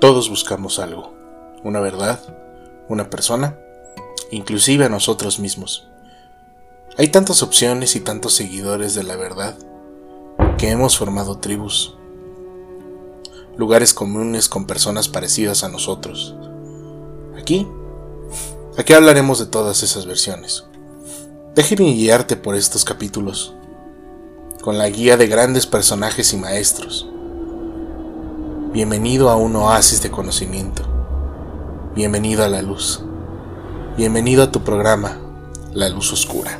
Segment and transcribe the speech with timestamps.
[0.00, 1.12] Todos buscamos algo,
[1.64, 2.20] una verdad,
[2.88, 3.58] una persona,
[4.30, 5.88] inclusive a nosotros mismos.
[6.96, 9.56] Hay tantas opciones y tantos seguidores de la verdad
[10.56, 11.96] que hemos formado tribus,
[13.56, 16.36] lugares comunes con personas parecidas a nosotros.
[17.36, 17.66] Aquí,
[18.76, 20.64] aquí hablaremos de todas esas versiones.
[21.56, 23.52] Déjeme guiarte por estos capítulos,
[24.62, 27.08] con la guía de grandes personajes y maestros
[28.72, 30.82] Bienvenido a un oasis de conocimiento.
[31.96, 33.02] Bienvenido a la luz.
[33.96, 35.18] Bienvenido a tu programa,
[35.74, 36.58] La Luz Oscura.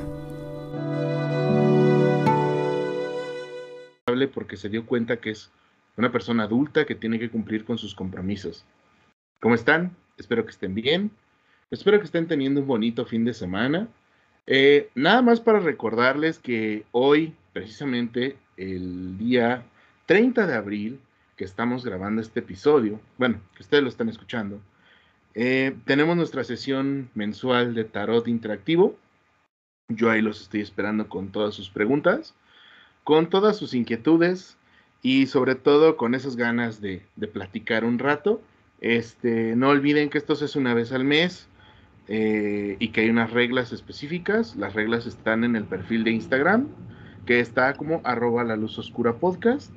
[4.32, 5.50] Porque se dio cuenta que es
[5.98, 8.64] una persona adulta que tiene que cumplir con sus compromisos.
[9.40, 9.94] ¿Cómo están?
[10.16, 11.10] Espero que estén bien.
[11.70, 13.86] Espero que estén teniendo un bonito fin de semana.
[14.46, 19.66] Eh, nada más para recordarles que hoy, precisamente el día
[20.06, 21.00] 30 de abril,
[21.38, 24.60] que estamos grabando este episodio, bueno, que ustedes lo están escuchando,
[25.34, 28.96] eh, tenemos nuestra sesión mensual de tarot interactivo.
[29.88, 32.34] Yo ahí los estoy esperando con todas sus preguntas,
[33.04, 34.56] con todas sus inquietudes
[35.00, 38.42] y sobre todo con esas ganas de, platicar un rato.
[38.80, 41.48] Este, no olviden que esto hace una vez al mes
[42.08, 44.56] eh, y que hay unas reglas específicas.
[44.56, 46.66] Las reglas están en el perfil de Instagram,
[47.26, 49.72] que está como arroba la luz oscura podcast.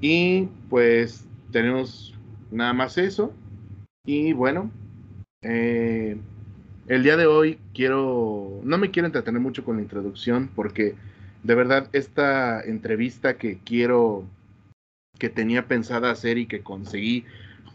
[0.00, 2.14] Y pues tenemos
[2.50, 3.32] nada más eso.
[4.04, 4.70] Y bueno,
[5.42, 6.16] eh,
[6.88, 10.94] el día de hoy quiero, no me quiero entretener mucho con la introducción porque
[11.42, 14.24] de verdad esta entrevista que quiero,
[15.18, 17.24] que tenía pensada hacer y que conseguí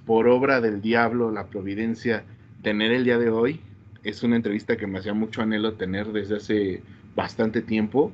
[0.06, 2.24] por obra del diablo, la providencia,
[2.62, 3.60] tener el día de hoy,
[4.04, 6.84] es una entrevista que me hacía mucho anhelo tener desde hace
[7.16, 8.12] bastante tiempo.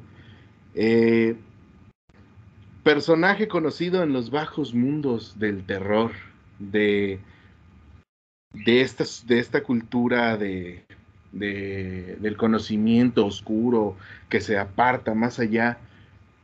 [0.74, 1.36] Eh,
[2.84, 6.12] personaje conocido en los bajos mundos del terror,
[6.60, 7.20] de,
[8.54, 8.90] de,
[9.26, 10.84] de esta cultura de,
[11.32, 13.96] del conocimiento oscuro
[14.30, 15.78] que se aparta más allá,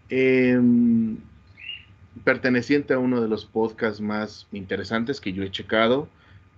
[0.09, 1.17] em,
[2.23, 6.07] perteneciente a uno de los podcasts más interesantes que yo he checado,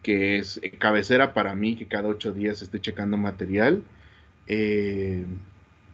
[0.04, 3.84] que es cabecera para mí, que cada ocho días estoy checando material.
[4.48, 5.26] Eh,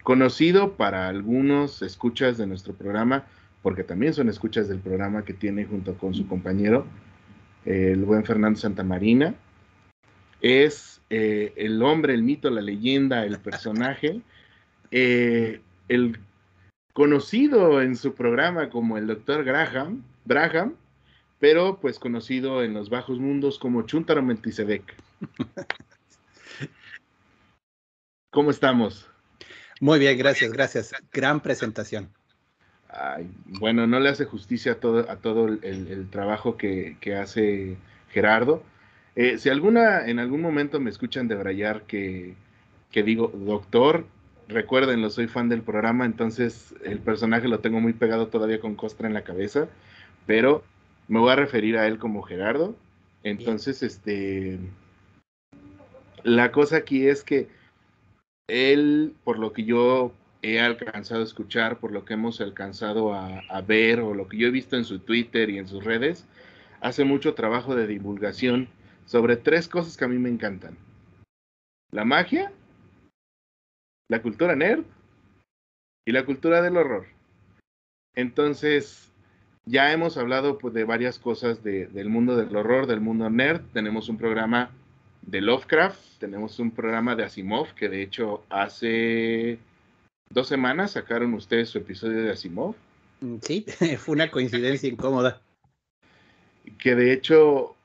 [0.04, 3.26] conocido para algunos escuchas de nuestro programa
[3.66, 6.86] porque también son escuchas del programa que tiene junto con su compañero,
[7.66, 9.34] el buen Fernando Santamarina.
[10.40, 14.22] Es eh, el hombre, el mito, la leyenda, el personaje,
[14.92, 16.20] eh, el
[16.94, 20.76] conocido en su programa como el doctor Graham, Braham,
[21.40, 24.96] pero pues conocido en los bajos mundos como Chuntaro Meltisedec.
[28.30, 29.10] ¿Cómo estamos?
[29.82, 30.94] Muy bien, gracias, gracias.
[31.12, 32.12] Gran presentación
[33.60, 37.78] bueno, no le hace justicia a todo, a todo el, trabajo que, hace
[38.10, 38.64] Gerardo.
[39.16, 42.36] Eh, si alguna, en algún momento me escuchan de Brayar que,
[42.92, 44.06] que digo, doctor,
[44.48, 49.08] recuérdenlo, soy fan del programa, entonces el personaje lo tengo muy pegado todavía con costra
[49.08, 49.68] en la cabeza,
[50.26, 50.64] pero
[51.08, 52.76] me voy a referir a él como Gerardo.
[53.24, 54.60] Entonces, este,
[56.24, 57.48] la cosa aquí es que
[58.48, 60.12] él, por lo que yo
[60.46, 64.48] he alcanzado a escuchar, por lo que hemos alcanzado a, ver o lo que yo
[64.48, 66.28] he visto en su Twitter y en sus redes,
[66.82, 68.68] hace mucho trabajo de divulgación
[69.06, 70.78] sobre tres cosas que a mí me encantan.
[71.92, 72.52] La magia,
[74.08, 74.84] la cultura nerd
[76.06, 77.08] y la cultura del horror.
[78.14, 79.12] Entonces,
[79.66, 83.62] ya hemos hablado pues, de varias cosas del mundo del horror, del mundo nerd.
[83.74, 84.70] Tenemos un programa
[85.24, 89.58] de Lovecraft, tenemos un programa de Asimov, que de hecho hace
[90.30, 92.76] dos semanas sacaron ustedes su episodio de Asimov.
[93.22, 93.66] Mm, sí,
[93.98, 95.42] fue una coincidencia incómoda.
[96.80, 97.76] Que de hecho,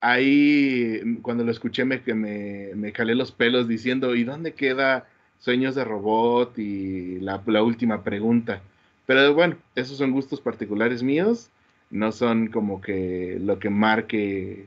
[0.00, 5.08] ahí cuando lo escuché me, me, me calé los pelos diciendo, ¿y dónde queda
[5.38, 8.62] Sueños de Robot y la, la última pregunta?
[9.06, 11.50] Pero bueno, esos son gustos particulares míos,
[11.90, 14.66] no son como que lo que marque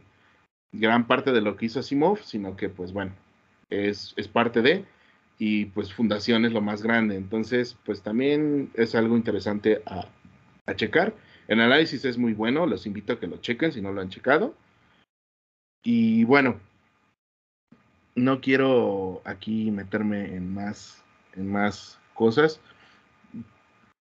[0.71, 3.11] gran parte de lo que hizo Asimov, sino que pues bueno,
[3.69, 4.85] es, es parte de
[5.41, 7.15] y pues fundación es lo más grande.
[7.15, 10.05] Entonces, pues también es algo interesante a,
[10.75, 11.15] checar.
[11.47, 14.09] El análisis es muy bueno, los invito a que lo chequen si no lo han
[14.09, 14.53] checado.
[15.81, 16.59] Y bueno,
[18.13, 21.03] no quiero aquí meterme en más,
[21.35, 22.61] en más cosas.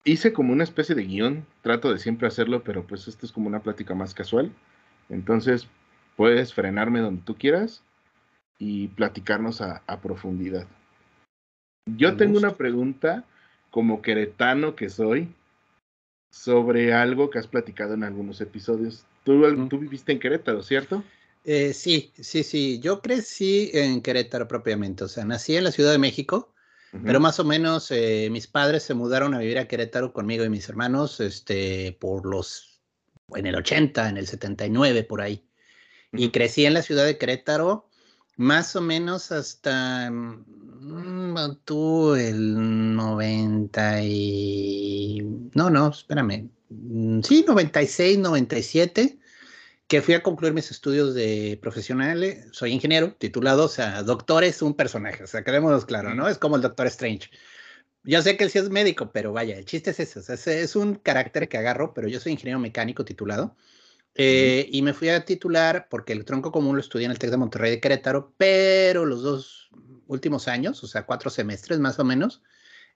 [0.04, 3.46] Hice como una especie de guion, trato de siempre hacerlo, pero pues esto es como
[3.46, 4.52] una plática más casual.
[5.08, 5.68] Entonces,
[6.16, 7.82] puedes frenarme donde tú quieras
[8.58, 10.66] y platicarnos a profundidad.
[11.86, 13.24] Yo tengo una pregunta
[13.70, 15.28] como queretano que soy.
[16.30, 19.04] sobre algo que has platicado en algunos episodios.
[19.22, 21.04] Tú, tú viviste en Querétaro, ¿cierto?
[21.44, 22.80] Eh, sí, sí, sí.
[22.80, 25.04] Yo crecí en Querétaro propiamente.
[25.04, 26.54] O sea, nací en la Ciudad de México,
[27.04, 30.48] pero más o menos eh, mis padres se mudaron a vivir a Querétaro conmigo y
[30.48, 32.80] mis hermanos, este, por los,
[33.34, 35.44] en el 80, en el 79, por ahí.
[36.12, 37.88] Y crecí en la ciudad de Querétaro
[38.36, 40.44] más o menos hasta mm,
[41.64, 45.22] tú el 90 y...
[45.54, 46.50] No, no, espérame.
[46.68, 49.18] Mm, sí, 96, 97
[49.92, 54.62] que fui a concluir mis estudios de profesionales, soy ingeniero titulado, o sea, doctor es
[54.62, 56.28] un personaje, o sea, quedémonos claro, ¿no?
[56.28, 57.28] Es como el Doctor Strange.
[58.02, 60.54] Yo sé que él sí es médico, pero vaya, el chiste es ese, o sea,
[60.54, 63.54] es un carácter que agarro, pero yo soy ingeniero mecánico titulado.
[64.14, 67.30] Eh, y me fui a titular porque el tronco común lo estudié en el TEC
[67.30, 69.70] de Monterrey de Querétaro, pero los dos
[70.12, 72.42] últimos años, o sea, cuatro semestres más o menos,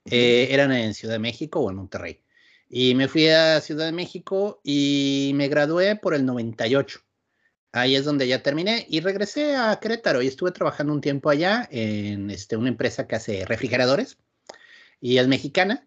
[0.04, 2.20] eh, eran en Ciudad de México o en Monterrey.
[2.68, 7.00] Y me fui a Ciudad de México y me gradué por el 98.
[7.72, 11.68] Ahí es donde ya terminé y regresé a Querétaro y estuve trabajando un tiempo allá
[11.70, 14.18] en este, una empresa que hace refrigeradores
[15.00, 15.86] y es mexicana.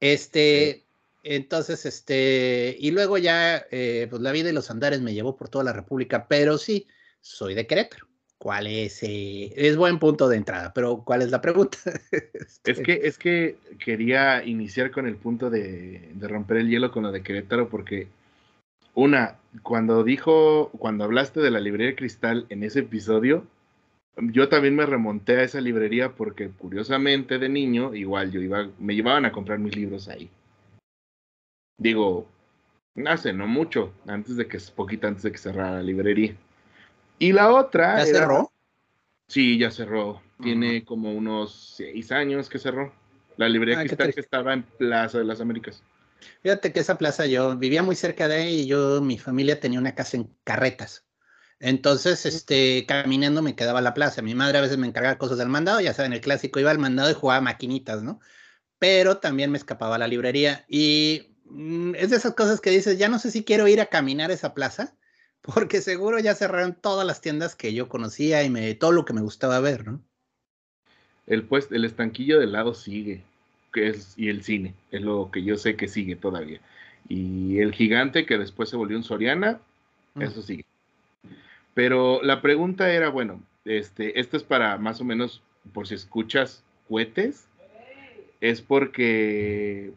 [0.00, 0.86] Este,
[1.22, 5.48] entonces, este, y luego ya, eh, pues la vida y los andares me llevó por
[5.48, 6.88] toda la República, pero sí,
[7.20, 8.11] soy de Querétaro.
[8.42, 9.04] ¿Cuál es?
[9.04, 11.78] Eh, es buen punto de entrada, pero ¿cuál es la pregunta?
[12.64, 17.04] es que es que quería iniciar con el punto de, de, romper el hielo con
[17.04, 18.08] lo de Querétaro, porque
[18.94, 23.46] una, cuando dijo, cuando hablaste de la librería Cristal en ese episodio,
[24.16, 28.96] yo también me remonté a esa librería porque curiosamente de niño, igual yo iba, me
[28.96, 30.28] llevaban a comprar mis libros ahí.
[31.78, 32.26] Digo,
[33.06, 36.34] hace no mucho, antes de que, poquito antes de que cerrara la librería.
[37.22, 37.98] Y la otra.
[37.98, 38.52] ¿Ya cerró?
[39.28, 40.20] Sí, ya cerró.
[40.42, 42.92] Tiene como unos seis años que cerró.
[43.36, 45.84] La librería ah, Cristal que estaba en Plaza de las Américas.
[46.42, 49.78] Fíjate que esa plaza yo vivía muy cerca de ahí y yo, mi familia tenía
[49.78, 51.04] una casa en carretas.
[51.60, 54.20] Entonces, este, caminando me quedaba la plaza.
[54.20, 56.80] Mi madre a veces me encargaba cosas del mandado, ya saben, el clásico iba al
[56.80, 58.18] mandado y jugaba maquinitas, ¿no?
[58.80, 60.64] Pero también me escapaba a la librería.
[60.66, 63.86] Y mm, es de esas cosas que dices, ya no sé si quiero ir a
[63.86, 64.96] caminar esa plaza,
[65.42, 69.12] porque seguro ya cerraron todas las tiendas que yo conocía y me, todo lo que
[69.12, 70.00] me gustaba ver, ¿no?
[71.26, 73.22] El, pues, el estanquillo del lado sigue,
[73.72, 76.60] que es, y el cine, es lo que yo sé que sigue todavía.
[77.08, 79.60] Y el gigante que después se volvió un Soriana,
[80.14, 80.22] mm.
[80.22, 80.64] eso sigue.
[81.74, 85.42] Pero la pregunta era, bueno, este, esto es para más o menos,
[85.72, 87.46] por si escuchas cohetes,
[88.40, 89.92] es porque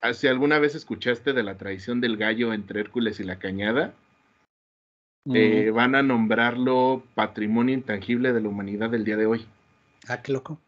[0.00, 3.94] ah, si alguna vez escuchaste de la tradición del gallo entre Hércules y la cañada,
[5.34, 9.46] eh, van a nombrarlo patrimonio intangible de la humanidad del día de hoy.
[10.08, 10.58] Ah, qué loco.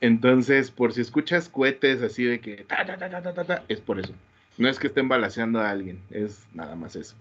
[0.00, 4.14] Entonces, por si escuchas cohetes así de que ta, ta, ta, es por eso.
[4.56, 7.14] No es que estén balaseando a alguien, es nada más eso.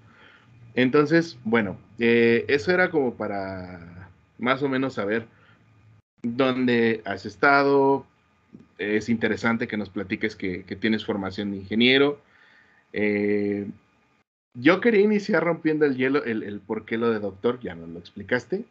[0.76, 5.28] Entonces, bueno, eh, eso era como para más o menos saber
[6.22, 8.06] dónde has estado.
[8.78, 12.22] Es interesante que nos platiques que, que tienes formación de ingeniero.
[12.94, 13.68] Eh,
[14.60, 17.90] yo quería iniciar rompiendo el hielo, el, el por qué lo de doctor, ya nos
[17.90, 18.66] lo explicaste.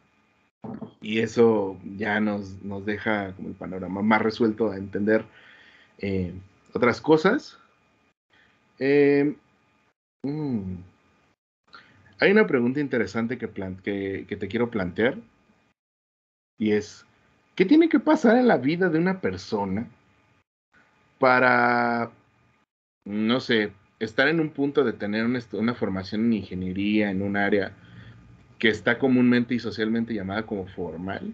[1.01, 5.25] Y eso ya nos, nos deja como el panorama más resuelto a entender
[5.99, 6.33] eh,
[6.73, 7.57] otras cosas.
[8.77, 9.35] Eh,
[10.23, 10.75] mm,
[12.19, 15.17] hay una pregunta interesante que te quiero plantear.
[16.57, 17.05] Y es,
[17.55, 19.87] ¿qué tiene que pasar en la vida de una persona
[21.19, 22.11] para,
[23.05, 27.73] no sé, estar en un punto de tener una, formación en ingeniería en un área
[28.57, 31.33] que está comúnmente y socialmente llamada como formal,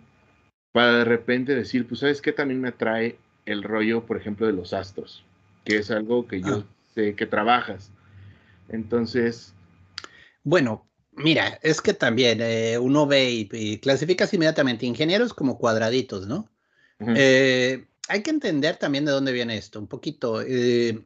[0.72, 4.54] para de repente decir, pues sabes qué también me atrae el rollo, por ejemplo, de
[4.54, 5.24] los astros,
[5.64, 6.66] que es algo que yo ah.
[6.94, 7.92] sé que trabajas.
[8.70, 9.54] Entonces...
[10.44, 16.50] Bueno, mira, es que también eh, uno ve y, clasificas inmediatamente ingenieros como cuadraditos, ¿no?
[17.00, 20.42] Eh, hay que entender también de dónde viene esto, un poquito.
[20.42, 21.04] Eh,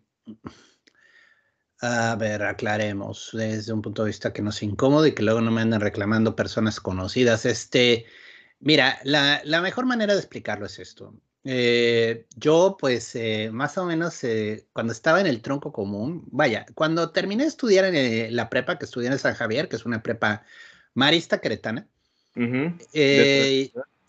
[1.82, 5.42] a ver, aclaremos desde un punto de vista que no sea incómodo y que luego
[5.42, 7.46] no me anden reclamando personas conocidas.
[7.46, 8.06] Este,
[8.60, 11.16] mira, la, mejor manera de explicarlo es esto.
[11.46, 16.66] Eh, yo, pues, eh, más o menos, eh, cuando estaba en el tronco común, vaya,
[16.76, 20.04] cuando terminé de estudiar en la prepa, que estudié en San Javier, que es una
[20.04, 20.44] prepa
[20.94, 21.88] marista cretana,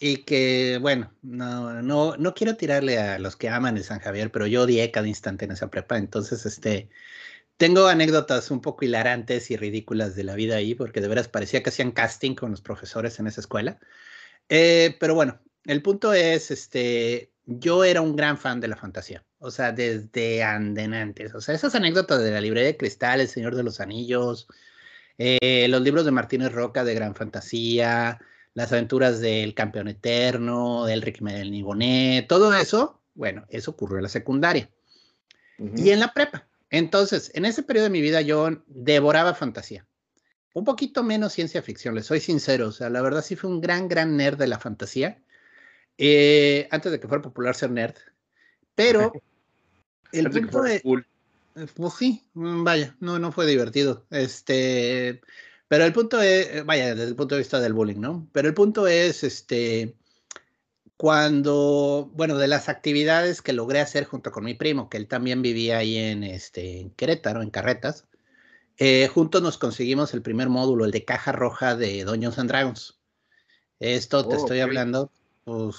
[0.02, 4.32] y que, bueno, no, no, no quiero tirarle a los que aman el San Javier,
[4.32, 6.88] pero yo odié cada instante en esa prepa, entonces, este,
[7.60, 11.62] tengo anécdotas un poco hilarantes y ridículas de la vida ahí, porque de veras parecía
[11.62, 13.78] que hacían casting con los profesores en esa escuela.
[14.48, 19.26] Eh, pero bueno, el punto es, este, yo era un gran fan de la fantasía,
[19.40, 21.34] o sea, desde antes.
[21.34, 24.48] O sea, esas anécdotas de la librería de cristal, El Señor de los Anillos,
[25.18, 28.20] eh, los libros de Martínez Roca de gran fantasía,
[28.54, 34.04] las aventuras del campeón eterno, del Rick del Nibonet, todo eso, bueno, eso ocurrió en
[34.04, 34.70] la secundaria
[35.58, 36.49] y en la prepa.
[36.70, 39.86] Entonces, en ese periodo de mi vida yo devoraba fantasía.
[40.52, 42.68] Un poquito menos ciencia ficción, les soy sincero.
[42.68, 45.22] O sea, la verdad sí fue un gran, gran nerd de la fantasía.
[45.98, 47.94] Eh, antes de que fuera popular ser nerd.
[48.74, 49.12] Pero
[50.12, 50.82] el punto de...
[51.74, 54.06] Pues sí, mm, vaya, no, no fue divertido.
[54.10, 55.20] Este,
[55.68, 58.28] pero el punto es, vaya, desde el punto de vista del bullying, ¿no?
[58.32, 59.94] Pero el punto es, este,
[61.00, 65.40] cuando, bueno, de las actividades que logré hacer junto con mi primo, que él también
[65.40, 68.06] vivía ahí en, este, en Querétaro, en Carretas,
[68.76, 73.00] eh, juntos nos conseguimos el primer módulo, el de caja roja de Dungeons and Dragons.
[73.78, 75.10] Esto te oh, estoy hablando,
[75.44, 75.76] pues,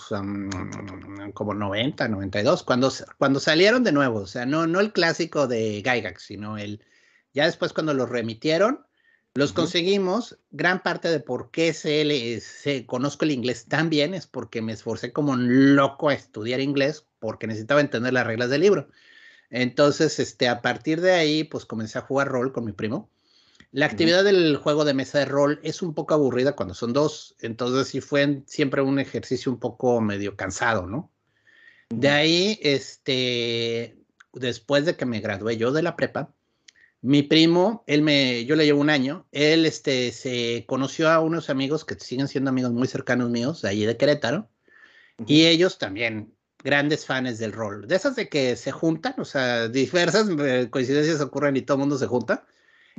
[1.35, 5.83] como 90, 92, cuando, cuando salieron de nuevo, o sea, no, no el clásico de
[5.83, 6.83] Gygax, sino el,
[7.31, 8.87] ya después cuando lo remitieron,
[9.33, 10.37] los conseguimos.
[10.51, 14.73] Gran parte de por qué se, se, conozco el inglés tan bien es porque me
[14.73, 18.89] esforcé como un loco a estudiar inglés porque necesitaba entender las reglas del libro.
[19.49, 23.09] Entonces, este, a partir de ahí, pues comencé a jugar rol con mi primo.
[23.71, 27.35] La actividad del juego de mesa de rol es un poco aburrida cuando son dos,
[27.39, 31.09] entonces sí fue siempre un ejercicio un poco medio cansado, ¿no?
[31.89, 33.97] De ahí, este,
[34.33, 36.33] después de que me gradué yo de la prepa,
[37.01, 41.49] mi primo, él me, yo le llevo un año, él este, se conoció a unos
[41.49, 44.49] amigos que siguen siendo amigos muy cercanos míos, de allí de Querétaro,
[45.25, 47.87] y ellos también, grandes fans del rol.
[47.87, 51.81] De esas de que se juntan, o sea, diversas eh, coincidencias ocurren y todo el
[51.81, 52.45] mundo se junta.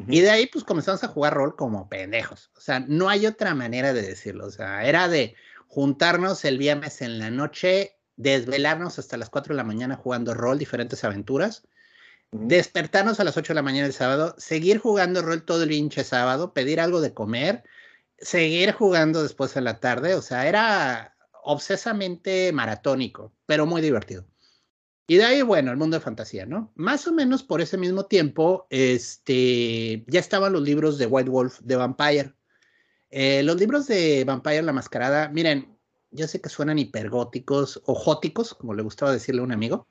[0.09, 2.51] Y de ahí pues comenzamos a jugar rol como pendejos.
[2.57, 4.47] O sea, no hay otra manera de decirlo.
[4.47, 5.35] O sea, era de
[5.69, 10.59] juntarnos el viernes en la noche, desvelarnos hasta las 4 de la mañana jugando rol,
[10.59, 11.65] diferentes aventuras
[12.33, 16.03] despertarnos a las 8 de la mañana el sábado, seguir jugando rol todo el hinche
[16.03, 17.63] sábado, pedir algo de comer,
[18.19, 24.25] seguir jugando después en la tarde, o sea, era obsesamente maratónico, pero muy divertido.
[25.07, 26.73] Y de ahí, bueno, el mundo de fantasía, ¿no?
[26.75, 31.59] Más o menos por ese mismo tiempo, este, ya estaban los libros de White Wolf
[31.61, 32.35] de Vampire.
[33.11, 35.77] Eh, los libros de Vampire la Mascarada, miren,
[36.13, 39.87] yo sé que suenan hipergóticos o jóticos, como le gustaba decirle a un amigo,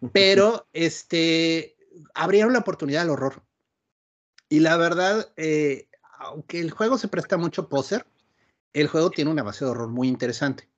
[0.12, 1.75] pero este,
[2.14, 3.42] abrieron la oportunidad al horror.
[4.48, 5.88] Y la verdad, eh,
[6.18, 8.06] aunque el juego se presta mucho poser,
[8.72, 10.68] el juego tiene una base de horror muy interesante.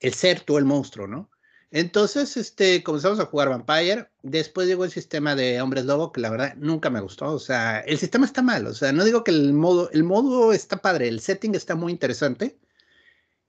[0.00, 1.30] El ser tú el monstruo, ¿no?
[1.70, 4.08] Entonces, este, comenzamos a jugar Vampire.
[4.22, 7.32] Después llegó el sistema de Hombres Lobo, que la verdad nunca me gustó.
[7.32, 8.66] O sea, el sistema está mal.
[8.66, 11.92] O sea, no digo que el modo, el modo está padre, el setting está muy
[11.92, 12.58] interesante.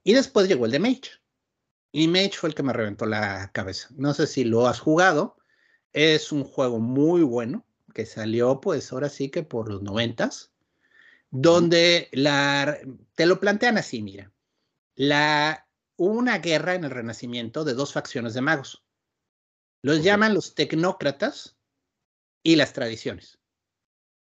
[0.04, 1.12] Y después llegó el de Mage.
[1.92, 3.90] Y Mage fue el que me reventó la cabeza.
[3.96, 5.38] No sé si lo has jugado,
[5.94, 10.52] es un juego muy bueno que salió pues ahora sí que por los noventas,
[11.32, 12.78] donde la,
[13.16, 14.32] te lo plantean así, mira,
[14.96, 18.84] la, hubo una guerra en el Renacimiento de dos facciones de magos.
[19.82, 21.58] Los llaman los tecnócratas
[22.44, 23.40] y las tradiciones.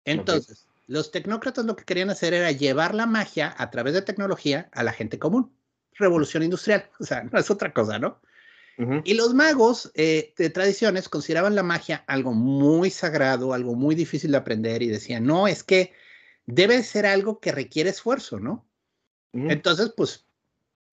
[0.05, 4.69] Entonces, los tecnócratas lo que querían hacer era llevar la magia a través de tecnología
[4.71, 5.53] a la gente común.
[5.93, 8.21] Revolución industrial, o sea, no es otra cosa, ¿no?
[9.03, 14.31] Y los magos eh, de tradiciones consideraban la magia algo muy sagrado, algo muy difícil
[14.31, 15.93] de aprender y decían, no, es que
[16.46, 18.67] debe ser algo que requiere esfuerzo, ¿no?
[19.34, 20.25] Entonces, pues,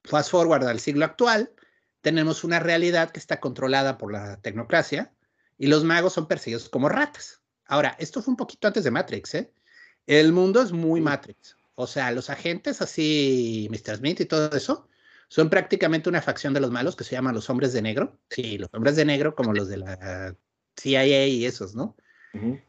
[0.02, 1.52] fast forward al siglo actual,
[2.00, 5.12] tenemos una realidad que está controlada por la tecnocracia
[5.58, 7.42] y los magos son perseguidos como ratas.
[7.66, 9.52] Ahora, esto fue un poquito antes de Matrix, ¿eh?
[10.06, 11.56] El mundo es muy Matrix.
[11.74, 13.96] O sea, los agentes así, Mr.
[13.96, 14.88] Smith y todo eso,
[15.34, 18.20] son prácticamente una facción de los malos que se llaman los hombres de negro.
[18.30, 20.36] Sí, los hombres de negro como los de la
[20.80, 21.96] CIA y esos, ¿no?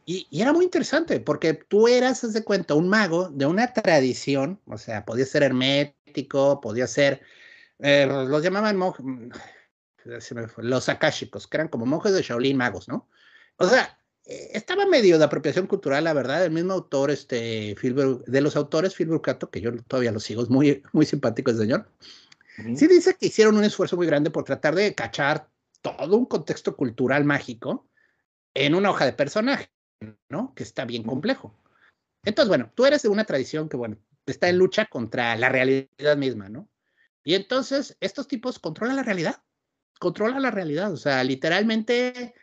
[0.07, 4.59] y, era muy interesante porque tú eras, haz de cuenta, un mago de una tradición,
[4.65, 7.21] o sea, podía ser hermético, podía ser,
[7.77, 8.79] eh, los llamaban
[10.57, 13.07] los akashicos, que eran como monjes de Shaolin magos, ¿no?
[13.57, 18.41] O sea, eh, estaba medio de apropiación cultural, la verdad, el mismo autor, este, de
[18.41, 21.87] los autores, Phil Burkato, que yo todavía lo sigo, es muy, muy simpático el señor,
[22.55, 25.49] Sí dice que hicieron un esfuerzo muy grande por tratar de cachar
[25.81, 27.89] todo un contexto cultural mágico
[28.53, 29.69] en una hoja de personaje,
[30.29, 30.53] ¿no?
[30.55, 31.59] Que está bien complejo.
[32.23, 36.17] Entonces, bueno, tú eres de una tradición que, bueno, está en lucha contra la realidad
[36.17, 36.69] misma, ¿no?
[37.23, 39.43] Y entonces, estos tipos controlan la realidad,
[39.99, 42.33] controlan la realidad, o sea, literalmente,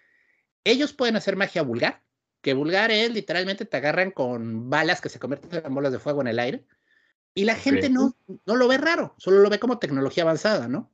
[0.64, 2.02] ellos pueden hacer magia vulgar,
[2.42, 6.21] que vulgar es, literalmente te agarran con balas que se convierten en bolas de fuego
[6.21, 6.66] en el aire,
[7.35, 10.93] y la gente no, no lo ve raro, solo lo ve como tecnología avanzada, ¿no?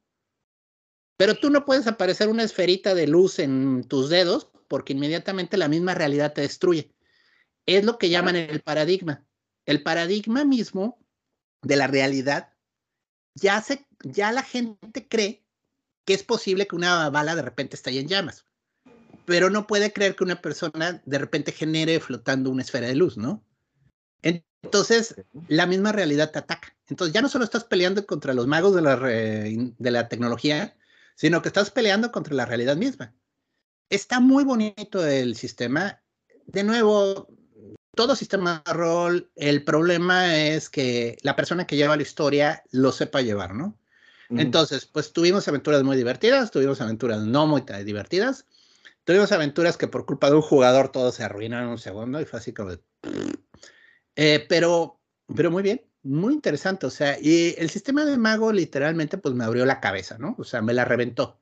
[1.17, 5.69] Pero tú no puedes aparecer una esferita de luz en tus dedos porque inmediatamente la
[5.69, 6.95] misma realidad te destruye.
[7.67, 9.27] Es lo que llaman el paradigma.
[9.67, 10.99] El paradigma mismo
[11.63, 12.55] de la realidad
[13.35, 15.45] ya, se, ya la gente cree
[16.05, 18.47] que es posible que una bala de repente estalle en llamas,
[19.27, 23.19] pero no puede creer que una persona de repente genere flotando una esfera de luz,
[23.19, 23.45] ¿no?
[24.63, 25.15] Entonces,
[25.49, 26.77] la misma realidad te ataca.
[26.89, 30.77] Entonces, ya no solo estás peleando contra los magos de la, de la tecnología,
[31.15, 33.15] sino que estás peleando contra la realidad misma.
[33.91, 36.01] Está muy bonito el sistema.
[36.47, 37.29] De nuevo,
[37.95, 42.93] todo sistema de rol, el problema es que la persona que lleva la historia lo
[42.93, 43.77] sepa llevar, ¿no?
[44.31, 48.45] Entonces, pues tuvimos aventuras muy divertidas, tuvimos aventuras no muy divertidas,
[49.05, 52.27] tuvimos aventuras que por culpa de un jugador todo se arruinaron en un segundo y
[52.27, 52.81] fue así como de...
[54.21, 55.01] Eh, pero,
[55.37, 59.45] pero muy bien, muy interesante, o sea, y el sistema de mago literalmente pues me
[59.45, 60.35] abrió la cabeza, ¿no?
[60.39, 61.41] O sea, me la reventó.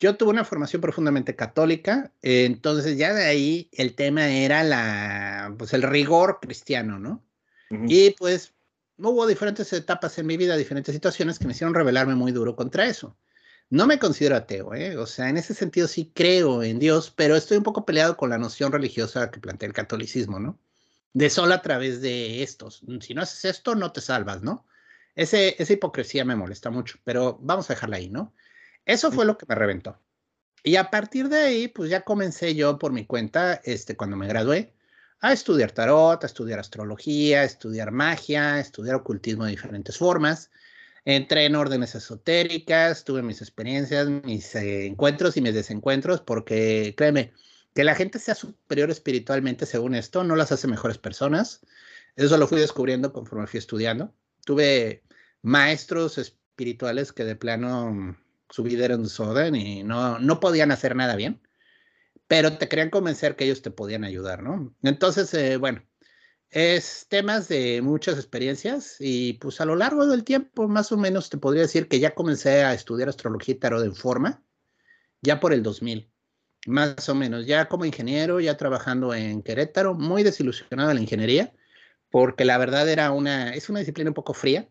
[0.00, 5.74] Yo tuve una formación profundamente católica, entonces ya de ahí el tema era la, pues
[5.74, 7.22] el rigor cristiano, ¿no?
[7.70, 8.54] Y pues
[8.96, 12.86] hubo diferentes etapas en mi vida, diferentes situaciones que me hicieron rebelarme muy duro contra
[12.86, 13.14] eso.
[13.68, 14.96] No me considero ateo, ¿eh?
[14.96, 18.30] O sea, en ese sentido sí creo en Dios, pero estoy un poco peleado con
[18.30, 20.58] la noción religiosa que plantea el catolicismo, ¿no?
[21.12, 22.82] De solo a través de estos.
[23.00, 24.66] Si no haces esto, no te salvas, ¿no?
[25.14, 28.34] Ese, esa hipocresía me molesta mucho, pero vamos a dejarla ahí, ¿no?
[28.84, 30.00] Eso fue lo que me reventó.
[30.62, 34.28] Y a partir de ahí, pues ya comencé yo por mi cuenta, este, cuando me
[34.28, 34.74] gradué,
[35.20, 40.50] a estudiar tarot, a estudiar astrología, a estudiar magia, a estudiar ocultismo de diferentes formas.
[41.04, 47.32] Entré en órdenes esotéricas, tuve mis experiencias, mis eh, encuentros y mis desencuentros, porque créeme,
[47.74, 51.60] que la gente sea superior espiritualmente según esto no las hace mejores personas.
[52.16, 54.14] Eso lo fui descubriendo conforme fui estudiando.
[54.44, 55.04] Tuve
[55.42, 58.16] maestros espirituales que de plano
[58.50, 61.40] su vida era un desorden y no, no podían hacer nada bien,
[62.26, 64.74] pero te querían convencer que ellos te podían ayudar, ¿no?
[64.82, 65.82] Entonces, eh, bueno,
[66.50, 71.30] es temas de muchas experiencias y pues a lo largo del tiempo, más o menos,
[71.30, 74.44] te podría decir que ya comencé a estudiar astrología y tarot en forma,
[75.22, 76.10] ya por el 2000,
[76.66, 81.52] más o menos, ya como ingeniero, ya trabajando en Querétaro, muy desilusionado de la ingeniería,
[82.10, 84.68] porque la verdad era una, es una disciplina un poco fría,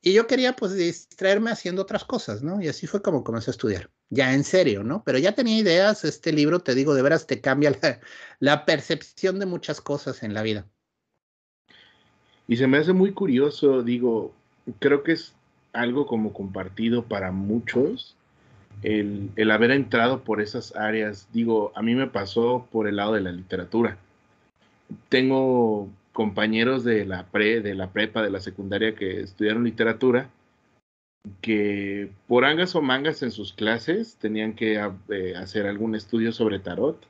[0.00, 2.62] y yo quería pues distraerme haciendo otras cosas, ¿no?
[2.62, 5.02] Y así fue como comencé a estudiar, ya en serio, ¿no?
[5.04, 7.76] Pero ya tenía ideas, este libro, te digo, de veras te cambia
[8.38, 10.66] la, percepción de muchas cosas en la vida.
[12.46, 14.32] Y se me hace muy curioso, digo,
[14.78, 15.34] creo que es
[15.72, 18.16] algo como compartido para muchos,
[18.82, 21.28] el, el, haber entrado por esas áreas.
[21.32, 23.98] Digo, a mí me pasó por el lado de la literatura.
[25.08, 30.30] Tengo compañeros de la pre, de la prepa, de la secundaria que estudiaron literatura,
[31.40, 36.58] que por angas o mangas en sus clases tenían que eh, hacer algún estudio sobre
[36.58, 37.06] tarot.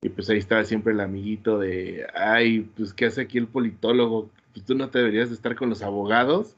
[0.00, 4.30] Y pues ahí estaba siempre el amiguito de, ay, pues ¿qué hace aquí el politólogo?
[4.52, 6.54] Pues tú no te deberías de estar con los abogados.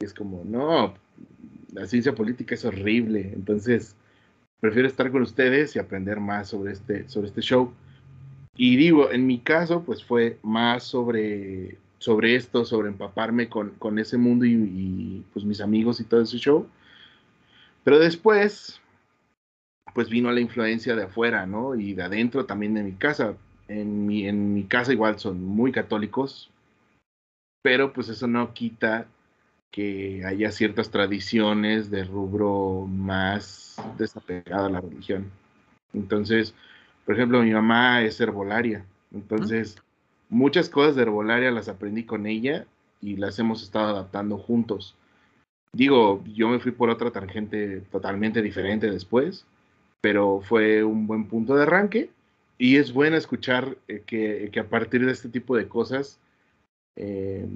[0.00, 0.94] Y es como, no,
[1.72, 3.32] la ciencia política es horrible.
[3.34, 3.96] Entonces,
[4.60, 7.72] prefiero estar con ustedes y aprender más sobre este, sobre este show.
[8.56, 13.98] Y digo, en mi caso, pues fue más sobre, sobre esto, sobre empaparme con, con
[13.98, 16.66] ese mundo y, pues mis amigos y todo ese show.
[17.84, 18.80] Pero después,
[19.94, 21.74] pues vino la influencia de afuera, ¿no?
[21.76, 23.36] Y de adentro también de mi casa.
[23.68, 26.50] En mi, en mi casa igual son muy católicos,
[27.62, 29.06] pero pues eso no quita
[29.70, 35.30] que haya ciertas tradiciones de rubro más desapegado a la religión.
[35.92, 36.54] Entonces,
[37.04, 39.76] por ejemplo, mi mamá es herbolaria, entonces
[40.28, 42.66] muchas cosas de herbolaria las aprendí con ella
[43.00, 44.94] y las hemos estado adaptando juntos.
[45.72, 49.46] Digo, yo me fui por otra tangente totalmente diferente después,
[50.00, 52.10] pero fue un buen punto de arranque
[52.56, 56.18] y es bueno escuchar eh, que, a partir de este tipo de cosas
[56.96, 57.46] eh,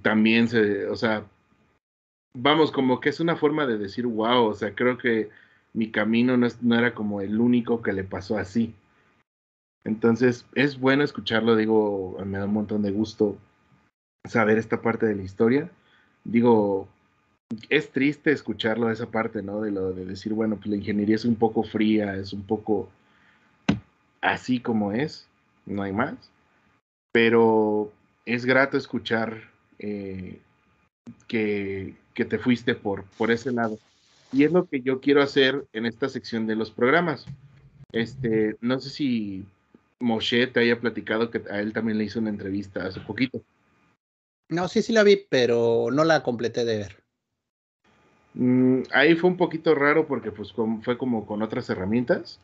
[0.00, 1.26] también se, o sea,
[2.34, 5.30] vamos, como que es una forma de decir, wow, o sea, creo que
[5.74, 8.74] mi camino no, no era como el único que le pasó así.
[9.84, 13.36] Entonces, es bueno escucharlo, digo, me da un montón de gusto
[14.28, 15.70] saber esta parte de la historia.
[16.24, 16.88] Digo,
[17.68, 19.60] es triste escucharlo esa parte, ¿no?
[19.60, 22.88] De lo de decir, bueno, pues la ingeniería es un poco fría, es un poco
[24.20, 25.26] así como es,
[25.66, 26.14] no hay más.
[27.12, 27.92] Pero
[28.24, 30.38] es grato escuchar eh,
[31.28, 33.78] que, que, te fuiste por, por ese lado.
[34.32, 37.26] Y es lo que yo quiero hacer en esta sección de los programas.
[37.92, 39.44] Este, no sé si
[40.00, 43.42] Moshe te haya platicado que a él también le hizo una entrevista hace poquito.
[44.48, 47.02] No, sí, sí la vi, pero no la completé de ver.
[48.34, 52.40] Mm, ahí fue un poquito raro porque pues fue como con otras herramientas,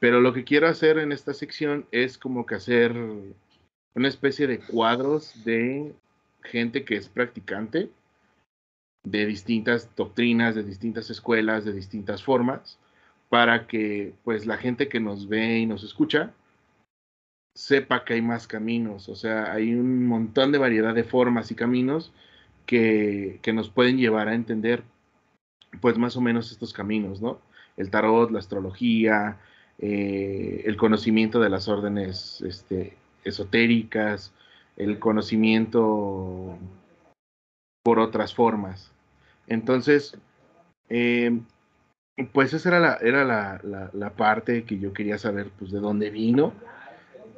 [0.00, 2.94] pero lo que quiero hacer en esta sección es como que hacer
[3.94, 5.92] una especie de cuadros de
[6.42, 7.90] gente que es practicante
[9.04, 12.78] de distintas doctrinas, de distintas escuelas, de distintas formas,
[13.28, 16.32] para que pues la gente que nos ve y nos escucha
[17.54, 21.56] sepa que hay más caminos, o sea, hay un montón de variedad de formas y
[21.56, 22.12] caminos
[22.66, 24.84] que, que nos pueden llevar a entender
[25.80, 27.40] pues más o menos estos caminos, ¿no?
[27.76, 29.38] El tarot, la astrología,
[29.78, 34.32] eh, el conocimiento de las órdenes este, esotéricas,
[34.78, 36.56] el conocimiento
[37.82, 38.92] por otras formas.
[39.48, 40.16] Entonces,
[40.88, 41.40] eh,
[42.32, 46.10] pues esa era, la, era la, la, parte que yo quería saber, pues de dónde
[46.10, 46.52] vino,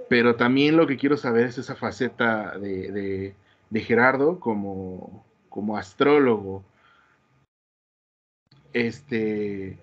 [0.08, 3.34] pero también lo que quiero saber es esa faceta de,
[3.70, 6.64] de, Gerardo como, como astrólogo.
[8.72, 9.78] Este,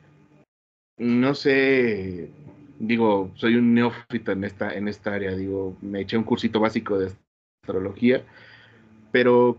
[0.98, 2.30] no sé,
[2.80, 6.98] digo, soy un neófito en esta, en esta área, digo, me eché un cursito básico
[6.98, 7.12] de
[7.68, 8.24] astrología,
[9.12, 9.58] pero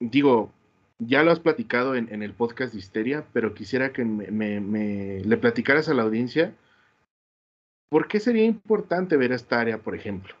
[0.00, 0.52] digo,
[0.98, 5.88] ya lo has platicado en, el podcast de Histeria, pero quisiera que me, le platicaras
[5.88, 6.54] a la audiencia
[7.88, 10.34] por qué sería importante ver esta área, por ejemplo,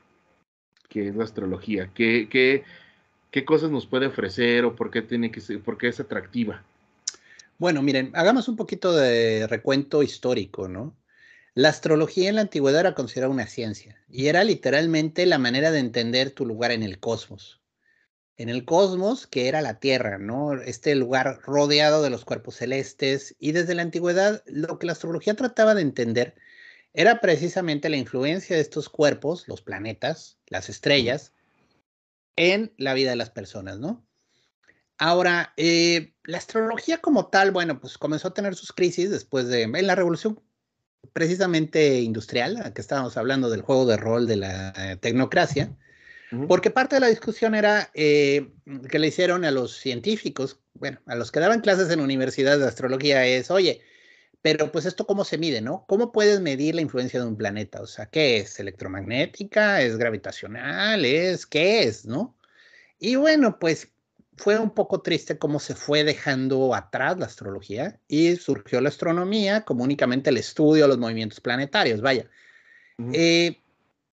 [0.88, 2.64] que es la astrología, qué, qué,
[3.30, 6.62] qué cosas nos puede ofrecer o por qué tiene que ser, por qué es atractiva.
[7.58, 10.94] Bueno, miren, hagamos un poquito de recuento histórico, ¿no?
[11.54, 15.80] La astrología en la antigüedad era considerada una ciencia y era literalmente la manera de
[15.80, 17.58] entender tu lugar en el cosmos
[18.38, 20.54] en el cosmos, que era la Tierra, ¿no?
[20.54, 23.34] Este lugar rodeado de los cuerpos celestes.
[23.40, 26.36] Y desde la antigüedad, lo que la astrología trataba de entender
[26.94, 31.32] era precisamente la influencia de estos cuerpos, los planetas, las estrellas,
[32.36, 34.06] en la vida de las personas, ¿no?
[34.98, 39.62] Ahora, eh, la astrología como tal, bueno, pues comenzó a tener sus crisis después de
[39.62, 40.40] en la revolución
[41.18, 45.76] precisamente industrial, que estábamos hablando del juego de rol de la eh, tecnocracia
[46.46, 48.50] porque parte de la discusión era eh,
[48.90, 52.66] que le hicieron a los científicos, bueno, a los que daban clases en universidades de
[52.66, 53.80] astrología, es, oye,
[54.42, 55.84] pero pues esto cómo se mide, ¿no?
[55.88, 57.80] ¿Cómo puedes medir la influencia de un planeta?
[57.80, 58.60] O sea, ¿qué es?
[58.60, 59.80] ¿Electromagnética?
[59.80, 61.04] ¿Es gravitacional?
[61.04, 62.04] ¿Es qué es?
[62.04, 62.36] ¿No?
[62.98, 63.88] Y bueno, pues
[64.38, 69.64] fue un poco triste cómo se fue dejando atrás la astrología y surgió la astronomía
[69.64, 72.28] como únicamente el estudio de los movimientos planetarios, vaya.
[73.12, 73.60] eh,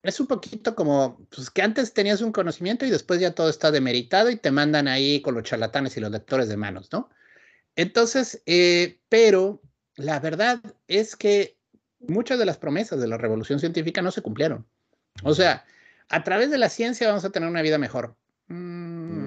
[0.03, 3.71] es un poquito como pues, que antes tenías un conocimiento y después ya todo está
[3.71, 7.11] demeritado y te mandan ahí con los charlatanes y los lectores de manos, ¿no?
[7.77, 9.63] Entonces, eh, pero
[9.97, 11.57] la verdad es que
[12.01, 14.67] muchas de las promesas de la revolución científica no se cumplieron.
[15.23, 15.65] O sea,
[16.09, 18.17] a través de la ciencia vamos a tener una vida mejor.
[18.49, 19.22] Mm,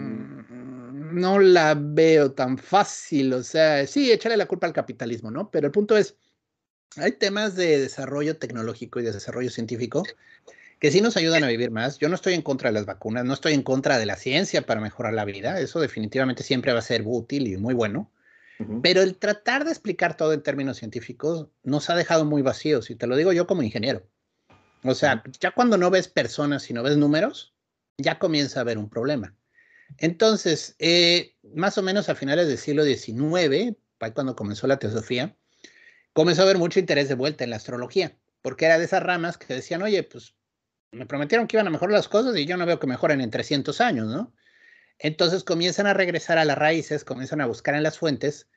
[1.15, 5.49] no la veo tan fácil, o sea, sí, échale la culpa al capitalismo, ¿no?
[5.49, 6.15] Pero el punto es,
[6.97, 10.03] hay temas de desarrollo tecnológico y de desarrollo científico
[10.79, 11.97] que sí nos ayudan a vivir más.
[11.99, 14.65] Yo no estoy en contra de las vacunas, no estoy en contra de la ciencia
[14.65, 18.11] para mejorar la vida, eso definitivamente siempre va a ser útil y muy bueno.
[18.81, 22.95] Pero el tratar de explicar todo en términos científicos nos ha dejado muy vacíos, y
[22.95, 24.07] te lo digo yo como ingeniero.
[24.83, 27.53] O sea, ya cuando no ves personas y no ves números,
[27.97, 29.35] ya comienza a haber un problema.
[29.97, 33.77] Entonces, eh, más o menos a finales del siglo XIX,
[34.13, 35.35] cuando comenzó la teosofía,
[36.13, 39.37] comenzó a haber mucho interés de vuelta en la astrología, porque era de esas ramas
[39.37, 40.35] que decían, oye, pues
[40.91, 43.31] me prometieron que iban a mejorar las cosas y yo no veo que mejoren en
[43.31, 44.33] 300 años, ¿no?
[44.97, 48.47] Entonces comienzan a regresar a las raíces, comienzan a buscar en las fuentes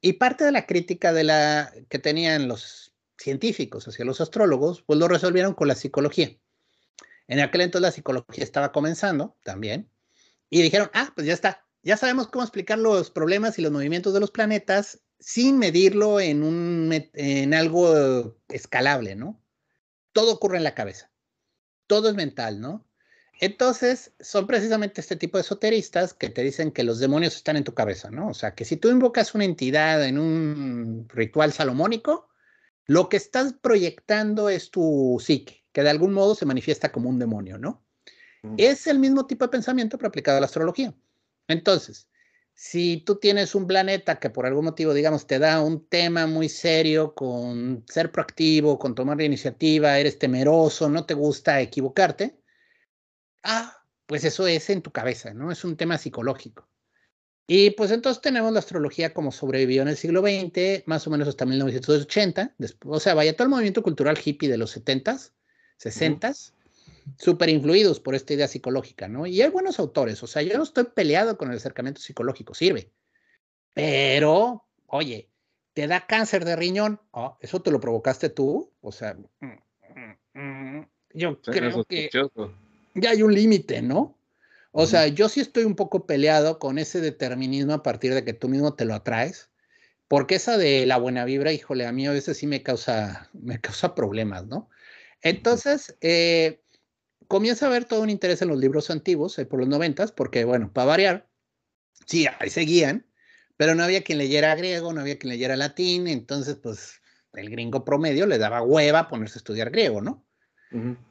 [0.00, 4.98] y parte de la crítica de la que tenían los científicos hacia los astrólogos, pues
[4.98, 6.36] lo resolvieron con la psicología.
[7.26, 9.90] En aquel entonces la psicología estaba comenzando también
[10.50, 14.14] y dijeron, ah, pues ya está, ya sabemos cómo explicar los problemas y los movimientos
[14.14, 19.42] de los planetas sin medirlo en, un, en algo escalable, ¿no?
[20.12, 21.10] Todo ocurre en la cabeza
[21.88, 22.86] todo es mental, ¿no?
[23.40, 27.64] Entonces, son precisamente este tipo de esoteristas que te dicen que los demonios están en
[27.64, 28.28] tu cabeza, ¿no?
[28.28, 32.28] O sea, que si tú invocas una entidad en un ritual salomónico,
[32.86, 37.18] lo que estás proyectando es tu psique, que de algún modo se manifiesta como un
[37.18, 37.86] demonio, ¿no?
[38.56, 40.94] Es el mismo tipo de pensamiento pero aplicado a la astrología.
[41.48, 42.08] Entonces,
[42.54, 46.48] si tú tienes un planeta que por algún motivo, digamos, te da un tema muy
[46.48, 52.40] serio con ser proactivo, con tomar la iniciativa, eres temeroso, no te gusta equivocarte,
[53.44, 55.52] ah, pues eso es en tu cabeza, ¿no?
[55.52, 56.68] Es un tema psicológico.
[57.46, 61.28] Y pues entonces tenemos la astrología como sobrevivió en el siglo XX, más o menos
[61.28, 65.32] hasta 1980, después, o sea, vaya todo el movimiento cultural hippie de los 70s,
[65.78, 66.52] 60s,
[67.16, 69.26] súper influidos por esta idea psicológica, ¿no?
[69.26, 72.90] Y hay buenos autores, o sea, yo no estoy peleado con el acercamiento psicológico, sirve.
[73.74, 75.28] Pero oye,
[75.74, 78.72] te da cáncer de riñón, oh, ¿eso te lo provocaste tú?
[78.80, 79.46] O sea, mm,
[80.34, 82.10] mm, mm, yo creo que
[82.94, 84.16] ya hay un límite, ¿no?
[84.72, 88.32] O sea, yo sí estoy un poco peleado con ese determinismo a partir de que
[88.32, 89.50] tú mismo te lo atraes,
[90.08, 93.60] porque esa de la buena vibra, híjole, a mí a veces sí me causa, me
[93.60, 94.68] causa problemas, ¿no?
[95.22, 96.60] Entonces, eh,
[97.28, 100.44] comienza a haber todo un interés en los libros antiguos, eh, por los noventas, porque,
[100.44, 101.30] bueno, para variar,
[102.06, 103.06] sí, ahí seguían,
[103.56, 107.00] pero no había quien leyera griego, no había quien leyera latín, entonces, pues,
[107.34, 110.24] el gringo promedio le daba hueva ponerse a estudiar griego, ¿no?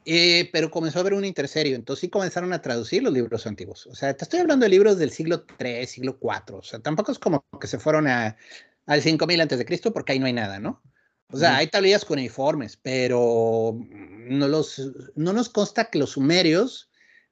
[0.05, 3.47] Eh, pero comenzó a haber un interés serio, entonces sí comenzaron a traducir los libros
[3.47, 3.87] antiguos.
[3.87, 7.11] O sea, te estoy hablando de libros del siglo III, siglo IV, o sea, tampoco
[7.11, 8.37] es como que se fueron a,
[8.85, 10.83] al 5000 antes de Cristo porque ahí no hay nada, ¿no?
[11.29, 14.81] O sea, hay tablillas con uniformes, pero no, los,
[15.15, 16.89] no nos consta que los sumerios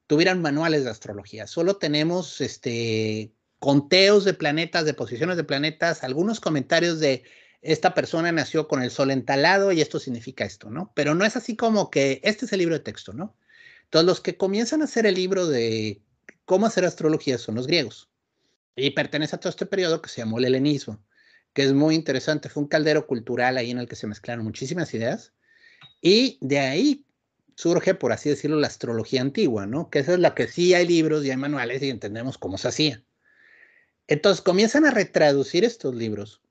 [0.08, 1.48] tuvieran manuales de astrología.
[1.48, 7.24] Solo tenemos este, conteos de planetas, de posiciones de planetas, algunos comentarios de
[7.62, 10.92] esta persona nació con el sol entalado y esto significa esto, ¿no?
[10.94, 13.36] Pero no es así como que este es el libro de texto, ¿no?
[13.86, 16.02] Entonces, los que comienzan a hacer el libro de
[16.44, 18.10] cómo hacer astrología son los griegos.
[18.76, 21.00] Y pertenece a todo este periodo que se llamó el helenismo
[21.56, 22.50] que es muy interesante.
[22.50, 25.34] Fue un caldero cultural ahí en el que se mezclaron muchísimas ideas.
[26.02, 27.06] Y de ahí
[27.56, 29.90] surge, por así decirlo, la astrología antigua, ¿no?
[29.90, 32.68] Que esa es la que sí hay libros y hay manuales y entendemos cómo se
[32.68, 33.04] hacía.
[34.08, 36.42] Entonces comienzan a retraducir estos libros.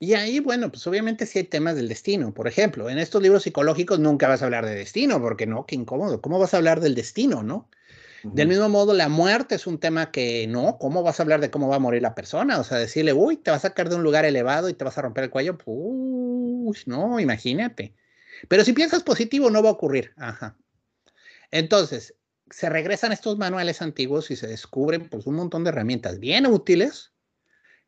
[0.00, 2.32] Y ahí, bueno, pues obviamente sí hay temas del destino.
[2.32, 5.74] Por ejemplo, en estos libros psicológicos nunca vas a hablar de destino, porque no, qué
[5.74, 6.22] incómodo.
[6.22, 7.68] ¿Cómo vas a hablar del destino, no?
[8.24, 11.50] Del mismo modo, la muerte es un tema que no, ¿cómo vas a hablar de
[11.50, 12.58] cómo va a morir la persona?
[12.58, 14.98] O sea, decirle, uy, te vas a sacar de un lugar elevado y te vas
[14.98, 17.94] a romper el cuello, pues no, imagínate.
[18.48, 20.12] Pero si piensas positivo, no va a ocurrir.
[20.16, 20.56] Ajá.
[21.50, 22.14] Entonces,
[22.50, 27.12] se regresan estos manuales antiguos y se descubren pues un montón de herramientas bien útiles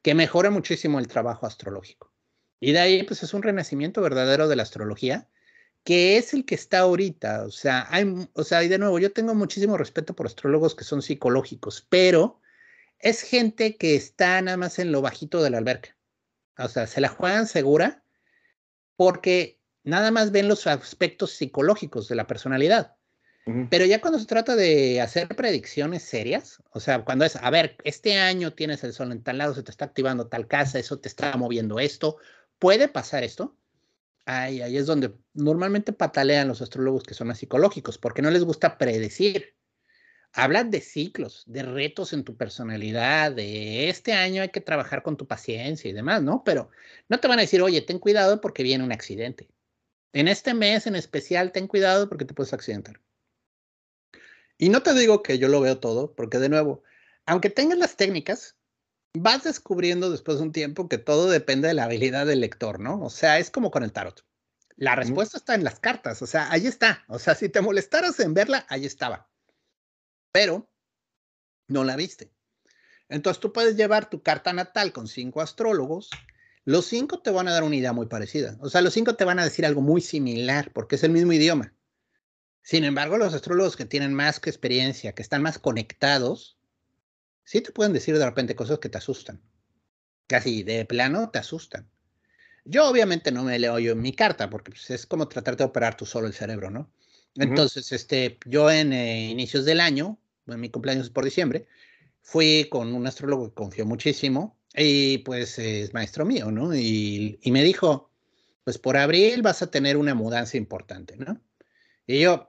[0.03, 2.13] que mejoran muchísimo el trabajo astrológico.
[2.61, 5.29] Y de ahí, pues es un renacimiento verdadero de la astrología
[5.85, 7.45] que es el que está ahorita.
[7.45, 10.85] O sea, hay, o sea, y de nuevo, yo tengo muchísimo respeto por astrólogos que
[10.85, 12.41] son psicológicos, pero
[12.99, 15.97] es gente que está nada más en lo bajito de la alberca.
[16.59, 18.05] O sea, se la juegan segura
[18.97, 22.97] porque nada más ven los aspectos psicológicos de la personalidad.
[23.69, 27.77] Pero ya cuando se trata de hacer predicciones serias, o sea, cuando es, a ver,
[27.83, 31.01] este año tienes el sol en tal lado, se te está activando tal casa, eso
[31.01, 32.19] te está moviendo esto,
[32.61, 33.57] puede pasar esto,
[34.27, 38.45] Ahí, ahí es donde normalmente patalean los astrólogos que son más psicológicos, porque no les
[38.45, 39.57] gusta predecir.
[40.33, 45.17] Hablan de ciclos, de retos en tu personalidad, de este año hay que trabajar con
[45.17, 46.45] tu paciencia y demás, ¿no?
[46.45, 46.71] Pero
[47.09, 49.49] no te van a decir, oye, ten cuidado porque viene un accidente.
[50.13, 53.01] En este mes en especial, ten cuidado porque te puedes accidentar.
[54.59, 56.83] Y no te digo que yo lo veo todo, porque de nuevo,
[57.27, 58.57] aunque tengas las técnicas,
[59.15, 63.01] vas descubriendo después de un tiempo que todo depende de la habilidad del lector, ¿no?
[63.01, 64.25] O sea, es como con el tarot.
[64.77, 67.05] La respuesta está en las cartas, o sea, ahí está.
[67.09, 69.29] O sea, si te molestaras en verla, ahí estaba.
[70.33, 70.71] Pero
[71.69, 72.33] no la viste.
[73.09, 76.09] Entonces tú puedes llevar tu carta natal con cinco astrólogos.
[76.65, 78.57] Los cinco te van a dar una idea muy parecida.
[78.61, 81.33] O sea, los cinco te van a decir algo muy similar porque es el mismo
[81.33, 81.75] idioma.
[82.63, 86.60] Sin embargo, los astrólogos que tienen más experiencia, que están más conectados,
[87.51, 89.41] sí te pueden decir de repente cosas que te asustan.
[90.29, 91.91] Casi de plano te asustan.
[92.65, 95.65] Yo obviamente no me leo yo en mi carta, porque pues, es como tratar de
[95.65, 96.93] operar tú solo el cerebro, ¿no?
[97.35, 101.67] Entonces, este, yo en eh, inicios del año, en mi cumpleaños por diciembre,
[102.23, 106.73] fui con un astrólogo que confío muchísimo y pues es maestro mío, ¿no?
[106.73, 108.13] Y, y me dijo,
[108.63, 111.41] pues por abril vas a tener una mudanza importante, ¿no?
[112.07, 112.49] Y yo,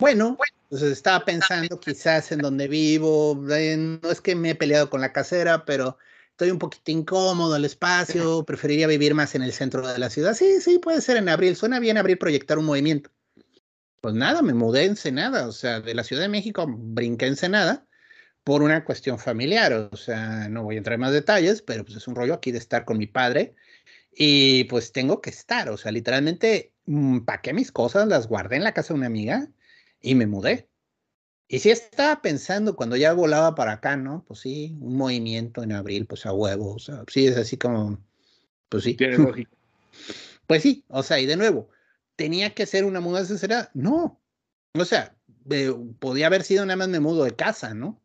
[0.00, 5.00] bueno, entonces estaba pensando quizás en donde vivo, no es que me he peleado con
[5.00, 5.98] la casera, pero
[6.30, 10.34] estoy un poquito incómodo el espacio, preferiría vivir más en el centro de la ciudad.
[10.34, 13.10] Sí, sí, puede ser en abril, suena bien abrir, proyectar un movimiento.
[14.00, 17.32] Pues nada, me mudé en Ensenada, o sea, de la Ciudad de México brinqué en
[17.32, 17.86] Ensenada
[18.42, 21.98] por una cuestión familiar, o sea, no voy a entrar en más detalles, pero pues
[21.98, 23.54] es un rollo aquí de estar con mi padre
[24.12, 28.64] y pues tengo que estar, o sea, literalmente mm, paqué mis cosas, las guardé en
[28.64, 29.50] la casa de una amiga
[30.00, 30.68] y me mudé.
[31.48, 34.24] Y sí estaba pensando cuando ya volaba para acá, ¿no?
[34.26, 37.98] Pues sí, un movimiento en abril, pues a huevo, o sea, sí es así como,
[38.68, 38.94] pues sí.
[38.94, 39.50] Tiene lógica.
[40.46, 41.68] pues sí, o sea, y de nuevo,
[42.16, 43.70] ¿tenía que ser una mudanza será?
[43.74, 44.20] No.
[44.78, 45.16] O sea,
[45.98, 48.00] podía haber sido nada más me mudo de casa, ¿no?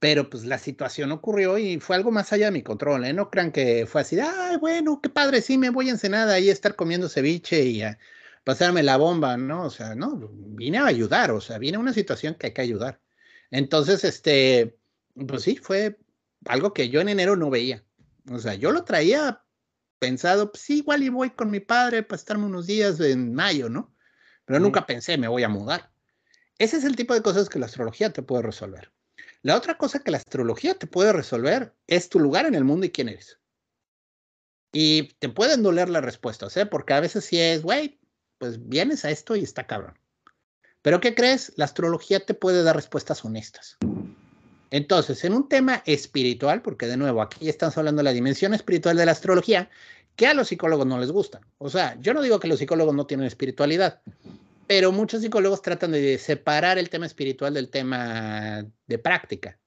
[0.00, 3.12] Pero pues la situación ocurrió y fue algo más allá de mi control, ¿eh?
[3.12, 6.50] No crean que fue así, ay, bueno, qué padre, sí, me voy a Ensenada y
[6.50, 7.98] a estar comiendo ceviche y a
[8.44, 9.64] pasarme la bomba, ¿no?
[9.64, 12.62] O sea, no, vine a ayudar, o sea, vine a una situación que hay que
[12.62, 13.00] ayudar.
[13.50, 14.78] Entonces, este,
[15.26, 15.98] pues sí, fue
[16.46, 17.84] algo que yo en enero no veía.
[18.30, 19.42] O sea, yo lo traía
[19.98, 23.94] pensado, pues igual y voy con mi padre para estarme unos días en mayo, ¿no?
[24.44, 25.90] Pero nunca pensé, me voy a mudar.
[26.58, 28.92] Ese es el tipo de cosas que la astrología te puede resolver.
[29.42, 32.86] La otra cosa que la astrología te puede resolver es tu lugar en el mundo
[32.86, 33.38] y quién eres.
[34.72, 36.66] Y te pueden doler las respuestas, ¿eh?
[36.66, 38.00] Porque a veces sí es, güey,
[38.38, 39.98] pues vienes a esto y está cabrón.
[40.82, 41.52] Pero ¿qué crees?
[41.56, 43.76] La astrología te puede dar respuestas honestas.
[44.70, 48.96] Entonces, en un tema espiritual, porque de nuevo aquí estamos hablando de la dimensión espiritual
[48.96, 49.70] de la astrología,
[50.14, 51.40] que a los psicólogos no les gusta.
[51.58, 54.02] O sea, yo no digo que los psicólogos no tienen espiritualidad,
[54.66, 59.58] pero muchos psicólogos tratan de separar el tema espiritual del tema de práctica,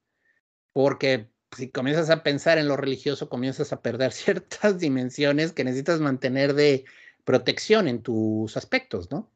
[0.72, 6.00] porque si comienzas a pensar en lo religioso, comienzas a perder ciertas dimensiones que necesitas
[6.00, 6.84] mantener de
[7.24, 9.30] protección en tus aspectos, ¿no?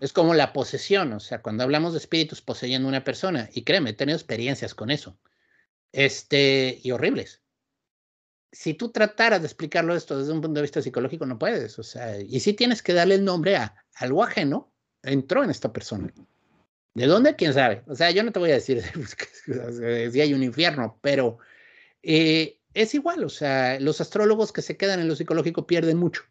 [0.00, 3.90] Es como la posesión, o sea, cuando hablamos de espíritus poseyendo una persona, y créeme,
[3.90, 5.18] he tenido experiencias con eso,
[5.92, 7.42] este, y horribles.
[8.52, 11.82] Si tú trataras de explicarlo esto desde un punto de vista psicológico, no puedes, o
[11.82, 16.10] sea, y sí tienes que darle el nombre a algo ajeno, entró en esta persona.
[16.94, 17.36] ¿De dónde?
[17.36, 17.82] ¿Quién sabe?
[17.86, 18.82] O sea, yo no te voy a decir
[20.10, 21.38] si hay un infierno, pero
[22.02, 26.22] eh, es igual, o sea, los astrólogos que se quedan en lo psicológico pierden mucho.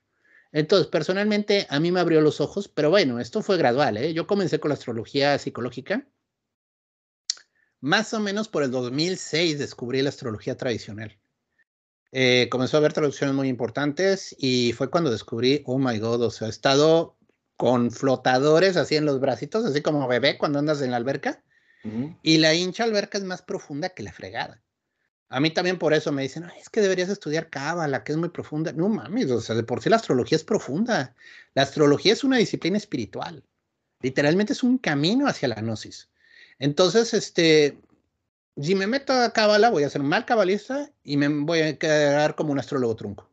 [0.56, 3.98] Entonces, personalmente, a mí me abrió los ojos, pero bueno, esto fue gradual.
[3.98, 4.14] ¿eh?
[4.14, 6.08] Yo comencé con la astrología psicológica.
[7.82, 11.20] Más o menos por el 2006 descubrí la astrología tradicional.
[12.14, 16.32] Eh, comenzó a haber traducciones muy importantes y fue cuando descubrí, oh my god, o
[16.32, 17.18] sea, he estado
[17.58, 21.44] con flotadores así en los bracitos, así como bebé cuando andas en la alberca.
[22.24, 24.64] Y la hincha alberca es más profunda que la fregada.
[25.30, 28.30] A mí también por eso me dicen, es que deberías estudiar cábala, que es muy
[28.30, 28.72] profunda.
[28.74, 31.16] No mames, o sea, de por sí la astrología es profunda.
[31.56, 33.44] La astrología es una disciplina espiritual.
[34.02, 36.10] Literalmente es un camino hacia la gnosis.
[36.60, 37.80] Entonces, este,
[38.62, 41.78] si me meto a cábala, voy a ser un mal cabalista y me voy a
[41.78, 43.30] quedar como un astrólogo trunco.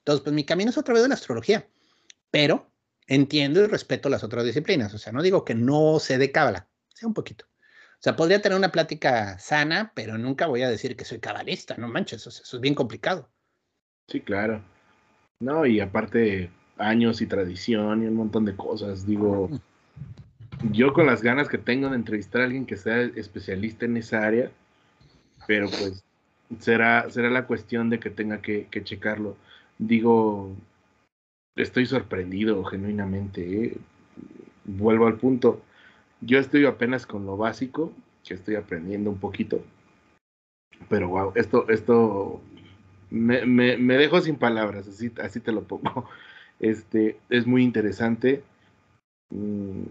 [0.00, 1.68] Entonces, pues mi camino es a través de la astrología.
[2.30, 2.70] Pero
[3.06, 4.92] entiendo y respeto las otras disciplinas.
[4.92, 7.46] O sea, no digo que no se dé cábala, sea un poquito.
[7.98, 11.74] O sea, podría tener una plática sana, pero nunca voy a decir que soy cabalista,
[11.78, 13.28] no manches, eso es bien complicado.
[14.06, 14.62] Sí, claro.
[15.40, 19.04] No, y aparte años y tradición y un montón de cosas.
[19.04, 19.50] Digo,
[20.70, 24.24] yo con las ganas que tengo de entrevistar a alguien que sea especialista en esa
[24.24, 24.50] área,
[25.46, 26.04] pero pues
[26.60, 29.36] será, será la cuestión de que tenga que, checarlo.
[29.78, 30.54] Digo,
[31.56, 33.64] estoy sorprendido genuinamente.
[33.64, 33.76] ¿eh?
[34.64, 35.62] Vuelvo al punto.
[36.20, 37.92] Yo estoy apenas con lo básico,
[38.24, 39.62] que estoy aprendiendo un poquito.
[40.88, 42.40] Pero wow, esto, esto
[43.10, 46.08] me, me, dejo sin palabras, así, así te lo pongo.
[46.60, 48.42] Este, es muy interesante.
[49.30, 49.84] Mm,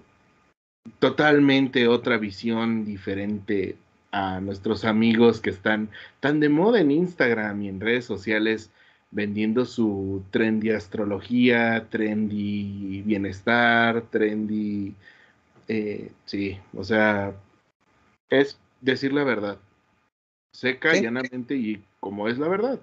[0.99, 3.77] totalmente otra visión diferente
[4.11, 8.69] a nuestros amigos que están tan de moda en Instagram y en redes sociales
[9.11, 14.93] vendiendo su trendy astrología, trendy bienestar, trendy
[15.67, 17.35] eh, sí, o sea,
[18.29, 19.57] es decir la verdad,
[20.51, 22.79] seca, llanamente y como es la verdad.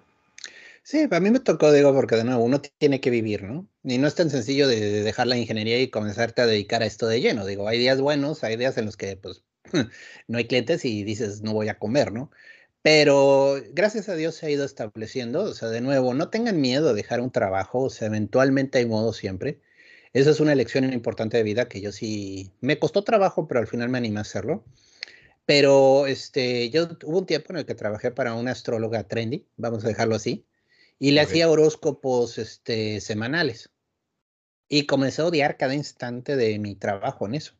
[0.82, 3.66] Sí, a mí me tocó, digo, porque de nuevo uno tiene que vivir, ¿no?
[3.82, 7.06] Y no es tan sencillo de dejar la ingeniería y comenzarte a dedicar a esto
[7.06, 7.46] de lleno.
[7.46, 9.42] Digo, hay días buenos, hay días en los que pues
[10.28, 12.30] no hay clientes y dices, no voy a comer, ¿no?
[12.82, 16.88] Pero gracias a Dios se ha ido estableciendo, o sea, de nuevo, no tengan miedo
[16.88, 19.60] de dejar un trabajo, o sea, eventualmente hay modo siempre.
[20.14, 23.66] Esa es una elección importante de vida que yo sí me costó trabajo, pero al
[23.66, 24.64] final me animé a hacerlo.
[25.44, 29.84] Pero este, yo hubo un tiempo en el que trabajé para una astróloga trendy, vamos
[29.84, 30.46] a dejarlo así,
[31.00, 33.70] y le hacía horóscopos este, semanales.
[34.68, 37.54] Y comencé a odiar cada instante de mi trabajo en eso,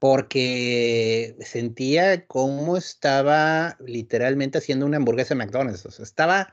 [0.00, 5.86] porque sentía cómo estaba literalmente haciendo una hamburguesa de McDonald's.
[5.86, 6.52] O sea, estaba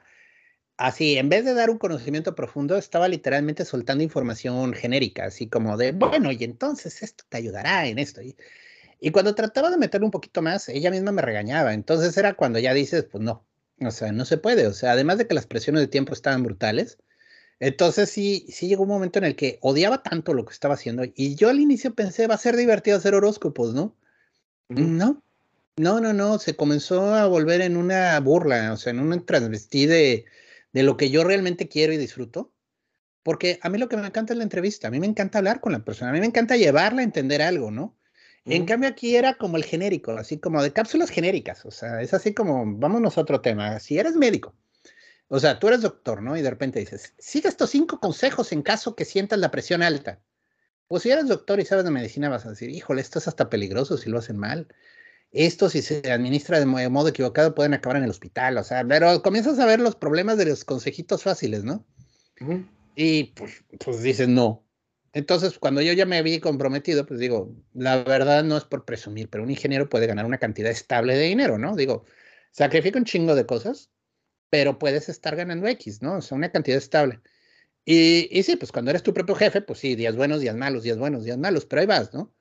[0.77, 5.77] así, en vez de dar un conocimiento profundo, estaba literalmente soltando información genérica, así como
[5.77, 8.21] de, bueno, y entonces esto te ayudará en esto.
[8.21, 8.35] Y,
[8.99, 11.73] y cuando trataba de meter un poquito más, ella misma me regañaba.
[11.73, 13.45] Entonces era cuando ya dices, pues no,
[13.81, 14.67] o sea, no se puede.
[14.67, 16.97] O sea, además de que las presiones de tiempo estaban brutales,
[17.59, 21.03] entonces sí, sí llegó un momento en el que odiaba tanto lo que estaba haciendo.
[21.15, 23.95] Y yo al inicio pensé, va a ser divertido hacer horóscopos, ¿no?
[24.69, 25.23] No,
[25.77, 29.85] no, no, no, se comenzó a volver en una burla, o sea, en un transvestí
[29.85, 30.25] de
[30.73, 32.53] de lo que yo realmente quiero y disfruto.
[33.23, 35.59] Porque a mí lo que me encanta es la entrevista, a mí me encanta hablar
[35.59, 37.97] con la persona, a mí me encanta llevarla a entender algo, ¿no?
[38.45, 42.13] En cambio aquí era como el genérico, así como de cápsulas genéricas, o sea, es
[42.13, 44.55] así como, vámonos a otro tema, si eres médico,
[45.27, 46.37] o sea, tú eres doctor, ¿no?
[46.37, 50.21] Y de repente dices, sigue estos cinco consejos en caso que sientas la presión alta.
[50.87, 53.49] Pues si eres doctor y sabes de medicina vas a decir, híjole, esto es hasta
[53.49, 54.69] peligroso si lo hacen mal
[55.31, 59.21] esto si se administra de modo equivocado pueden acabar en el hospital, o sea, pero
[59.21, 61.85] comienzas a ver los problemas de los consejitos fáciles, ¿no?
[62.95, 64.63] Y pues, pues dices no.
[65.13, 69.29] Entonces, cuando yo ya me vi comprometido, pues digo, la verdad no es por presumir,
[69.29, 71.75] pero un ingeniero puede ganar una cantidad estable de dinero, ¿no?
[71.75, 72.05] Digo,
[72.51, 73.89] sacrifica un chingo de cosas,
[74.49, 76.17] pero puedes estar ganando X, ¿no?
[76.17, 77.21] O sea, una cantidad estable.
[77.85, 80.83] Y, y sí, pues cuando eres tu propio jefe, pues sí, días buenos, días malos,
[80.83, 82.33] días buenos, días malos, pero ahí vas, ¿no?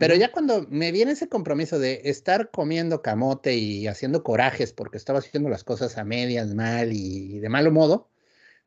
[0.00, 4.96] Pero ya cuando me viene ese compromiso de estar comiendo camote y haciendo corajes porque
[4.96, 8.08] estaba haciendo las cosas a medias mal y de malo modo,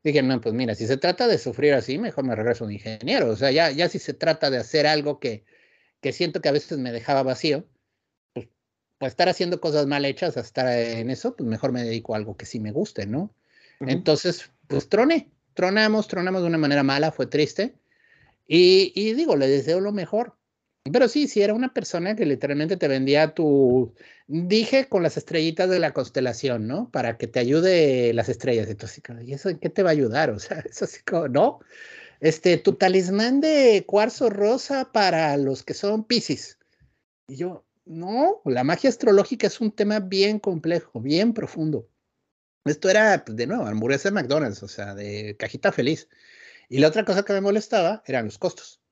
[0.04, 2.72] dije, no, pues mira, si se trata de sufrir así, mejor me regreso a un
[2.72, 3.30] ingeniero.
[3.30, 5.44] O sea, ya, ya si se trata de hacer algo que,
[6.00, 7.66] que siento que a veces me dejaba vacío,
[8.32, 8.48] pues,
[8.98, 12.36] pues estar haciendo cosas mal hechas, estar en eso, pues mejor me dedico a algo
[12.36, 13.34] que sí me guste, ¿no?
[13.80, 17.74] Entonces, pues troné, tronamos, tronamos de una manera mala, fue triste.
[18.46, 20.36] Y, y digo, le deseo lo mejor
[20.92, 23.94] pero sí, sí, era una persona que literalmente te vendía tu,
[24.26, 26.90] dije con las estrellitas de la constelación, ¿no?
[26.90, 28.68] Para que te ayude las estrellas.
[28.68, 30.30] Entonces, ¿y eso en qué te va a ayudar?
[30.30, 31.60] O sea, eso así como, ¿no?
[32.20, 36.58] Este, tu talismán de cuarzo rosa para los que son Pisces.
[37.28, 41.88] Y yo, no, la magia astrológica es un tema bien complejo, bien profundo.
[42.66, 46.08] Esto era, pues, de nuevo, hamburguesa de McDonald's, o sea, de cajita feliz.
[46.68, 48.83] Y la otra cosa que me molestaba eran los costos.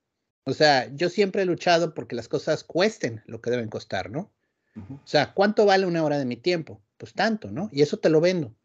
[0.45, 4.31] O sea, yo siempre he luchado porque las cosas cuesten lo que deben costar, ¿no?
[4.75, 6.81] O sea, ¿cuánto vale una hora de mi tiempo?
[6.97, 7.69] Pues tanto, ¿no?
[7.71, 8.55] Y eso te lo vendo.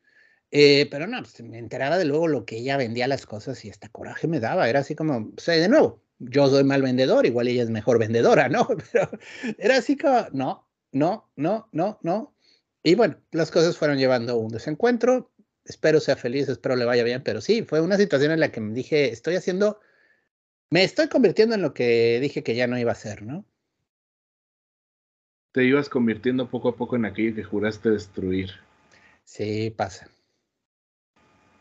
[0.51, 3.70] Eh, pero no, pues me enteraba de luego lo que ella vendía las cosas y
[3.70, 4.68] hasta coraje me daba.
[4.68, 7.99] Era así como, o sea, de nuevo, yo soy mal vendedor, igual ella es mejor
[7.99, 8.66] vendedora, ¿no?
[8.93, 9.11] Pero
[9.59, 12.35] era así como, no, no, no, no, no.
[12.83, 15.31] Y bueno, las cosas fueron llevando un desencuentro.
[15.64, 18.59] Espero sea feliz, espero le vaya bien, pero sí, fue una situación en la que
[18.59, 19.79] me dije, estoy haciendo
[20.70, 23.44] me estoy convirtiendo en lo que dije que ya no iba a ser, ¿no?
[25.52, 28.50] Te ibas convirtiendo poco a poco en aquello que juraste destruir.
[29.24, 30.08] Sí, pasa.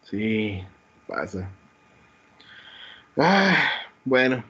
[0.04, 0.62] Sí,
[1.08, 1.50] pasa.
[3.16, 3.58] Ah,
[4.06, 4.44] bueno,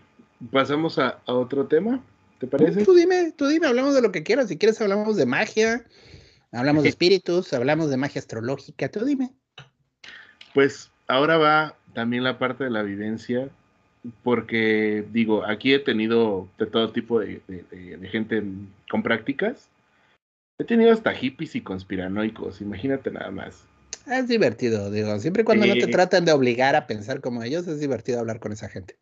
[0.52, 2.04] pasamos a, otro tema,
[2.40, 2.84] ¿te parece?
[2.84, 4.50] Tú dime, tú dime, hablamos de lo que quieras.
[4.50, 5.86] Si quieres, hablamos de magia,
[6.52, 9.34] hablamos de espíritus, hablamos de magia astrológica, tú dime.
[10.54, 13.50] Pues ahora va también la parte de la vivencia
[14.24, 17.42] porque digo, aquí he tenido de todo tipo de,
[18.12, 18.44] gente
[18.90, 19.70] con prácticas.
[20.60, 23.66] He tenido hasta hippies y conspiranoicos, imagínate nada más.
[24.08, 27.68] Es divertido, digo, siempre y cuando no te tratan de obligar a pensar como ellos,
[27.68, 28.96] es divertido hablar con esa gente.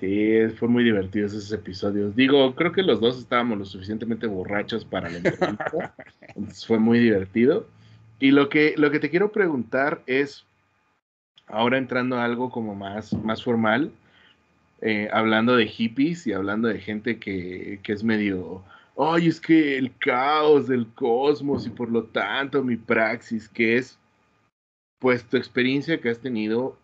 [0.00, 2.16] Sí, fue muy divertido esos episodios.
[2.16, 5.94] Digo, creo que los dos estábamos lo suficientemente borrachos para la entrevista.
[6.66, 7.66] fue muy divertido.
[8.18, 10.46] Y lo que, lo que te quiero preguntar es,
[11.46, 13.92] ahora entrando a algo como más, más formal,
[14.82, 18.62] eh, hablando de hippies y hablando de gente que, que es medio,
[18.96, 23.98] ay, es que el caos del cosmos y por lo tanto mi praxis, que es
[24.98, 26.78] pues tu experiencia que has tenido,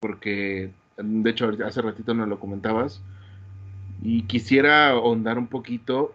[0.00, 3.02] porque de hecho hace ratito nos lo comentabas,
[4.02, 6.14] y quisiera ahondar un poquito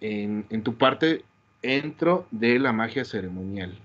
[0.00, 1.24] en, en tu parte
[1.62, 3.78] dentro de la magia ceremonial.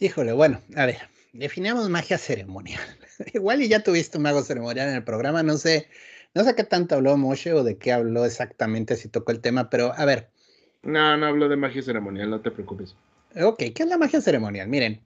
[0.00, 0.98] Híjole, bueno, a ver,
[1.32, 2.80] definamos magia ceremonial.
[3.34, 5.88] Igual y ya tuviste un mago ceremonial en el programa, no sé,
[6.34, 9.70] no sé qué tanto habló Moshe o de qué habló exactamente si tocó el tema,
[9.70, 10.30] pero a ver.
[10.82, 12.94] No, no habló de magia ceremonial, no te preocupes.
[13.40, 14.68] Ok, ¿qué es la magia ceremonial?
[14.68, 15.00] Miren,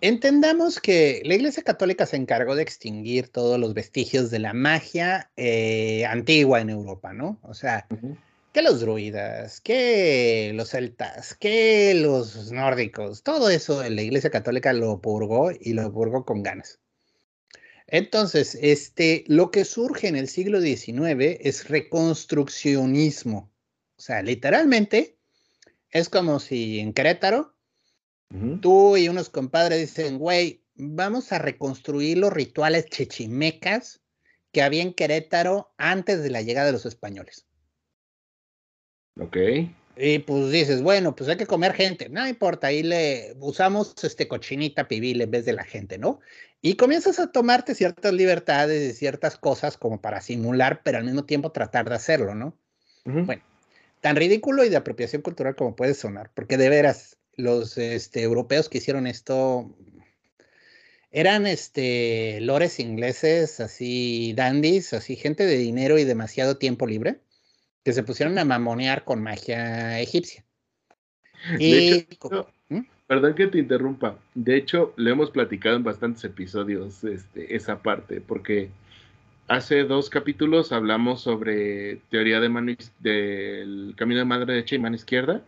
[0.00, 5.30] entendamos que la Iglesia Católica se encargó de extinguir todos los vestigios de la magia
[5.36, 7.38] eh, antigua en Europa, ¿no?
[7.42, 7.86] O sea,
[8.52, 15.00] que los druidas, que los celtas, que los nórdicos, todo eso la Iglesia Católica lo
[15.00, 16.78] purgó y lo purgó con ganas.
[17.86, 23.52] Entonces, este, lo que surge en el siglo XIX es reconstruccionismo.
[23.96, 25.18] O sea, literalmente
[25.90, 27.54] es como si en Querétaro
[28.60, 34.02] tú y unos compadres dicen, güey, vamos a reconstruir los rituales chechimecas
[34.50, 37.46] que había en Querétaro antes de la llegada de los españoles.
[39.20, 39.36] Ok.
[39.96, 44.26] Y pues dices, bueno, pues hay que comer gente, no importa, ahí le usamos este
[44.26, 46.20] cochinita pibil en vez de la gente, ¿no?
[46.60, 51.24] Y comienzas a tomarte ciertas libertades y ciertas cosas como para simular, pero al mismo
[51.24, 52.58] tiempo tratar de hacerlo, ¿no?
[53.04, 53.42] Bueno,
[54.00, 58.68] tan ridículo y de apropiación cultural como puede sonar, porque de veras, los este, europeos
[58.68, 59.76] que hicieron esto
[61.10, 67.20] eran este, lores ingleses, así dandies, así gente de dinero y demasiado tiempo libre
[67.84, 70.44] que se pusieron a mamonear con magia egipcia.
[71.58, 72.06] Y,
[72.70, 72.80] ¿Mm?
[73.06, 74.18] perdón que te interrumpa.
[74.34, 78.70] De hecho, le hemos platicado en bastantes episodios este, esa parte, porque
[79.48, 84.96] hace dos capítulos hablamos sobre teoría de mano del camino de madre derecha y mano
[84.96, 85.42] izquierda.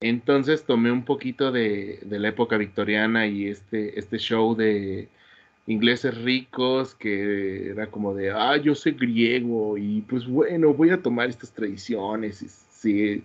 [0.00, 5.08] Entonces tomé un poquito de, de, la época victoriana y este, este show de
[5.66, 11.02] ingleses ricos que era como de, ah, yo soy griego y pues bueno, voy a
[11.02, 12.42] tomar estas tradiciones.
[12.42, 13.24] Y, sí,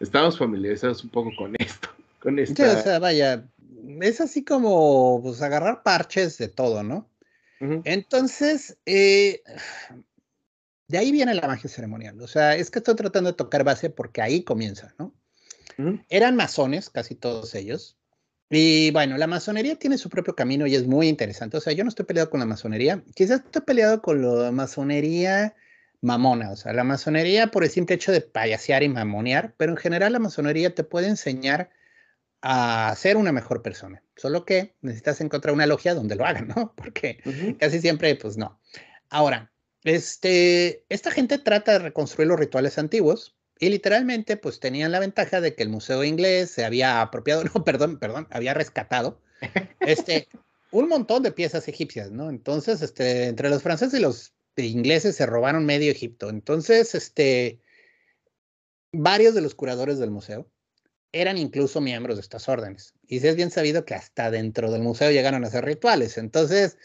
[0.00, 1.88] estamos familiarizados un poco con esto.
[2.20, 2.78] Con esta...
[2.78, 3.44] o sea, vaya,
[4.00, 7.08] es así como pues agarrar parches de todo, ¿no?
[7.60, 9.42] Entonces, eh,
[10.86, 12.20] de ahí viene la magia ceremonial.
[12.20, 15.12] O sea, es que estoy tratando de tocar base porque ahí comienza, ¿no?
[16.08, 17.97] Eran masones, casi todos ellos.
[18.50, 21.58] Y bueno, la masonería tiene su propio camino y es muy interesante.
[21.58, 23.02] O sea, yo no estoy peleado con la masonería.
[23.14, 25.54] Quizás estoy peleado con la masonería
[26.00, 26.50] mamona.
[26.50, 29.54] O sea, la masonería por el simple hecho de payasear y mamonear.
[29.58, 31.70] Pero en general la masonería te puede enseñar
[32.40, 34.02] a ser una mejor persona.
[34.16, 36.72] Solo que necesitas encontrar una logia donde lo hagan, ¿no?
[36.76, 38.60] Porque casi siempre, pues no.
[39.10, 39.52] Ahora,
[39.84, 45.40] este, esta gente trata de reconstruir los rituales antiguos y literalmente, pues tenían la ventaja
[45.40, 49.20] de que el museo inglés se había apropiado, no, perdón, perdón, había rescatado
[49.80, 50.28] este,
[50.70, 52.30] un montón de piezas egipcias, ¿no?
[52.30, 56.28] Entonces, este, entre los franceses y los ingleses se robaron medio Egipto.
[56.28, 57.60] Entonces, este,
[58.92, 60.50] varios de los curadores del museo
[61.12, 62.94] eran incluso miembros de estas órdenes.
[63.06, 66.18] Y es bien sabido que hasta dentro del museo llegaron a hacer rituales.
[66.18, 66.76] Entonces,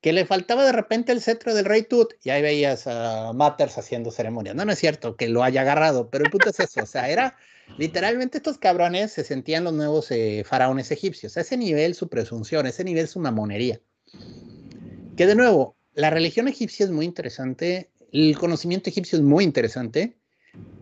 [0.00, 3.76] que le faltaba de repente el cetro del rey Tut, y ahí veías a Matters
[3.76, 4.54] haciendo ceremonia.
[4.54, 7.10] No, no es cierto que lo haya agarrado, pero el punto es eso, o sea,
[7.10, 7.36] era
[7.76, 12.66] literalmente estos cabrones se sentían los nuevos eh, faraones egipcios, a ese nivel su presunción,
[12.66, 13.80] ese nivel su mamonería.
[15.16, 20.16] Que de nuevo, la religión egipcia es muy interesante, el conocimiento egipcio es muy interesante,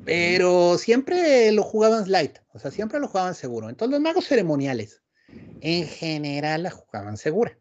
[0.05, 3.69] pero siempre lo jugaban light, o sea, siempre lo jugaban seguro.
[3.69, 5.03] Entonces los magos ceremoniales,
[5.61, 7.59] en general, la jugaban segura.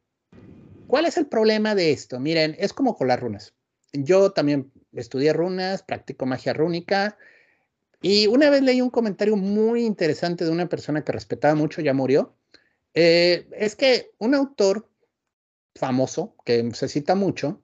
[0.87, 2.19] ¿Cuál es el problema de esto?
[2.19, 3.53] Miren, es como con las runas.
[3.93, 7.17] Yo también estudié runas, practico magia rúnica
[8.01, 11.93] y una vez leí un comentario muy interesante de una persona que respetaba mucho, ya
[11.93, 12.35] murió.
[12.93, 14.89] Eh, es que un autor
[15.75, 17.61] famoso, que se cita mucho,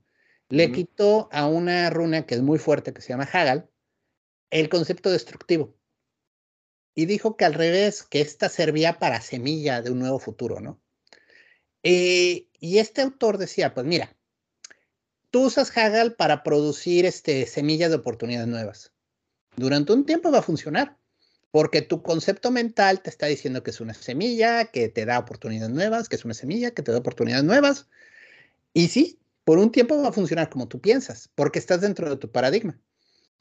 [0.49, 3.69] le quitó a una runa que es muy fuerte, que se llama Hagal,
[4.51, 5.76] el concepto destructivo.
[6.93, 10.80] Y dijo que al revés, que esta servía para semilla de un nuevo futuro, ¿no?
[11.82, 14.16] Eh, y este autor decía, pues mira,
[15.32, 18.93] tú usas Haggle para producir este, semillas de oportunidades nuevas.
[19.57, 20.95] Durante un tiempo va a funcionar,
[21.51, 25.76] porque tu concepto mental te está diciendo que es una semilla, que te da oportunidades
[25.76, 27.89] nuevas, que es una semilla, que te da oportunidades nuevas.
[28.72, 32.16] Y sí, por un tiempo va a funcionar como tú piensas, porque estás dentro de
[32.16, 32.80] tu paradigma.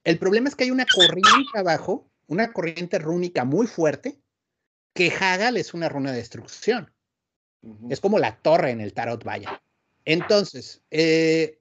[0.02, 4.20] El problema es que hay una corriente abajo, una corriente rúnica muy fuerte,
[4.94, 6.91] que Haggle es una runa de destrucción.
[7.88, 9.62] Es como la torre en el tarot, vaya.
[10.04, 11.60] Entonces, eh,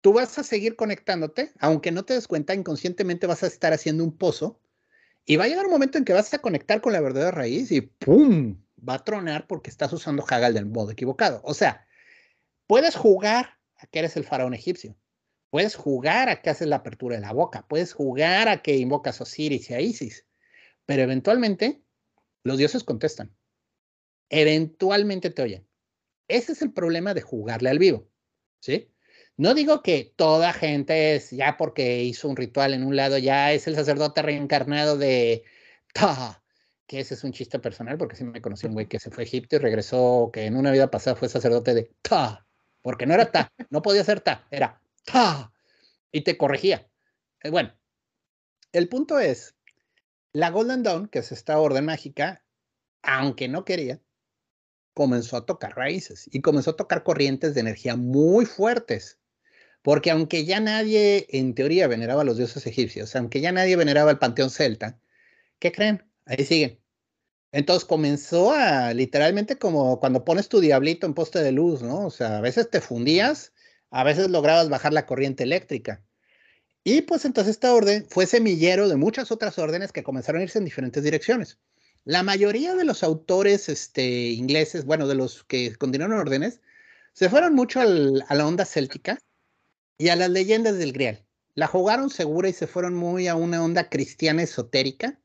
[0.00, 4.02] tú vas a seguir conectándote, aunque no te des cuenta, inconscientemente vas a estar haciendo
[4.02, 4.60] un pozo
[5.26, 7.70] y va a llegar un momento en que vas a conectar con la verdadera raíz
[7.70, 8.60] y ¡pum!
[8.86, 11.40] Va a tronar porque estás usando Hagal del modo equivocado.
[11.44, 11.86] O sea,
[12.66, 14.96] puedes jugar a que eres el faraón egipcio.
[15.50, 17.66] Puedes jugar a que haces la apertura de la boca.
[17.68, 20.26] Puedes jugar a que invocas a Osiris y a Isis.
[20.86, 21.82] Pero eventualmente
[22.42, 23.36] los dioses contestan
[24.30, 25.68] eventualmente te oyen.
[26.28, 28.08] Ese es el problema de jugarle al vivo,
[28.60, 28.90] ¿sí?
[29.36, 33.52] No digo que toda gente es, ya porque hizo un ritual en un lado, ya
[33.52, 35.44] es el sacerdote reencarnado de
[35.92, 36.42] Ta,
[36.86, 39.24] que ese es un chiste personal, porque sí me conocí un güey que se fue
[39.24, 42.46] a Egipto y regresó, que en una vida pasada fue sacerdote de Ta,
[42.82, 45.52] porque no era Ta, no podía ser Ta, era Ta,
[46.12, 46.88] y te corregía.
[47.42, 47.74] Eh, bueno,
[48.72, 49.56] el punto es,
[50.32, 52.44] la Golden Dawn, que es esta orden mágica,
[53.02, 54.00] aunque no quería,
[54.94, 59.18] comenzó a tocar raíces y comenzó a tocar corrientes de energía muy fuertes.
[59.82, 64.10] Porque aunque ya nadie, en teoría, veneraba a los dioses egipcios, aunque ya nadie veneraba
[64.10, 65.00] el panteón celta,
[65.58, 66.04] ¿qué creen?
[66.26, 66.80] Ahí siguen.
[67.52, 72.06] Entonces comenzó a, literalmente, como cuando pones tu diablito en poste de luz, ¿no?
[72.06, 73.52] O sea, a veces te fundías,
[73.90, 76.04] a veces lograbas bajar la corriente eléctrica.
[76.84, 80.58] Y pues entonces esta orden fue semillero de muchas otras órdenes que comenzaron a irse
[80.58, 81.58] en diferentes direcciones.
[82.04, 86.60] La mayoría de los autores este, ingleses, bueno, de los que continuaron órdenes,
[87.12, 89.18] se fueron mucho a la onda céltica
[89.98, 91.24] y a las leyendas del Grial.
[91.54, 95.20] La jugaron segura y se fueron muy a una onda cristiana esotérica.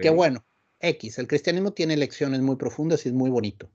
[0.00, 0.44] Que bueno,
[0.80, 3.70] X, el cristianismo tiene lecciones muy profundas y es muy bonito.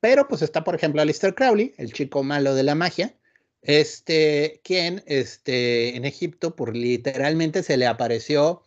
[0.00, 3.14] Pero pues está, por ejemplo, Alistair Crowley, el chico malo de la magia,
[3.62, 8.62] este, quien este, en Egipto, por literalmente se le apareció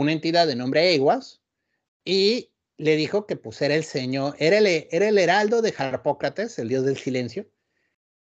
[0.00, 1.42] una entidad de nombre Eguas
[2.04, 6.58] y le dijo que pues era el señor, era el, era el heraldo de Harpócrates,
[6.58, 7.50] el dios del silencio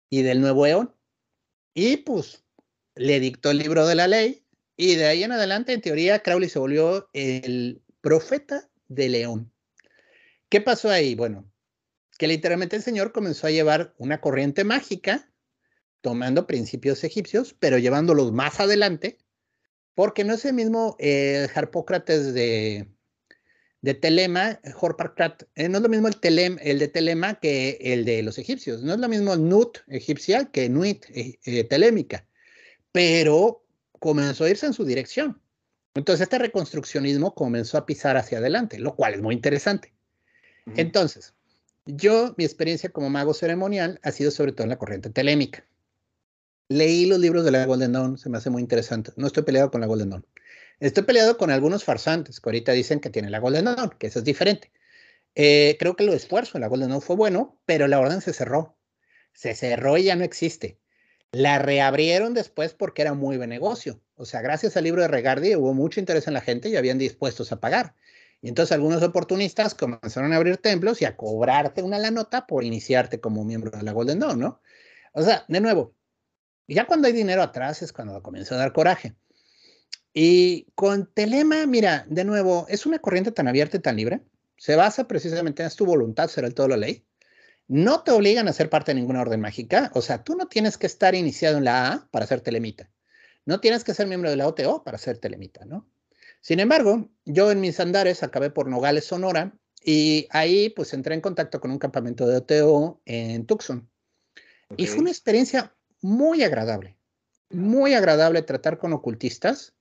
[0.09, 0.93] y del nuevo eón.
[1.73, 2.43] Y pues
[2.95, 4.45] le dictó el libro de la ley
[4.75, 9.53] y de ahí en adelante, en teoría, Crowley se volvió el profeta de León.
[10.49, 11.15] ¿Qué pasó ahí?
[11.15, 11.49] Bueno,
[12.17, 15.31] que literalmente el señor comenzó a llevar una corriente mágica,
[16.01, 19.17] tomando principios egipcios, pero llevándolos más adelante,
[19.95, 22.87] porque no es el mismo eh, Harpócrates de,
[23.81, 28.05] de Telema, Horpacrat, eh, no es lo mismo el, telem, el de Telema que el
[28.05, 32.25] de los egipcios, no es lo mismo Nut egipcia que Nuit eh, telémica,
[32.91, 33.63] pero
[33.99, 35.41] comenzó a irse en su dirección.
[35.93, 39.93] Entonces este reconstruccionismo comenzó a pisar hacia adelante, lo cual es muy interesante.
[40.75, 41.33] Entonces,
[41.85, 45.65] yo, mi experiencia como mago ceremonial ha sido sobre todo en la corriente telémica.
[46.71, 49.11] Leí los libros de la Golden Dawn, se me hace muy interesante.
[49.17, 50.25] No estoy peleado con la Golden Dawn.
[50.79, 54.19] Estoy peleado con algunos farsantes que ahorita dicen que tiene la Golden Dawn, que eso
[54.19, 54.71] es diferente.
[55.35, 58.31] Eh, creo que el esfuerzo en la Golden Dawn fue bueno, pero la orden se
[58.31, 58.77] cerró.
[59.33, 60.79] Se cerró y ya no existe.
[61.33, 64.01] La reabrieron después porque era muy buen negocio.
[64.15, 66.97] O sea, gracias al libro de Regardi hubo mucho interés en la gente y habían
[66.97, 67.95] dispuestos a pagar.
[68.41, 72.63] Y entonces algunos oportunistas comenzaron a abrir templos y a cobrarte una la nota por
[72.63, 74.61] iniciarte como miembro de la Golden Dawn, ¿no?
[75.11, 75.93] O sea, de nuevo,
[76.75, 79.15] ya cuando hay dinero atrás es cuando comienza a dar coraje.
[80.13, 84.21] Y con Telema, mira, de nuevo, es una corriente tan abierta y tan libre.
[84.57, 87.05] Se basa precisamente en tu voluntad, será el todo la ley.
[87.67, 89.91] No te obligan a ser parte de ninguna orden mágica.
[89.93, 92.89] O sea, tú no tienes que estar iniciado en la A para ser telemita.
[93.45, 95.87] No tienes que ser miembro de la OTO para ser telemita, ¿no?
[96.41, 99.53] Sin embargo, yo en mis andares acabé por Nogales, Sonora,
[99.83, 103.89] y ahí pues entré en contacto con un campamento de OTO en Tucson.
[104.77, 106.97] Y fue una experiencia muy agradable,
[107.49, 109.73] muy agradable tratar con ocultistas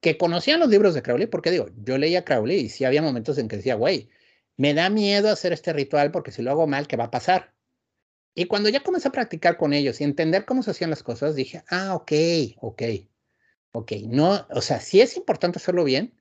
[0.00, 3.38] que conocían los libros de Crowley, porque digo, yo leía Crowley y sí había momentos
[3.38, 4.08] en que decía, güey,
[4.56, 7.52] me da miedo hacer este ritual porque si lo hago mal, ¿qué va a pasar?
[8.34, 11.34] Y cuando ya comencé a practicar con ellos y entender cómo se hacían las cosas,
[11.34, 12.12] dije, ah, ok,
[12.60, 12.82] ok,
[13.72, 16.14] Ok, no, o sea, sí es importante hacerlo bien,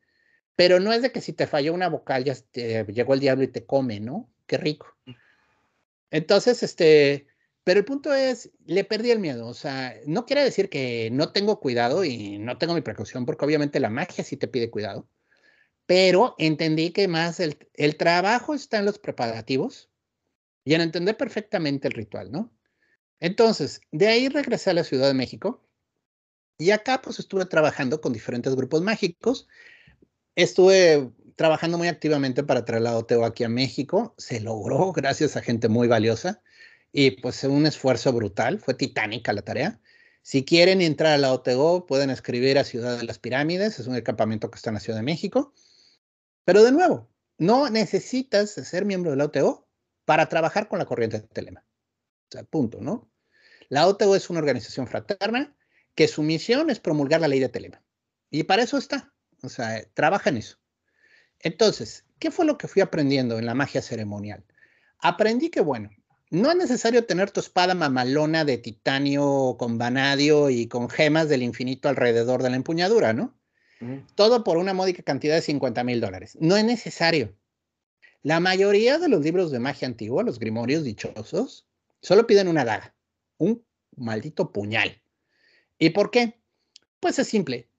[0.56, 3.48] pero no es de que si te falló una vocal ya llegó el diablo y
[3.48, 4.30] te come, ¿no?
[4.46, 4.96] Qué rico.
[5.06, 5.12] Mm.
[6.12, 7.28] Entonces, este,
[7.64, 11.32] pero el punto es, le perdí el miedo, o sea, no quiere decir que no
[11.32, 15.08] tengo cuidado y no tengo mi precaución, porque obviamente la magia sí te pide cuidado,
[15.86, 19.90] pero entendí que más el, el trabajo está en los preparativos
[20.64, 22.54] y en entender perfectamente el ritual, ¿no?
[23.20, 25.68] Entonces, de ahí regresé a la Ciudad de México
[26.58, 29.48] y acá pues estuve trabajando con diferentes grupos mágicos.
[30.36, 34.14] Estuve trabajando muy activamente para traer la OTO aquí a México.
[34.18, 36.42] Se logró gracias a gente muy valiosa
[36.92, 38.60] y pues un esfuerzo brutal.
[38.60, 39.80] Fue titánica la tarea.
[40.22, 43.80] Si quieren entrar a la OTO, pueden escribir a Ciudad de las Pirámides.
[43.80, 45.54] Es un campamento que está en la Ciudad de México.
[46.46, 49.68] Pero de nuevo, no necesitas ser miembro de la OTO
[50.06, 51.64] para trabajar con la corriente de Telema.
[52.28, 53.10] O sea, punto, ¿no?
[53.70, 55.56] La OTO es una organización fraterna
[55.96, 57.84] que su misión es promulgar la ley de Telema.
[58.32, 59.14] Y para eso está.
[59.42, 60.58] O sea, trabaja en eso.
[61.40, 64.44] Entonces, ¿qué fue lo que fui aprendiendo en la magia ceremonial?
[65.00, 65.90] Aprendí que, bueno,
[66.30, 71.44] no es necesario tener tu espada mamalona de titanio con vanadio y con gemas del
[71.44, 73.36] infinito alrededor de la empuñadura, ¿no?
[74.16, 76.38] Todo por una módica cantidad de 50 mil dólares.
[76.42, 77.34] No es necesario.
[78.22, 81.66] La mayoría de los libros de magia antigua, los grimorios dichosos,
[82.02, 82.94] solo piden una daga,
[83.38, 83.64] un
[83.96, 85.02] maldito puñal.
[85.78, 86.42] ¿Y por qué?
[87.00, 87.70] Pues es simple.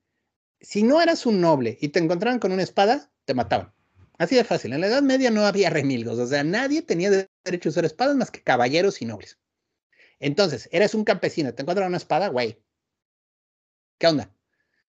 [0.60, 3.72] Si no eras un noble y te encontraban con una espada, te mataban.
[4.16, 4.72] Así de fácil.
[4.72, 7.10] En la Edad Media no había remilgos, o sea, nadie tenía
[7.44, 9.38] derecho a usar espadas más que caballeros y nobles.
[10.18, 12.62] Entonces, eres un campesino, te encuentran una espada, güey.
[13.98, 14.30] ¿Qué onda?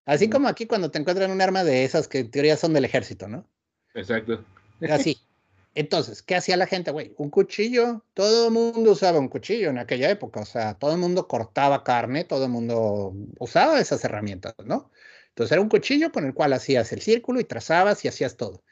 [0.05, 2.85] Así como aquí cuando te encuentran un arma de esas que en teoría son del
[2.85, 3.47] ejército, ¿no?
[3.93, 4.43] Exacto.
[4.89, 5.17] Así.
[5.73, 7.13] Entonces, ¿qué hacía la gente, güey?
[7.17, 10.97] Un cuchillo, todo el mundo usaba un cuchillo en aquella época, o sea, todo el
[10.97, 14.91] mundo cortaba carne, todo el mundo usaba esas herramientas, ¿no?
[15.29, 18.63] Entonces era un cuchillo con el cual hacías el círculo y trazabas y hacías todo.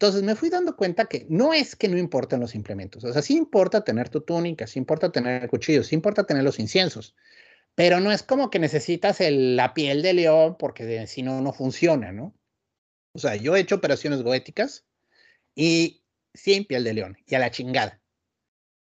[0.00, 3.20] Entonces me fui dando cuenta que no es que no importen los implementos, o sea,
[3.20, 7.16] sí importa tener tu túnica, sí importa tener el cuchillo, sí importa tener los inciensos,
[7.74, 12.12] pero no es como que necesitas la piel de león porque si no, no funciona,
[12.12, 12.32] ¿no?
[13.12, 14.86] O sea, yo he hecho operaciones goéticas
[15.56, 18.00] y sin piel de león y a la chingada.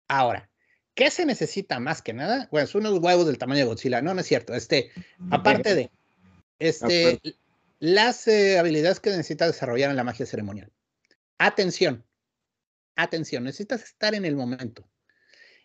[0.07, 0.51] Ahora,
[0.93, 2.47] ¿qué se necesita más que nada?
[2.51, 4.03] Bueno, son unos huevos del tamaño de Godzilla.
[4.03, 4.53] No, no es cierto.
[4.53, 4.91] Este,
[5.31, 5.89] aparte de,
[6.59, 7.19] este,
[7.79, 10.71] las eh, habilidades que necesitas desarrollar en la magia ceremonial.
[11.37, 12.05] Atención,
[12.95, 14.89] atención, necesitas estar en el momento.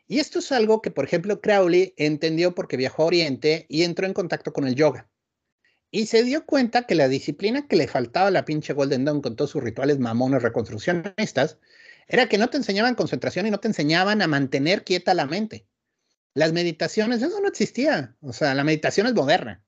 [0.06, 4.06] Y esto es algo que, por ejemplo, Crowley entendió porque viajó a Oriente y entró
[4.06, 5.08] en contacto con el yoga.
[5.90, 9.22] Y se dio cuenta que la disciplina que le faltaba a la pinche Golden Dawn
[9.22, 11.58] con todos sus rituales mamones reconstruccionistas
[12.08, 15.66] era que no te enseñaban concentración y no te enseñaban a mantener quieta la mente.
[16.34, 18.16] Las meditaciones, eso no existía.
[18.20, 19.62] O sea, la meditación es moderna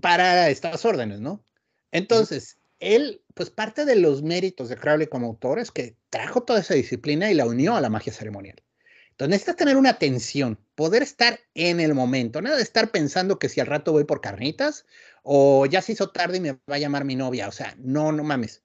[0.00, 1.44] para estas órdenes, ¿no?
[1.90, 6.60] Entonces, él, pues parte de los méritos de Crowley como autor es que trajo toda
[6.60, 8.62] esa disciplina y la unió a la magia ceremonial.
[9.10, 13.50] Entonces necesitas tener una atención, poder estar en el momento, nada de estar pensando que
[13.50, 14.86] si al rato voy por carnitas
[15.22, 17.46] o ya se hizo tarde y me va a llamar mi novia.
[17.46, 18.62] O sea, no, no mames.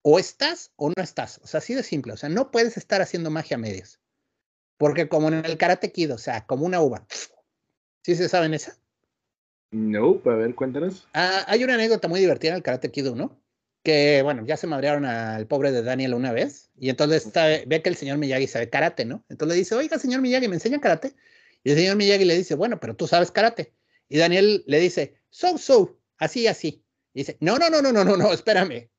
[0.00, 1.40] O estás o no estás.
[1.44, 2.14] O sea, así de simple.
[2.14, 4.00] O sea, no puedes estar haciendo magia a medias.
[4.78, 7.06] Porque como en el karate kid, o sea, como una uva.
[8.02, 8.78] ¿Sí se saben esa?
[9.70, 11.06] No, a ver, cuéntanos.
[11.12, 13.41] Ah, hay una anécdota muy divertida en el karate kid, ¿no?
[13.82, 17.30] Que, bueno, ya se madrearon al pobre de Daniel una vez, y entonces
[17.66, 19.24] ve que el señor Miyagi sabe karate, ¿no?
[19.28, 21.14] Entonces le dice, oiga, señor Miyagi, ¿me enseña karate?
[21.64, 23.74] Y el señor Miyagi le dice, bueno, pero tú sabes karate.
[24.08, 26.84] Y Daniel le dice, so, so, así, así.
[27.14, 28.90] Y dice, no, no, no, no, no, no, no, espérame.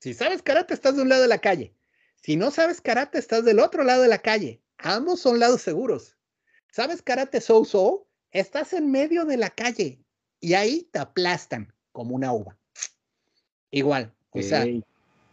[0.00, 1.74] Si sabes karate, estás de un lado de la calle.
[2.22, 4.62] Si no sabes karate, estás del otro lado de la calle.
[4.78, 6.16] Ambos son lados seguros.
[6.70, 8.06] ¿Sabes karate so, so?
[8.30, 10.02] Estás en medio de la calle
[10.40, 12.58] y ahí te aplastan como una uva.
[13.70, 14.66] Igual, o sea,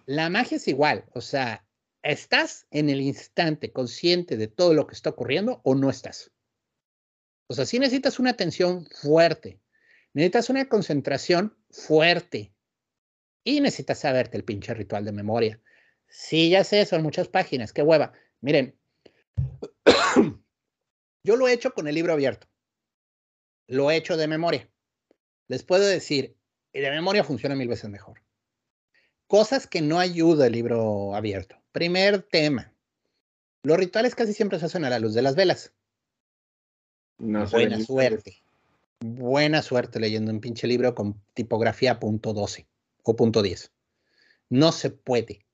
[0.05, 1.65] la magia es igual, o sea,
[2.03, 6.31] ¿estás en el instante consciente de todo lo que está ocurriendo o no estás?
[7.47, 9.59] O sea, sí necesitas una atención fuerte,
[10.13, 12.53] necesitas una concentración fuerte
[13.43, 15.59] y necesitas saberte el pinche ritual de memoria.
[16.07, 18.13] Sí, ya sé, son muchas páginas, qué hueva.
[18.39, 18.77] Miren,
[21.25, 22.47] yo lo he hecho con el libro abierto,
[23.67, 24.69] lo he hecho de memoria.
[25.47, 26.37] Les puedo decir,
[26.71, 28.21] de memoria funciona mil veces mejor.
[29.31, 31.55] Cosas que no ayuda el libro abierto.
[31.71, 32.73] Primer tema.
[33.63, 35.71] Los rituales casi siempre se hacen a la luz de las velas.
[37.17, 38.43] Buena suerte.
[38.99, 42.67] Buena suerte leyendo un pinche libro con tipografía punto .12
[43.03, 43.71] o punto .10.
[44.49, 45.45] No se puede.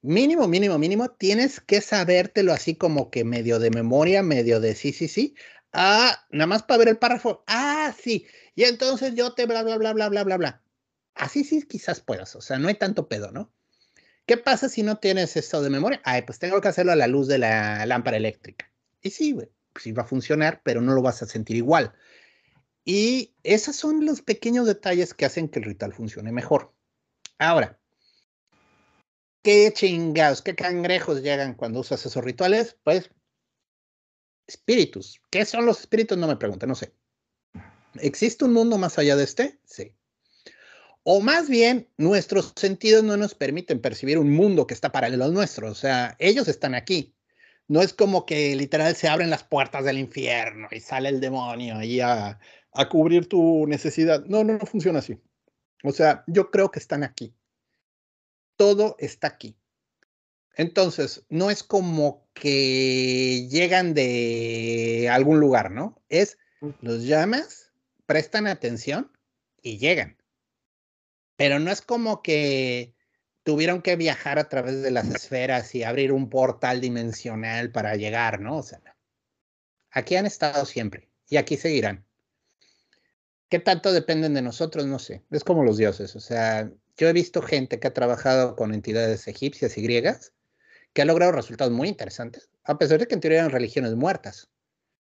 [0.00, 4.92] Mínimo, mínimo, mínimo, tienes que sabértelo así como que medio de memoria, medio de sí,
[4.92, 5.34] sí, sí.
[5.72, 7.42] Ah, nada más para ver el párrafo.
[7.48, 8.28] Ah, sí.
[8.54, 10.62] Y entonces yo te bla, bla, bla, bla, bla, bla, bla.
[11.18, 13.52] Así sí quizás puedas, o sea, no hay tanto pedo, ¿no?
[14.24, 16.00] ¿Qué pasa si no tienes esto de memoria?
[16.04, 18.70] Ay, pues tengo que hacerlo a la luz de la lámpara eléctrica.
[19.02, 19.48] Y sí, güey,
[19.80, 21.92] sí va a funcionar, pero no lo vas a sentir igual.
[22.84, 26.72] Y esos son los pequeños detalles que hacen que el ritual funcione mejor.
[27.38, 27.80] Ahora,
[29.42, 32.76] ¿qué chingados, qué cangrejos llegan cuando usas esos rituales?
[32.84, 33.10] Pues,
[34.46, 35.20] espíritus.
[35.30, 36.16] ¿Qué son los espíritus?
[36.16, 36.94] No me pregunten, no sé.
[37.94, 39.58] ¿Existe un mundo más allá de este?
[39.64, 39.97] Sí.
[41.10, 45.32] O más bien, nuestros sentidos no nos permiten percibir un mundo que está paralelo al
[45.32, 45.70] nuestro.
[45.70, 47.14] O sea, ellos están aquí.
[47.66, 51.76] No es como que literal se abren las puertas del infierno y sale el demonio
[51.76, 52.38] ahí a,
[52.74, 54.22] a cubrir tu necesidad.
[54.26, 55.18] No, no, no funciona así.
[55.82, 57.34] O sea, yo creo que están aquí.
[58.56, 59.56] Todo está aquí.
[60.56, 66.02] Entonces, no es como que llegan de algún lugar, ¿no?
[66.10, 66.36] Es,
[66.82, 67.72] los llamas,
[68.04, 69.10] prestan atención
[69.62, 70.17] y llegan
[71.38, 72.96] pero no es como que
[73.44, 78.40] tuvieron que viajar a través de las esferas y abrir un portal dimensional para llegar,
[78.40, 78.56] ¿no?
[78.56, 78.80] O sea,
[79.92, 82.04] aquí han estado siempre y aquí seguirán.
[83.48, 84.84] ¿Qué tanto dependen de nosotros?
[84.86, 85.22] No sé.
[85.30, 86.16] Es como los dioses.
[86.16, 90.32] O sea, yo he visto gente que ha trabajado con entidades egipcias y griegas
[90.92, 94.48] que ha logrado resultados muy interesantes, a pesar de que en teoría eran religiones muertas.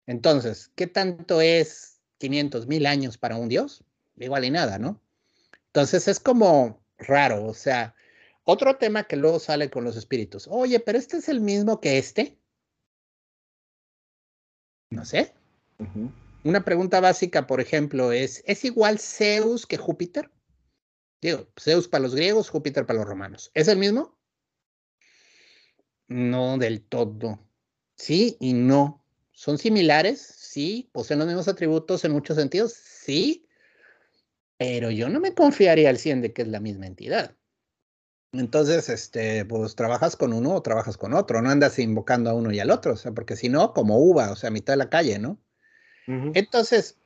[0.06, 3.84] Entonces, ¿qué tanto es 500 mil años para un dios?
[4.18, 5.02] Igual y nada, ¿no?
[5.74, 7.96] Entonces es como raro, o sea,
[8.44, 10.46] otro tema que luego sale con los espíritus.
[10.52, 12.38] Oye, pero este es el mismo que este.
[14.90, 15.34] No sé.
[16.44, 20.30] Una pregunta básica, por ejemplo, es, ¿es igual Zeus que Júpiter?
[21.22, 23.50] Digo, Zeus para los griegos, Júpiter para los romanos.
[23.54, 24.20] ¿Es el mismo?
[26.10, 27.40] No del todo.
[27.96, 29.06] Sí y no.
[29.32, 30.20] ¿Son similares?
[30.22, 30.90] Sí.
[30.92, 32.74] ¿Poseen los mismos atributos en muchos sentidos?
[32.74, 33.48] Sí
[34.62, 37.36] pero yo no me confiaría al 100 de que es la misma entidad.
[38.32, 42.52] Entonces, este, pues trabajas con uno o trabajas con otro, no andas invocando a uno
[42.52, 44.78] y al otro, o sea, porque si no, como uva, o sea, a mitad de
[44.78, 45.42] la calle, ¿no?
[46.06, 47.00] Entonces,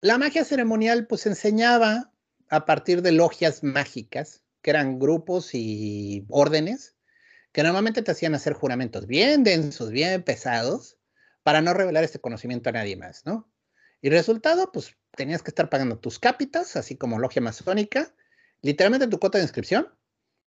[0.00, 2.12] la magia ceremonial, pues enseñaba
[2.48, 6.96] a partir de logias mágicas, que eran grupos y órdenes,
[7.52, 10.96] que normalmente te hacían hacer juramentos bien densos, bien pesados,
[11.42, 13.52] para no revelar este conocimiento a nadie más, ¿no?
[14.00, 18.14] Y resultado, pues tenías que estar pagando tus cápitas, así como logia masónica,
[18.62, 19.88] literalmente tu cuota de inscripción.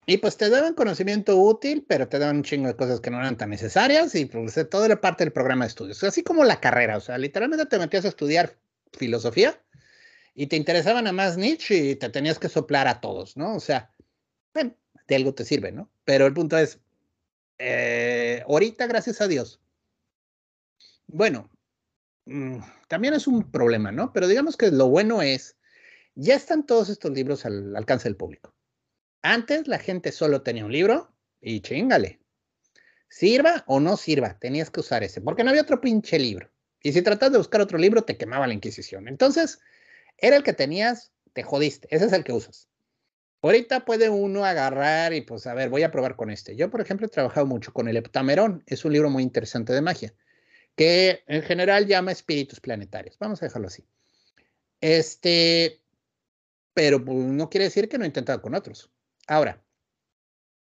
[0.06, 3.20] Y pues te daban conocimiento útil, pero te daban un chingo de cosas que no
[3.20, 6.02] eran tan necesarias y pues todo era parte del programa de estudios.
[6.04, 8.58] Así como la carrera, o sea, literalmente te metías a estudiar
[8.94, 9.62] filosofía
[10.34, 13.56] y te interesaban a más niche y te tenías que soplar a todos, ¿no?
[13.56, 13.92] O sea,
[14.54, 14.78] bueno,
[15.08, 15.90] de algo te sirve, ¿no?
[16.06, 16.80] Pero el punto es,
[17.58, 19.60] eh, ahorita, gracias a Dios,
[21.08, 21.50] bueno,
[22.28, 22.60] Mm,
[22.90, 24.12] también es un problema, ¿no?
[24.12, 25.58] Pero digamos que lo bueno es,
[26.14, 28.54] ya están todos estos libros al alcance del público.
[29.22, 32.20] Antes la gente solo tenía un libro y chingale.
[33.10, 36.52] Sirva o no sirva, tenías que usar ese, porque no había otro pinche libro.
[36.84, 39.08] Y si tratas de buscar otro libro, te quemaba la Inquisición.
[39.08, 39.60] Entonces,
[40.18, 41.88] era el que tenías, te jodiste.
[41.92, 42.68] Ese es el que usas.
[43.42, 46.58] Ahorita puede uno agarrar y pues a ver, voy a probar con este.
[46.58, 48.64] Yo, por ejemplo, he trabajado mucho con el Heptamerón.
[48.66, 50.14] Es un libro muy interesante de magia,
[50.78, 53.18] que en general llama espíritus planetarios.
[53.18, 53.84] Vamos a dejarlo así.
[54.80, 55.82] Este,
[56.74, 58.92] pero pues, no quiere decir que no he intentado con otros.
[59.28, 59.62] Ahora,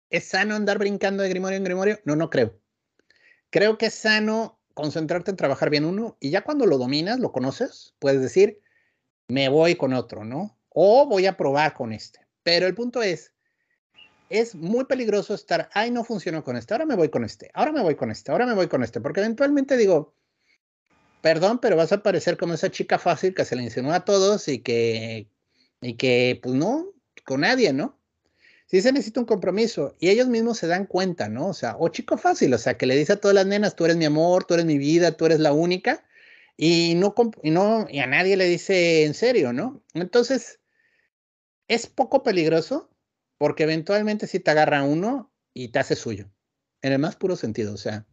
[0.10, 2.00] ¿es sano andar brincando de grimorio en grimorio?
[2.06, 2.58] No, no creo.
[3.50, 7.34] Creo que es sano concentrarte en trabajar bien uno y ya cuando lo dominas, lo
[7.34, 8.62] conoces, puedes decir,
[9.28, 10.58] me voy con otro, ¿no?
[10.70, 12.26] O voy a probar con este.
[12.42, 13.34] Pero el punto es,
[14.30, 17.72] es muy peligroso estar, ay, no funcionó con este, ahora me voy con este, ahora
[17.72, 20.14] me voy con este, ahora me voy con este, porque eventualmente digo,
[21.22, 24.48] perdón, pero vas a parecer como esa chica fácil que se le insinúa a todos
[24.48, 25.28] y que,
[25.82, 26.88] y que, pues no,
[27.26, 28.00] con nadie, ¿no?
[28.68, 31.48] Sí se necesita un compromiso y ellos mismos se dan cuenta, ¿no?
[31.50, 33.86] O sea, o chico fácil, o sea, que le dice a todas las nenas, tú
[33.86, 36.04] eres mi amor, tú eres mi vida, tú eres la única
[36.58, 37.14] y no,
[37.44, 39.84] y no, y a nadie le dice en serio, ¿no?
[39.94, 40.60] Entonces,
[41.68, 42.90] es poco peligroso
[43.38, 46.32] porque eventualmente si te agarra uno y te hace suyo,
[46.82, 48.06] en el más puro sentido, o sea,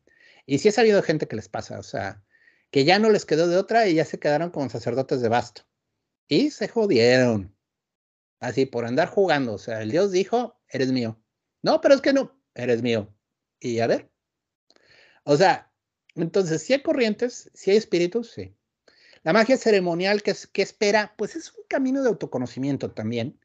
[0.47, 2.25] y sí he sabido gente que les pasa, o sea,
[2.71, 5.63] que ya no les quedó de otra y ya se quedaron como sacerdotes de basto
[6.29, 7.55] y se jodieron,
[8.41, 11.23] así por andar jugando, o sea, el Dios dijo, eres mío,
[11.63, 13.15] no, pero es que no, eres mío,
[13.61, 14.11] y a ver,
[15.25, 15.73] o sea,
[16.15, 18.55] entonces, si hay corrientes, si hay espíritus, sí.
[19.23, 23.39] La magia ceremonial que, que espera, pues es un camino de autoconocimiento también,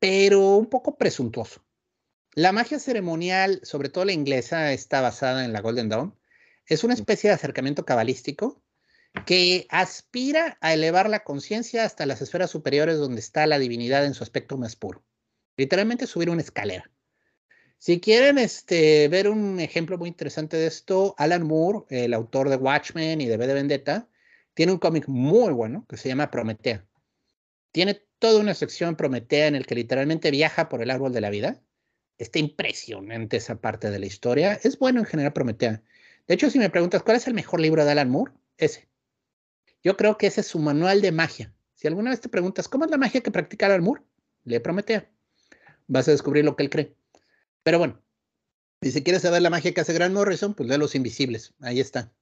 [0.00, 1.64] pero un poco presuntuoso.
[2.34, 6.18] La magia ceremonial, sobre todo la inglesa, está basada en la Golden Dawn.
[6.66, 8.62] Es una especie de acercamiento cabalístico
[9.26, 14.14] que aspira a elevar la conciencia hasta las esferas superiores donde está la divinidad en
[14.14, 15.04] su aspecto más puro.
[15.56, 16.90] Literalmente subir una escalera.
[17.78, 22.56] Si quieren este, ver un ejemplo muy interesante de esto, Alan Moore, el autor de
[22.56, 24.08] Watchmen y de B de Vendetta,
[24.54, 26.86] tiene un cómic muy bueno que se llama Prometea.
[27.72, 31.30] Tiene toda una sección Prometea en el que literalmente viaja por el árbol de la
[31.30, 31.60] vida.
[32.18, 34.54] Está impresionante esa parte de la historia.
[34.62, 35.82] Es bueno en general Prometea.
[36.28, 38.88] De hecho, si me preguntas cuál es el mejor libro de Alan Moore, ese.
[39.82, 41.52] Yo creo que ese es su manual de magia.
[41.74, 44.02] Si alguna vez te preguntas cómo es la magia que practica Alan Moore,
[44.44, 45.10] le Prometea.
[45.88, 46.94] Vas a descubrir lo que él cree.
[47.62, 48.00] Pero bueno,
[48.82, 51.52] y si quieres saber la magia que hace Grant Morrison, pues lee Los Invisibles.
[51.60, 52.12] Ahí está.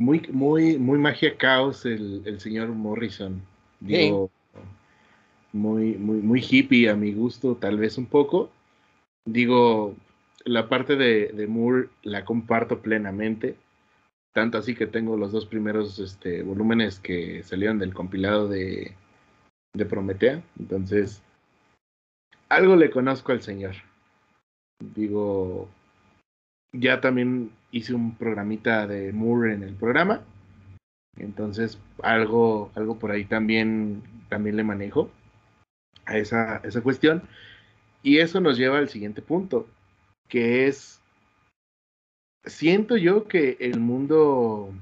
[0.00, 3.42] Muy, muy, muy magia caos el, el señor Morrison.
[3.80, 4.30] Digo,
[5.52, 8.50] muy, muy, muy hippie a mi gusto, tal vez un poco.
[9.24, 9.96] Digo,
[10.44, 13.56] la parte de, de Moore la comparto plenamente.
[14.32, 18.94] Tanto así que tengo los dos primeros este, volúmenes que salieron del compilado de,
[19.74, 20.42] de Prometea.
[20.60, 21.22] Entonces,
[22.48, 23.74] algo le conozco al señor.
[24.94, 25.68] Digo,
[26.72, 30.22] ya también hice un programita de Moore en el programa.
[31.16, 35.10] Entonces, algo, algo por ahí también, también le manejo
[36.06, 37.22] a esa, esa cuestión.
[38.02, 39.66] Y eso nos lleva al siguiente punto,
[40.28, 41.00] que es,
[42.44, 44.72] siento yo que el mundo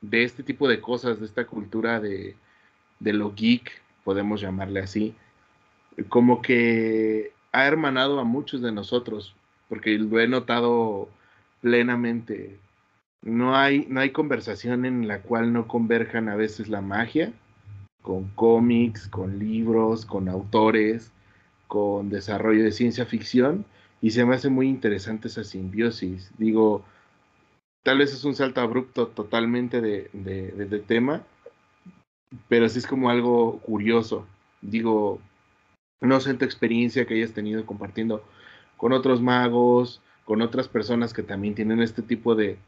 [0.00, 2.36] de este tipo de cosas, de esta cultura de,
[3.00, 5.14] de lo geek, podemos llamarle así,
[6.08, 9.34] como que ha hermanado a muchos de nosotros,
[9.68, 11.08] porque lo he notado
[11.62, 12.58] plenamente.
[13.22, 17.32] No hay, no hay conversación en la cual no converjan a veces la magia
[18.02, 21.12] con cómics, con libros, con autores,
[21.68, 23.64] con desarrollo de ciencia ficción
[24.02, 26.32] y se me hace muy interesante esa simbiosis.
[26.36, 26.84] Digo,
[27.84, 31.22] tal vez es un salto abrupto totalmente de, de, tema,
[32.48, 34.26] pero sí es como algo curioso.
[34.60, 35.20] Digo,
[36.00, 38.24] no sé tu experiencia que hayas tenido compartiendo
[38.76, 42.58] con otros magos, con otras personas que también tienen este tipo de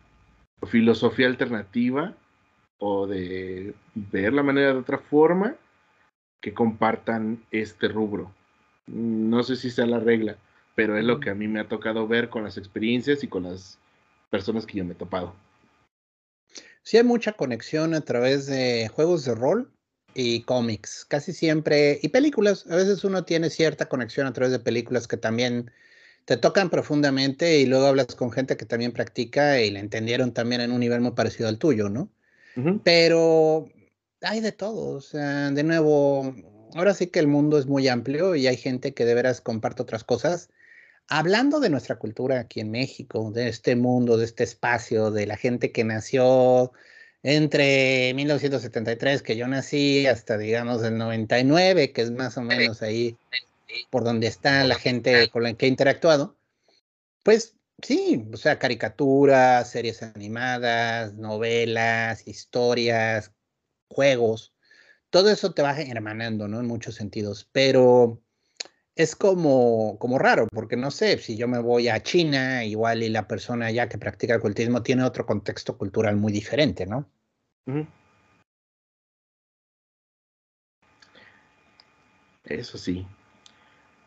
[0.67, 2.15] filosofía alternativa
[2.79, 5.57] o de ver la manera de otra forma
[6.41, 8.31] que compartan este rubro.
[8.87, 10.37] No sé si sea la regla,
[10.75, 13.45] pero es lo que a mí me ha tocado ver con las experiencias y con
[13.45, 13.79] las
[14.31, 15.35] personas que yo me he topado.
[16.83, 19.73] Sí hay mucha conexión a través de juegos de rol
[20.15, 22.67] y cómics, casi siempre, y películas.
[22.71, 25.71] A veces uno tiene cierta conexión a través de películas que también
[26.25, 30.61] te tocan profundamente y luego hablas con gente que también practica y la entendieron también
[30.61, 32.09] en un nivel muy parecido al tuyo, ¿no?
[32.85, 33.69] Pero
[34.21, 36.35] hay de todo, o sea, de nuevo,
[36.75, 39.83] ahora sí que el mundo es muy amplio y hay gente que de veras comparte
[39.83, 40.51] otras cosas.
[41.09, 45.37] Hablando de nuestra cultura aquí en México, de este mundo, de este espacio, de la
[45.37, 46.73] gente que nació
[47.25, 53.17] entre 1973, que yo nací, hasta digamos el 99, que es más o menos ahí
[53.91, 56.37] por donde está la gente con la que he interactuado,
[57.23, 63.33] pues sí, o sea, caricaturas, series animadas, novelas, historias,
[63.89, 64.55] juegos,
[65.11, 66.61] todo eso te va hermanando, ¿no?
[66.61, 68.21] En muchos sentidos, pero
[68.97, 73.09] es como, como raro, porque no sé, si yo me voy a China, igual y
[73.09, 77.09] la persona ya que practica el cultismo tiene otro contexto cultural muy diferente, ¿no?
[82.45, 83.07] Eso sí.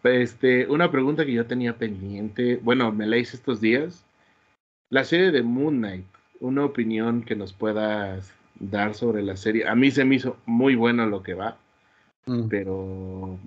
[0.07, 4.03] Este, una pregunta que yo tenía pendiente, bueno, me la hice estos días.
[4.89, 6.05] La serie de Moon Knight,
[6.39, 9.67] una opinión que nos puedas dar sobre la serie.
[9.67, 11.57] A mí se me hizo muy bueno lo que va,
[12.25, 12.47] mm.
[12.47, 13.39] pero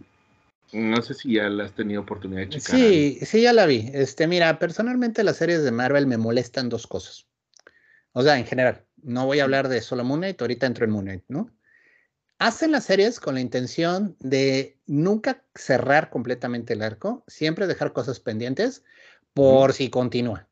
[0.72, 2.76] no sé si ya la has tenido oportunidad de checar.
[2.76, 3.90] Sí, sí, ya la vi.
[3.92, 7.26] Este, mira, personalmente las series de Marvel me molestan dos cosas.
[8.12, 10.90] O sea, en general, no voy a hablar de solo Moon Knight, ahorita entro en
[10.90, 11.50] Moon Knight, ¿no?
[12.41, 18.18] Hacen las series con la intención de nunca cerrar completamente el arco, siempre dejar cosas
[18.18, 18.82] pendientes
[19.34, 20.49] por si continúa.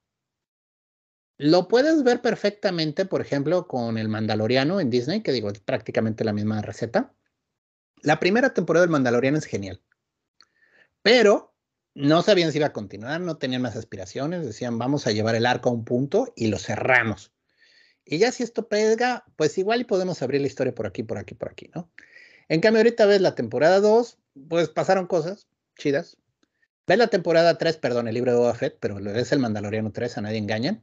[1.39, 6.25] Lo puedes ver perfectamente, por ejemplo, con el Mandaloriano en Disney, que digo, es prácticamente
[6.25, 7.15] la misma receta.
[8.03, 9.81] La primera temporada del Mandaloriano es genial.
[11.01, 11.55] Pero
[11.95, 15.47] no sabían si iba a continuar, no tenían más aspiraciones, decían vamos a llevar el
[15.47, 17.33] arco a un punto y lo cerramos.
[18.11, 21.19] Y ya si esto pega, pues igual y podemos abrir la historia por aquí, por
[21.19, 21.93] aquí, por aquí, ¿no?
[22.49, 25.47] En cambio, ahorita ves la temporada 2, pues pasaron cosas
[25.77, 26.17] chidas.
[26.87, 30.17] Ves la temporada 3, perdón, el libro de Boba Fett, pero ves el Mandaloriano 3,
[30.17, 30.83] a nadie engañan.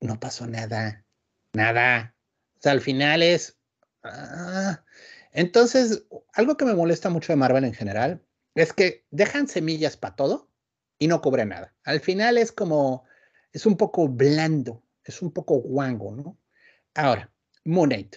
[0.00, 1.06] No pasó nada,
[1.52, 2.16] nada.
[2.56, 3.56] O sea, al final es...
[4.02, 4.84] Ah.
[5.30, 8.24] Entonces, algo que me molesta mucho de Marvel en general
[8.56, 10.50] es que dejan semillas para todo
[10.98, 11.76] y no cobran nada.
[11.84, 13.04] Al final es como,
[13.52, 16.38] es un poco blando, es un poco guango, ¿no?
[16.94, 17.30] Ahora,
[17.64, 18.16] Moon Knight.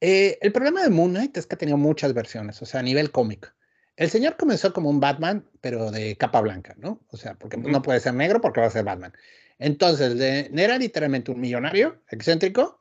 [0.00, 2.82] Eh, el problema de Moon Knight es que ha tenido muchas versiones, o sea, a
[2.82, 3.48] nivel cómico.
[3.96, 7.00] El señor comenzó como un Batman, pero de capa blanca, ¿no?
[7.08, 9.12] O sea, porque no puede ser negro porque va a ser Batman.
[9.58, 12.80] Entonces, era literalmente un millonario excéntrico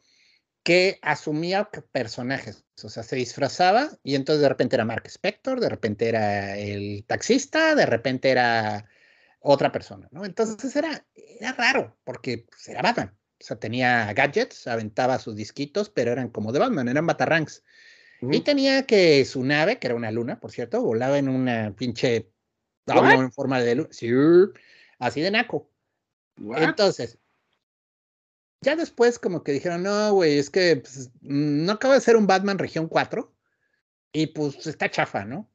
[0.63, 5.69] que asumía personajes, o sea, se disfrazaba y entonces de repente era Mark Spector, de
[5.69, 8.85] repente era el taxista, de repente era
[9.39, 10.23] otra persona, ¿no?
[10.23, 13.13] Entonces era, era raro, porque pues, era Batman,
[13.43, 17.61] o sea, tenía gadgets, aventaba sus disquitos, pero eran como de Batman, eran batarangs.
[18.21, 22.31] Y tenía que su nave, que era una luna, por cierto, volaba en una pinche
[22.87, 24.09] en forma de luna, sí,
[24.97, 25.69] así de naco.
[26.37, 27.19] Entonces,
[28.61, 32.27] ya después como que dijeron, no, güey, es que pues, no acaba de ser un
[32.27, 33.35] Batman región 4
[34.13, 35.51] y pues está chafa, ¿no?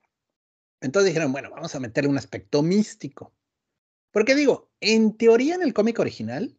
[0.82, 3.32] Entonces dijeron, bueno, vamos a meterle un aspecto místico.
[4.10, 6.57] Porque digo, en teoría en el cómic original,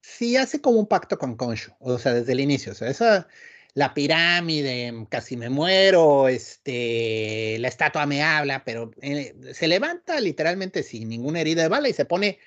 [0.00, 3.28] sí hace como un pacto con Khonshu, o sea, desde el inicio, o sea, esa,
[3.74, 10.82] la pirámide, casi me muero, este, la estatua me habla, pero eh, se levanta literalmente
[10.82, 12.38] sin ninguna herida de bala y se pone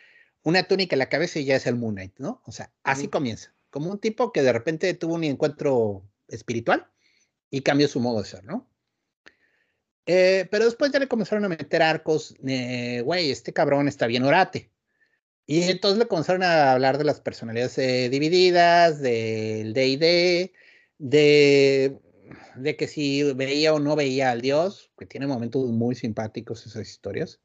[0.43, 2.41] una túnica en la cabeza y ya es el Moon Knight, ¿no?
[2.45, 6.87] O sea, así comienza, como un tipo que de repente tuvo un encuentro espiritual
[7.49, 8.69] y cambió su modo de ser, ¿no?
[10.05, 14.72] Eh, pero después ya le comenzaron a meter arcos, güey, este cabrón está bien orate.
[15.45, 20.53] Y entonces le comenzaron a hablar de las personalidades eh, divididas, del D&D,
[20.99, 21.99] de,
[22.55, 26.87] de que si veía o no veía al dios, que tiene momentos muy simpáticos esas
[26.87, 27.41] historias.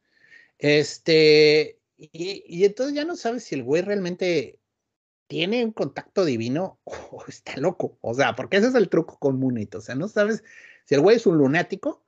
[0.58, 4.60] Este, y, entonces ya no sabes si el güey realmente
[5.26, 7.98] tiene un contacto divino o está loco.
[8.00, 10.44] O sea, porque ese es el truco con Moon O sea, no sabes
[10.84, 12.04] si el güey es un lunático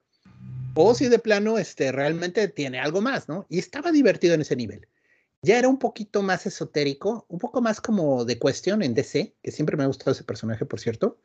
[0.75, 3.45] o si de plano este, realmente tiene algo más, ¿no?
[3.49, 4.87] Y estaba divertido en ese nivel.
[5.43, 9.51] Ya era un poquito más esotérico, un poco más como de cuestión en DC, que
[9.53, 11.19] siempre me ha gustado ese personaje, por cierto.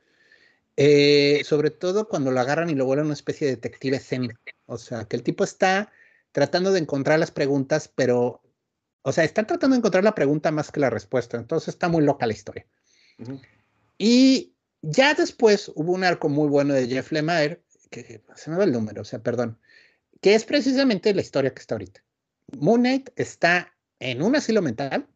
[0.78, 4.38] Eh, sobre todo cuando lo agarran y lo vuelven una especie de detective zen.
[4.66, 5.92] O sea, que el tipo está
[6.32, 8.42] tratando de encontrar las preguntas, pero
[9.08, 11.38] o sea, están tratando de encontrar la pregunta más que la respuesta.
[11.38, 12.66] Entonces está muy loca la historia.
[14.00, 17.62] Y ya después hubo un arco muy bueno de Jeff Lemire,
[17.92, 19.60] que se me va el número, o sea, perdón,
[20.22, 22.04] que es precisamente la historia que está ahorita.
[22.58, 23.75] Moon Knight está
[24.12, 25.08] en un asilo mental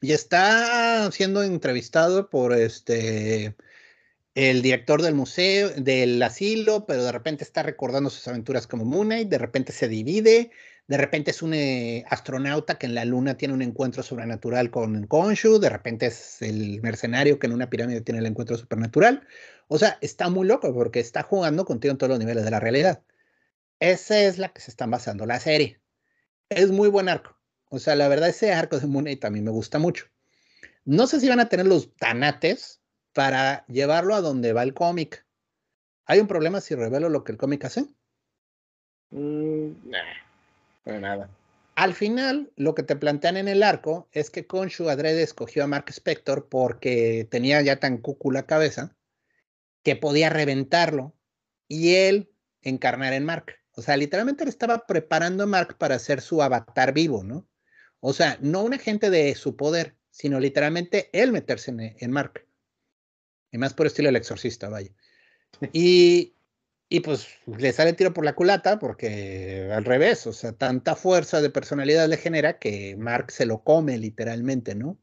[0.00, 3.56] y está siendo entrevistado por este
[4.34, 9.08] el director del museo, del asilo, pero de repente está recordando sus aventuras como Moon
[9.08, 10.52] Knight, de repente se divide,
[10.86, 15.06] de repente es un eh, astronauta que en la luna tiene un encuentro sobrenatural con
[15.08, 19.26] Khonshu, de repente es el mercenario que en una pirámide tiene el encuentro supernatural.
[19.66, 22.60] O sea, está muy loco porque está jugando contigo en todos los niveles de la
[22.60, 23.02] realidad.
[23.80, 25.80] Esa es la que se está basando la serie.
[26.48, 27.37] Es muy buen arco.
[27.70, 30.06] O sea, la verdad, ese arco de Moon Knight a mí me gusta mucho.
[30.84, 32.80] No sé si van a tener los tanates
[33.12, 35.26] para llevarlo a donde va el cómic.
[36.06, 37.84] ¿Hay un problema si revelo lo que el cómic hace?
[39.10, 41.28] Mm, nah, nada.
[41.74, 45.66] Al final, lo que te plantean en el arco es que Konshu adrede escogió a
[45.66, 48.96] Mark Spector porque tenía ya tan cucu la cabeza
[49.84, 51.14] que podía reventarlo
[51.68, 53.54] y él encarnar en Mark.
[53.76, 57.46] O sea, literalmente le estaba preparando a Mark para hacer su avatar vivo, ¿no?
[58.00, 62.46] O sea, no un agente de su poder, sino literalmente él meterse en, en Mark.
[63.50, 64.90] Y más por estilo el exorcista, vaya.
[65.72, 66.34] Y,
[66.88, 70.96] y pues le sale el tiro por la culata porque al revés, o sea, tanta
[70.96, 74.98] fuerza de personalidad le genera que Mark se lo come literalmente, ¿no?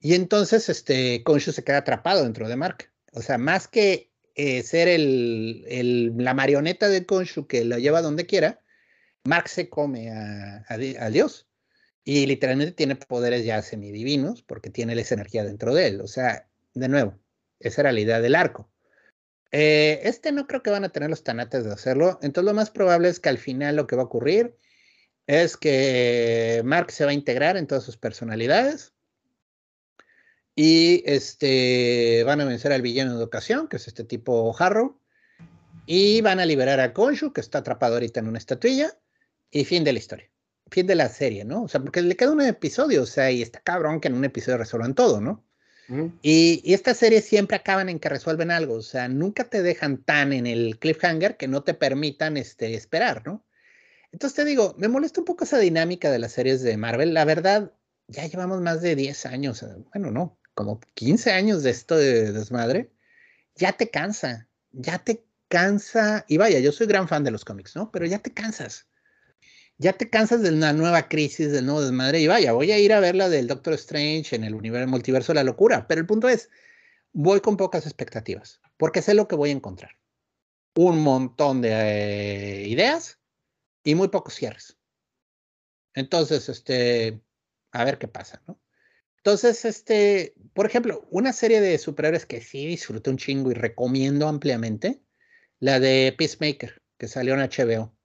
[0.00, 2.90] Y entonces este Konshu se queda atrapado dentro de Mark.
[3.12, 8.02] O sea, más que eh, ser el, el, la marioneta de Konshu que lo lleva
[8.02, 8.60] donde quiera,
[9.24, 11.47] Mark se come a, a, a, Dios.
[12.10, 16.00] Y literalmente tiene poderes ya semidivinos porque tiene esa energía dentro de él.
[16.00, 17.18] O sea, de nuevo,
[17.60, 18.70] esa era la idea del arco.
[19.52, 22.18] Eh, este no creo que van a tener los tanates de hacerlo.
[22.22, 24.56] Entonces lo más probable es que al final lo que va a ocurrir
[25.26, 28.94] es que Mark se va a integrar en todas sus personalidades.
[30.54, 34.98] Y este, van a vencer al villano de ocasión, que es este tipo Harrow.
[35.84, 38.98] Y van a liberar a Konshu, que está atrapado ahorita en una estatuilla.
[39.50, 40.30] Y fin de la historia.
[40.70, 41.62] Fin de la serie, ¿no?
[41.64, 44.24] O sea, porque le queda un episodio, o sea, y está cabrón que en un
[44.24, 45.44] episodio resuelvan todo, ¿no?
[46.20, 50.04] Y, y, estas series siempre acaban en que resuelven algo, o sea, nunca te dejan
[50.04, 53.42] tan en el cliffhanger que no te permitan este, esperar, ¿no?
[54.12, 57.14] Entonces te digo, me molesta un poco esa dinámica de las series de Marvel.
[57.14, 57.72] La verdad,
[58.06, 59.64] ya llevamos más de 10 años,
[59.94, 62.90] bueno, no, como 15 años de esto de desmadre.
[63.54, 66.24] Ya te cansa, ya te cansa.
[66.28, 67.90] Y vaya, yo soy gran fan de los cómics, ¿no?
[67.90, 68.87] Pero ya te cansas
[69.78, 72.92] ya te cansas de una nueva crisis, del nuevo desmadre, y vaya, voy a ir
[72.92, 76.06] a ver la del Doctor Strange en el universo multiverso de la locura, pero el
[76.06, 76.50] punto es,
[77.12, 79.92] voy con pocas expectativas, porque sé lo que voy a encontrar.
[80.74, 83.18] Un montón de eh, ideas
[83.84, 84.76] y muy pocos cierres.
[85.94, 87.20] Entonces, este,
[87.72, 88.60] a ver qué pasa, ¿no?
[89.18, 94.28] Entonces, este, por ejemplo, una serie de superhéroes que sí disfruté un chingo y recomiendo
[94.28, 95.02] ampliamente,
[95.58, 97.97] la de Peacemaker, que salió en HBO.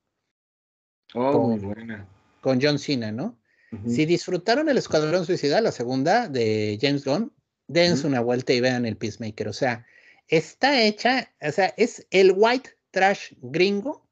[1.13, 2.07] Oh, con, muy buena.
[2.41, 3.37] Con John Cena, ¿no?
[3.71, 3.95] Uh -huh.
[3.95, 7.31] Si disfrutaron el Escuadrón Suicida, la segunda de James Gunn,
[7.67, 8.07] dense uh -huh.
[8.09, 9.47] una vuelta y vean el Peacemaker.
[9.47, 9.85] O sea,
[10.27, 14.07] está hecha, o sea, es el white trash gringo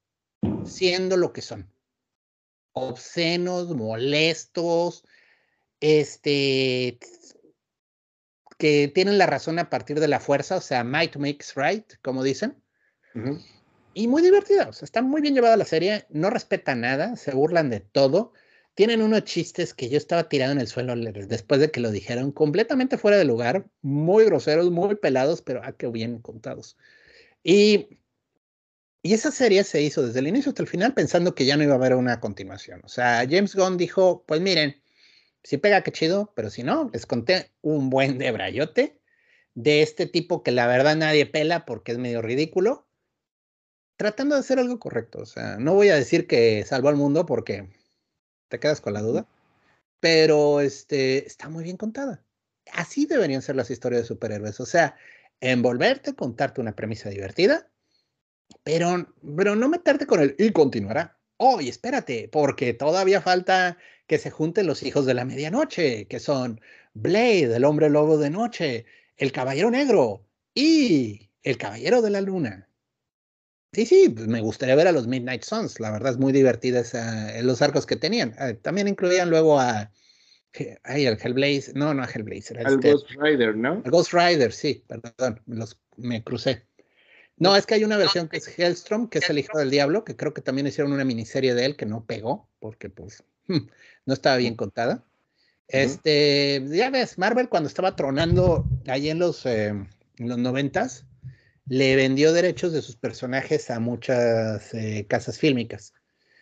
[0.66, 1.70] siendo lo que son.
[2.74, 5.04] Obscenos, molestos,
[5.80, 6.98] este,
[8.58, 12.24] que tienen la razón a partir de la fuerza, o sea, might makes right, como
[12.24, 12.56] dicen.
[13.14, 13.61] Uh -huh
[13.94, 14.70] y muy divertida.
[14.70, 18.34] O sea, está muy bien llevada la serie, no respeta nada, se burlan de todo.
[18.74, 22.32] Tienen unos chistes que yo estaba tirado en el suelo después de que lo dijeron,
[22.32, 26.78] completamente fuera de lugar, muy groseros, muy pelados, pero ah, qué bien contados.
[27.44, 28.00] Y,
[29.04, 31.64] y esa serie se hizo desde el inicio hasta el final pensando que ya no
[31.64, 32.82] iba a haber una continuación.
[32.86, 34.82] O sea, James Gunn dijo, pues miren,
[35.44, 39.00] si pega, qué chido, pero si no, les conté un buen de brayote
[39.54, 42.88] de este tipo que la verdad nadie pela porque es medio ridículo
[44.02, 45.20] tratando de hacer algo correcto.
[45.20, 47.70] O sea, no voy a decir que salvó al mundo porque
[48.48, 49.28] te quedas con la duda,
[50.00, 52.24] pero este, está muy bien contada.
[52.74, 54.60] Así deberían ser las historias de superhéroes.
[54.60, 54.96] O sea,
[55.40, 57.70] envolverte, contarte una premisa divertida,
[58.64, 61.20] pero, pero no meterte con el y continuará.
[61.38, 66.20] Oh, y espérate, porque todavía falta que se junten los hijos de la medianoche, que
[66.20, 66.60] son
[66.96, 68.86] Blade, el hombre lobo de noche,
[69.18, 70.26] el caballero negro
[70.56, 72.68] y el caballero de la luna.
[73.74, 75.80] Sí, sí, pues me gustaría ver a los Midnight Suns.
[75.80, 78.36] La verdad es muy divertida esa, los arcos que tenían.
[78.38, 79.92] Ah, también incluían luego a.
[80.84, 81.76] Ay, el Hellblazer.
[81.76, 82.60] No, no a Hellblazer.
[82.60, 83.82] Al este, Ghost Rider, ¿no?
[83.86, 85.42] Al Ghost Rider, sí, perdón.
[85.46, 86.66] Los, me crucé.
[87.38, 90.04] No, es que hay una versión que es Hellstrom, que es el hijo del diablo,
[90.04, 93.24] que creo que también hicieron una miniserie de él que no pegó, porque pues
[94.06, 95.06] no estaba bien contada.
[95.68, 99.88] Este, ya ves, Marvel cuando estaba tronando ahí en los, eh, en
[100.18, 101.06] los noventas,
[101.72, 105.94] le vendió derechos de sus personajes a muchas eh, casas fílmicas.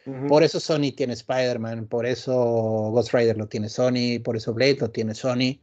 [0.07, 0.27] Uh -huh.
[0.27, 4.77] Por eso Sony tiene Spider-Man, por eso Ghost Rider lo tiene Sony, por eso Blade
[4.80, 5.61] lo tiene Sony.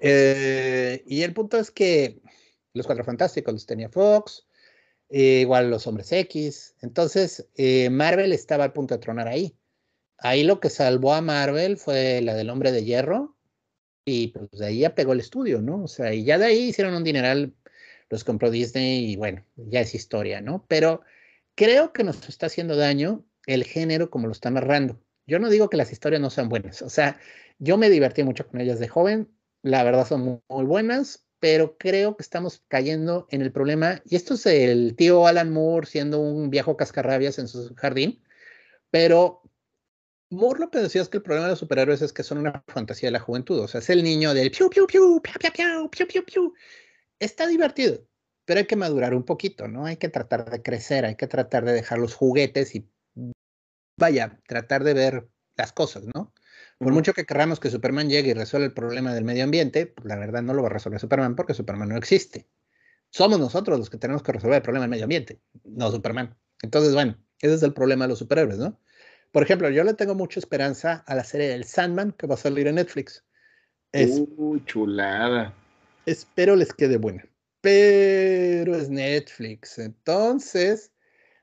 [0.00, 2.20] Eh, y el punto es que
[2.74, 4.44] los Cuatro Fantásticos los tenía Fox,
[5.08, 6.74] eh, igual los Hombres X.
[6.82, 7.46] Entonces,
[7.88, 9.54] Marvel estaba al punto de tronar ahí.
[10.18, 13.36] Ahí lo que salvó a Marvel fue la del Hombre de Hierro,
[14.04, 15.84] y pues de ahí ya pegó el estudio, ¿no?
[15.84, 17.54] O sea, y ya de ahí hicieron un dineral
[18.08, 20.64] los compró Disney y bueno, ya es historia, ¿no?
[20.68, 21.02] Pero
[21.54, 25.00] creo que nos está haciendo daño el género como lo está narrando.
[25.26, 27.18] Yo no digo que las historias no sean buenas, o sea,
[27.58, 29.28] yo me divertí mucho con ellas de joven,
[29.62, 34.34] la verdad son muy, buenas, pero creo que estamos cayendo en el problema, y esto
[34.34, 38.22] es el tío Alan Moore siendo un viejo cascarrabias en su jardín,
[38.90, 39.42] pero
[40.30, 42.64] Moore lo que decía es que el problema de los superhéroes es que son una
[42.68, 45.50] fantasía de la juventud, o sea, es el niño del piu, piu, piu, piu, piu,
[45.52, 46.54] piu, piu, piu, piu.
[47.18, 48.06] Está divertido,
[48.44, 49.86] pero hay que madurar un poquito, ¿no?
[49.86, 52.88] Hay que tratar de crecer, hay que tratar de dejar los juguetes y,
[53.98, 56.32] vaya, tratar de ver las cosas, ¿no?
[56.78, 60.06] Por mucho que queramos que Superman llegue y resuelva el problema del medio ambiente, pues
[60.06, 62.46] la verdad no lo va a resolver Superman porque Superman no existe.
[63.10, 66.36] Somos nosotros los que tenemos que resolver el problema del medio ambiente, no Superman.
[66.62, 68.78] Entonces, bueno, ese es el problema de los superhéroes, ¿no?
[69.32, 72.38] Por ejemplo, yo le tengo mucha esperanza a la serie del Sandman que va a
[72.38, 73.24] salir en Netflix.
[73.92, 75.54] Es, Uy, chulada.
[76.06, 77.28] Espero les quede buena.
[77.60, 79.78] Pero es Netflix.
[79.78, 80.92] Entonces,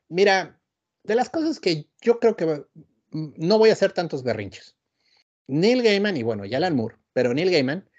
[0.08, 0.60] mira,
[1.04, 2.64] de las cosas que yo creo que
[3.12, 4.76] no voy a hacer tantos berrinches.
[5.48, 7.90] Neil Gaiman, y bueno, ya Alan Moore, pero Neil Gaiman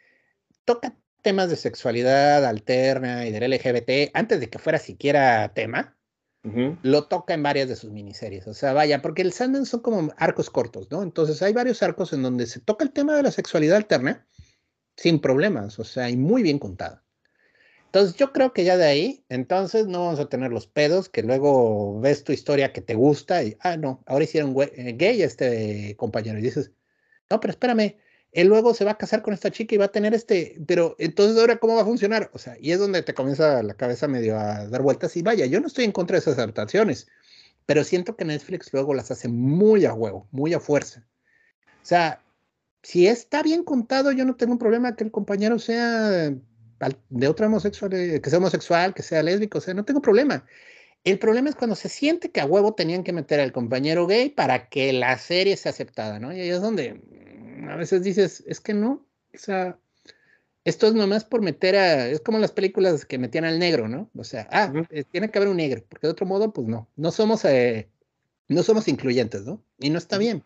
[0.64, 5.96] toca temas de sexualidad alterna y del LGBT antes de que fuera siquiera tema.
[6.82, 8.46] Lo toca en varias de sus miniseries.
[8.46, 11.02] O sea, vaya, porque el Sandman son como arcos cortos, ¿no?
[11.02, 14.26] Entonces hay varios arcos en donde se toca el tema de la sexualidad alterna
[14.96, 17.00] sin problemas, o sea, y muy bien contado.
[17.86, 21.22] Entonces yo creo que ya de ahí, entonces no vamos a tener los pedos que
[21.22, 25.94] luego ves tu historia que te gusta y, ah, no, ahora hicieron eh, gay este
[25.96, 26.72] compañero y dices,
[27.30, 27.96] no, pero espérame,
[28.32, 30.96] él luego se va a casar con esta chica y va a tener este, pero
[30.98, 34.08] entonces ahora cómo va a funcionar, o sea, y es donde te comienza la cabeza
[34.08, 37.06] medio a dar vueltas y vaya, yo no estoy en contra de esas adaptaciones,
[37.64, 41.06] pero siento que Netflix luego las hace muy a huevo, muy a fuerza.
[41.80, 42.23] O sea,
[42.84, 46.30] si está bien contado, yo no tengo un problema que el compañero sea
[47.08, 50.44] de otra homosexual, que sea homosexual, que sea lésbico, o sea, no tengo problema.
[51.02, 54.28] El problema es cuando se siente que a huevo tenían que meter al compañero gay
[54.28, 56.32] para que la serie sea aceptada, ¿no?
[56.34, 59.78] Y ahí es donde mm, a veces dices, es que no, o sea,
[60.64, 64.10] esto es nomás por meter a, es como las películas que metían al negro, ¿no?
[64.14, 66.88] O sea, ah, eh, tiene que haber un negro, porque de otro modo, pues no,
[66.96, 67.88] no somos, eh,
[68.48, 69.62] no somos incluyentes, ¿no?
[69.78, 70.44] Y no está bien.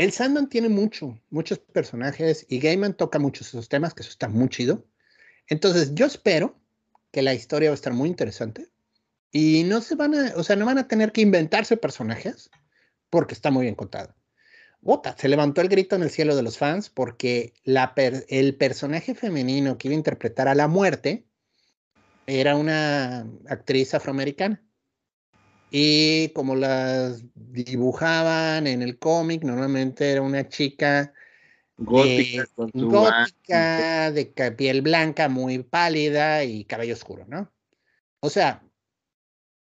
[0.00, 4.28] El Sandman tiene mucho, muchos personajes y Gaiman toca muchos esos temas, que eso está
[4.28, 4.86] muy chido.
[5.46, 6.58] Entonces, yo espero
[7.12, 8.70] que la historia va a estar muy interesante
[9.30, 12.48] y no se van a, o sea, no van a tener que inventarse personajes
[13.10, 14.14] porque está muy bien contado.
[14.80, 19.76] Bota, se levantó el grito en el cielo de los fans porque el personaje femenino
[19.76, 21.26] que iba a interpretar a la muerte
[22.26, 24.62] era una actriz afroamericana.
[25.70, 31.12] Y como las dibujaban en el cómic, normalmente era una chica
[31.76, 34.26] gótica, gótica de
[34.56, 37.52] piel blanca, muy pálida y cabello oscuro, ¿no?
[38.20, 38.62] O sea,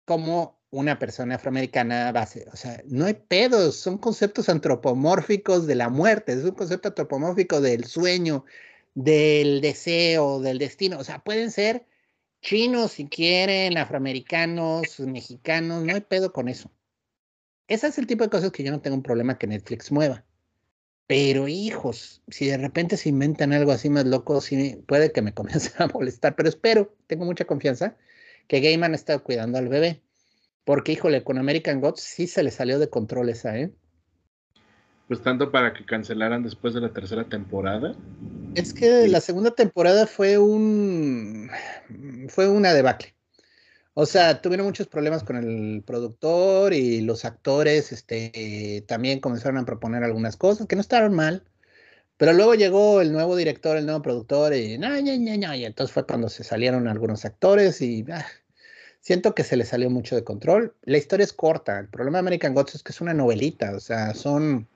[0.04, 2.46] como una persona afroamericana base.
[2.52, 7.60] O sea, no hay pedos, son conceptos antropomórficos de la muerte, es un concepto antropomórfico
[7.60, 8.44] del sueño,
[8.94, 10.98] del deseo, del destino.
[10.98, 11.86] O sea, pueden ser
[12.44, 16.70] chinos si quieren, afroamericanos, mexicanos, no hay pedo con eso.
[17.66, 20.24] Ese es el tipo de cosas que yo no tengo un problema que Netflix mueva.
[21.06, 25.34] Pero hijos, si de repente se inventan algo así más loco, sí puede que me
[25.34, 27.96] comience a molestar, pero espero, tengo mucha confianza
[28.46, 30.02] que Gaiman está cuidando al bebé.
[30.64, 33.72] Porque, híjole, con American Gods sí se le salió de control esa, ¿eh?
[35.14, 37.94] Pues tanto para que cancelaran después de la tercera temporada.
[38.56, 41.48] Es que la segunda temporada fue un
[42.28, 43.14] fue una debacle.
[43.92, 49.64] O sea, tuvieron muchos problemas con el productor y los actores, este, también comenzaron a
[49.64, 51.44] proponer algunas cosas que no estaban mal,
[52.16, 55.94] pero luego llegó el nuevo director, el nuevo productor, y, no, no, no, y entonces
[55.94, 58.26] fue cuando se salieron algunos actores y ah,
[58.98, 60.74] siento que se le salió mucho de control.
[60.82, 61.78] La historia es corta.
[61.78, 64.66] El problema de American Gods es que es una novelita, o sea, son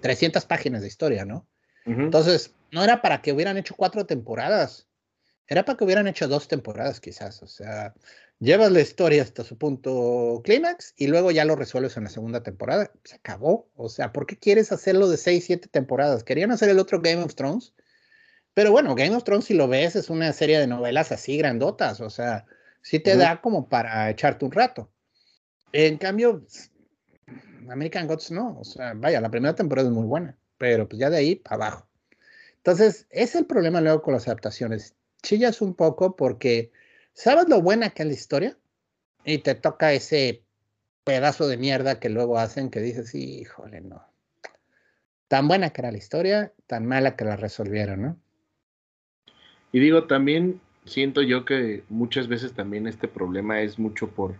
[0.00, 1.46] 300 páginas de historia, ¿no?
[1.86, 4.88] Entonces, no era para que hubieran hecho cuatro temporadas,
[5.46, 7.94] era para que hubieran hecho dos temporadas quizás, o sea,
[8.38, 12.42] llevas la historia hasta su punto clímax y luego ya lo resuelves en la segunda
[12.42, 12.90] temporada.
[13.04, 13.68] Se acabó.
[13.76, 16.24] O sea, ¿por qué quieres hacerlo de seis, siete temporadas?
[16.24, 17.74] Querían hacer el otro Game of Thrones.
[18.54, 22.00] Pero bueno, Game of Thrones, si lo ves, es una serie de novelas así grandotas.
[22.00, 22.44] O sea,
[22.82, 24.90] sí te da como para echarte un rato.
[25.72, 26.44] En cambio,
[27.70, 28.58] American Gods no.
[28.58, 30.36] O sea, vaya, la primera temporada es muy buena.
[30.58, 31.88] Pero pues ya de ahí para abajo.
[32.56, 34.94] Entonces, es el problema luego con las adaptaciones.
[35.22, 36.70] Chillas un poco porque
[37.18, 38.56] ¿Sabes lo buena que es la historia?
[39.24, 40.44] Y te toca ese
[41.02, 44.06] pedazo de mierda que luego hacen que dices, híjole, no.
[45.26, 48.16] Tan buena que era la historia, tan mala que la resolvieron, ¿no?
[49.72, 54.36] Y digo, también siento yo que muchas veces también este problema es mucho por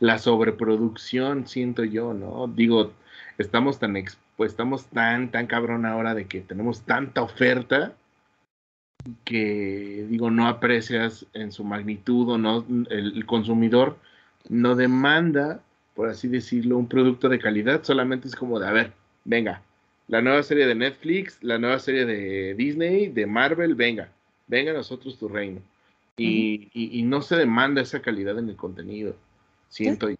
[0.00, 2.48] la sobreproducción, siento yo, ¿no?
[2.48, 2.92] Digo,
[3.38, 3.94] estamos tan
[4.36, 7.94] pues estamos tan, tan cabrón ahora de que tenemos tanta oferta
[9.24, 13.98] que digo no aprecias en su magnitud o no el, consumidor
[14.48, 15.60] no demanda
[15.94, 18.92] por así decirlo un producto de calidad solamente es como de a ver
[19.24, 19.62] venga
[20.08, 24.10] la nueva serie de Netflix la nueva serie de Disney de Marvel venga
[24.46, 25.60] venga a nosotros tu reino
[26.16, 29.16] y, no se demanda esa calidad en el contenido
[29.70, 30.18] siento yo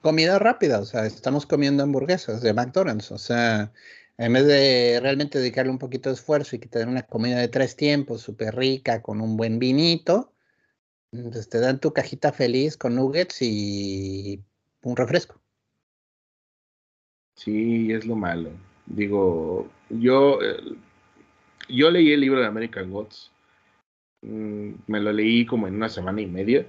[0.00, 3.70] comida rápida o sea estamos comiendo hamburguesas de McDonald's o sea
[4.20, 7.38] en vez de realmente dedicarle un poquito de esfuerzo y que te den una comida
[7.38, 10.34] de tres tiempos, súper rica, con un buen vinito,
[11.10, 14.44] pues te dan tu cajita feliz con nuggets y
[14.82, 15.40] un refresco.
[17.34, 18.50] Sí, es lo malo.
[18.84, 20.76] Digo, yo, eh,
[21.70, 23.32] yo leí el libro de American Gods.
[24.20, 26.66] Mm, me lo leí como en una semana y media.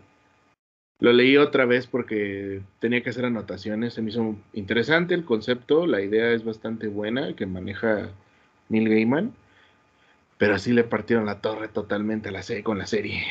[1.01, 5.87] Lo leí otra vez porque tenía que hacer anotaciones, se me hizo interesante el concepto,
[5.87, 8.11] la idea es bastante buena que maneja
[8.69, 9.33] Neil Gaiman,
[10.37, 13.23] pero así le partieron la torre totalmente a la serie con la serie.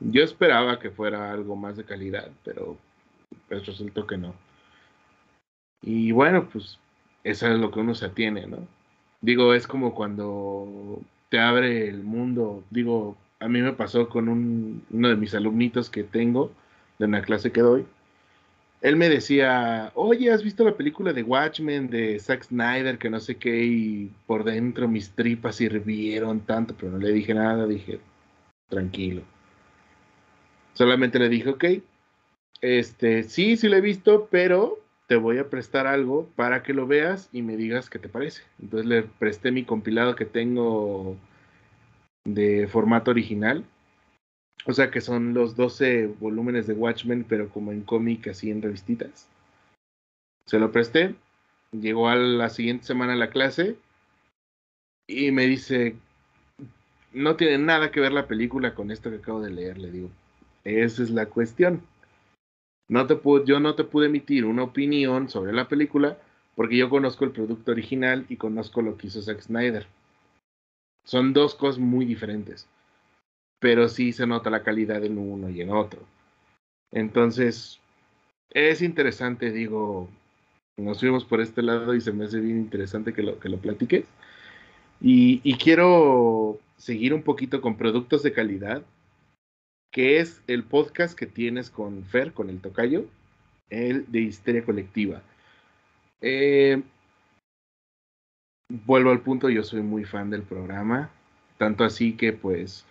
[0.00, 2.78] Yo esperaba que fuera algo más de calidad, pero
[3.46, 4.34] pues resultó que no.
[5.82, 6.78] Y bueno, pues
[7.24, 8.66] eso es lo que uno se atiene, ¿no?
[9.20, 14.82] Digo, es como cuando te abre el mundo, digo, a mí me pasó con un,
[14.90, 16.52] uno de mis alumnitos que tengo,
[16.98, 17.86] de una clase que doy,
[18.80, 22.98] él me decía, oye, ¿has visto la película de Watchmen de Zack Snyder?
[22.98, 27.34] Que no sé qué, y por dentro mis tripas hirvieron tanto, pero no le dije
[27.34, 27.98] nada, dije,
[28.68, 29.22] tranquilo.
[30.74, 31.64] Solamente le dije, ok,
[32.60, 36.86] este, sí, sí lo he visto, pero te voy a prestar algo para que lo
[36.86, 38.42] veas y me digas qué te parece.
[38.60, 41.16] Entonces le presté mi compilado que tengo
[42.24, 43.64] de formato original
[44.64, 48.62] o sea que son los 12 volúmenes de Watchmen, pero como en cómic, así en
[48.62, 49.28] revistitas.
[50.46, 51.14] Se lo presté.
[51.72, 53.76] Llegó a la siguiente semana a la clase
[55.06, 55.96] y me dice,
[57.12, 60.10] no tiene nada que ver la película con esto que acabo de leer, le digo.
[60.64, 61.82] Esa es la cuestión.
[62.88, 66.18] No te yo no te pude emitir una opinión sobre la película
[66.56, 69.86] porque yo conozco el producto original y conozco lo que hizo Zack Snyder.
[71.04, 72.66] Son dos cosas muy diferentes
[73.60, 76.00] pero sí se nota la calidad en uno y en otro.
[76.92, 77.80] Entonces,
[78.50, 80.08] es interesante, digo,
[80.76, 83.58] nos fuimos por este lado y se me hace bien interesante que lo, que lo
[83.58, 84.06] platiques.
[85.00, 88.82] Y, quiero seguir un poquito con productos de calidad,
[89.92, 93.06] que es el podcast que tienes con Fer, con el Tocayo,
[93.70, 95.22] el de Histeria Colectiva.
[96.20, 96.82] Eh,
[98.86, 101.10] vuelvo al punto, yo soy muy fan del programa,
[101.58, 102.84] tanto así que pues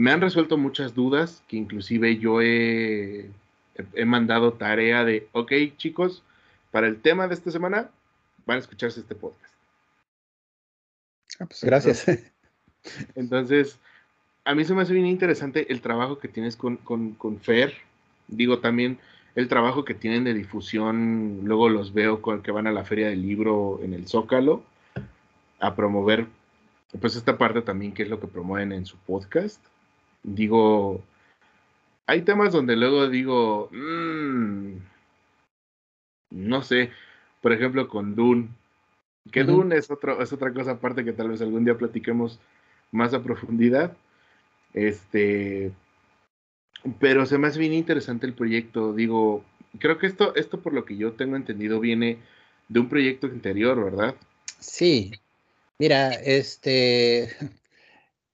[0.00, 3.28] me han resuelto muchas dudas que inclusive yo he,
[3.92, 6.22] he mandado tarea de, ok chicos,
[6.70, 7.90] para el tema de esta semana
[8.46, 9.54] van a escucharse este podcast.
[11.38, 12.06] Ah, pues gracias.
[13.14, 13.78] Entonces,
[14.46, 17.74] a mí se me hace bien interesante el trabajo que tienes con, con, con, Fer.
[18.26, 18.98] Digo, también
[19.34, 21.40] el trabajo que tienen de difusión.
[21.44, 24.64] Luego los veo con, que van a la feria del libro en el Zócalo
[25.58, 26.26] a promover,
[27.02, 29.62] pues esta parte también, que es lo que promueven en su podcast
[30.22, 31.02] digo,
[32.06, 34.76] hay temas donde luego digo, mmm,
[36.30, 36.90] no sé,
[37.40, 38.48] por ejemplo con Dune,
[39.30, 42.40] que Dune es, otro, es otra cosa aparte que tal vez algún día platiquemos
[42.90, 43.96] más a profundidad.
[44.72, 45.72] Este,
[46.98, 48.92] pero se me hace bien interesante el proyecto.
[48.92, 49.44] Digo,
[49.78, 52.18] creo que esto, esto por lo que yo tengo entendido viene
[52.68, 54.14] de un proyecto anterior, ¿verdad?
[54.58, 55.12] Sí.
[55.78, 57.36] Mira, este,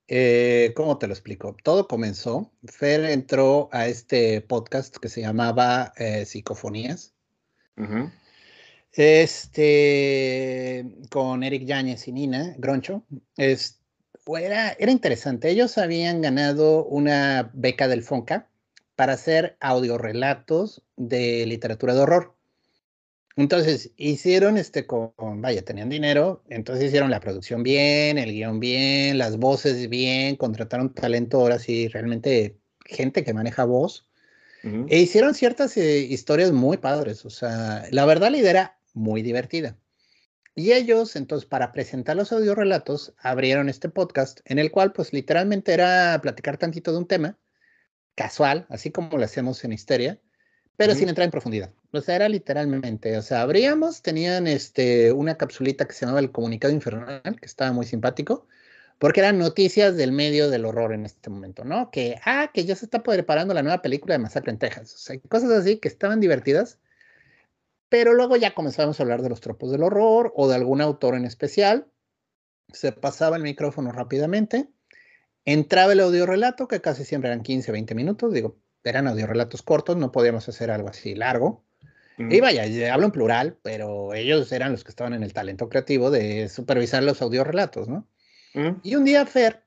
[0.08, 1.56] eh, ¿Cómo te lo explico?
[1.62, 2.52] Todo comenzó.
[2.64, 7.14] Fer entró a este podcast que se llamaba eh, Psicofonías.
[8.92, 13.04] Este, con Eric Yáñez y Nina Groncho.
[13.36, 13.80] Es,
[14.26, 15.50] era, era interesante.
[15.50, 18.48] Ellos habían ganado una beca del FONCA
[18.94, 22.35] para hacer audiorelatos de literatura de horror.
[23.36, 29.18] Entonces, hicieron este con, vaya, tenían dinero, entonces hicieron la producción bien, el guion bien,
[29.18, 32.56] las voces bien, contrataron talento ahora sí, realmente
[32.86, 34.08] gente que maneja voz,
[34.88, 39.22] e hicieron ciertas eh, historias muy padres, o sea, la verdad la idea era muy
[39.22, 39.78] divertida.
[40.56, 45.72] Y ellos, entonces, para presentar los audiorelatos, abrieron este podcast en el cual, pues, literalmente
[45.72, 47.38] era platicar tantito de un tema
[48.16, 50.18] casual, así como lo hacemos en Histeria,
[50.76, 51.72] pero sin entrar en profundidad.
[51.96, 56.32] O sea, era literalmente, o sea, abríamos, tenían este, una capsulita que se llamaba El
[56.32, 58.46] Comunicado Infernal, que estaba muy simpático,
[58.98, 61.90] porque eran noticias del medio del horror en este momento, ¿no?
[61.90, 64.98] Que, ah, que ya se está preparando la nueva película de Masacre en Texas, o
[64.98, 66.78] sea, cosas así que estaban divertidas,
[67.88, 71.14] pero luego ya comenzamos a hablar de los tropos del horror o de algún autor
[71.14, 71.86] en especial,
[72.72, 74.68] se pasaba el micrófono rápidamente
[75.46, 79.62] entraba el audio relato, que casi siempre eran 15, 20 minutos, digo, eran audio relatos
[79.62, 81.64] cortos, no podíamos hacer algo así largo.
[82.18, 86.10] Y vaya, hablo en plural, pero ellos eran los que estaban en el talento creativo
[86.10, 88.08] de supervisar los audiorelatos, ¿no?
[88.82, 89.64] Y un día Fer,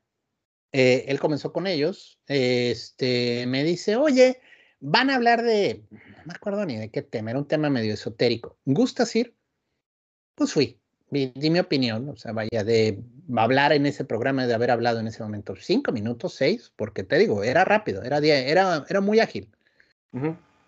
[0.72, 4.40] eh, él comenzó con ellos, este, me dice, oye,
[4.80, 7.94] van a hablar de, no me acuerdo ni de qué tema, era un tema medio
[7.94, 8.58] esotérico.
[8.64, 9.36] ¿Gustas ir?
[10.34, 13.00] Pues fui, di, mi opinión, o sea, vaya, de
[13.36, 17.16] hablar en ese programa, de haber hablado en ese momento, cinco minutos, seis, porque te
[17.18, 19.48] digo, era rápido, era, era, era muy ágil.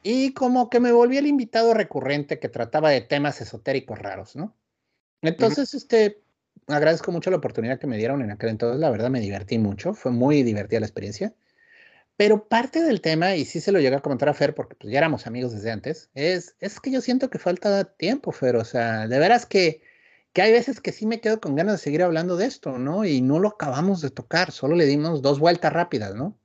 [0.02, 4.54] Y como que me volví el invitado recurrente que trataba de temas esotéricos raros, ¿no?
[5.22, 6.22] Entonces, este,
[6.66, 9.94] agradezco mucho la oportunidad que me dieron en aquel entonces, la verdad me divertí mucho,
[9.94, 11.34] fue muy divertida la experiencia.
[12.16, 14.92] Pero parte del tema, y sí se lo llegué a comentar a Fer, porque pues
[14.92, 18.56] ya éramos amigos desde antes, es, es que yo siento que falta tiempo, Fer.
[18.56, 19.80] O sea, de veras que,
[20.32, 23.04] que hay veces que sí me quedo con ganas de seguir hablando de esto, ¿no?
[23.04, 26.36] Y no lo acabamos de tocar, solo le dimos dos vueltas rápidas, ¿no?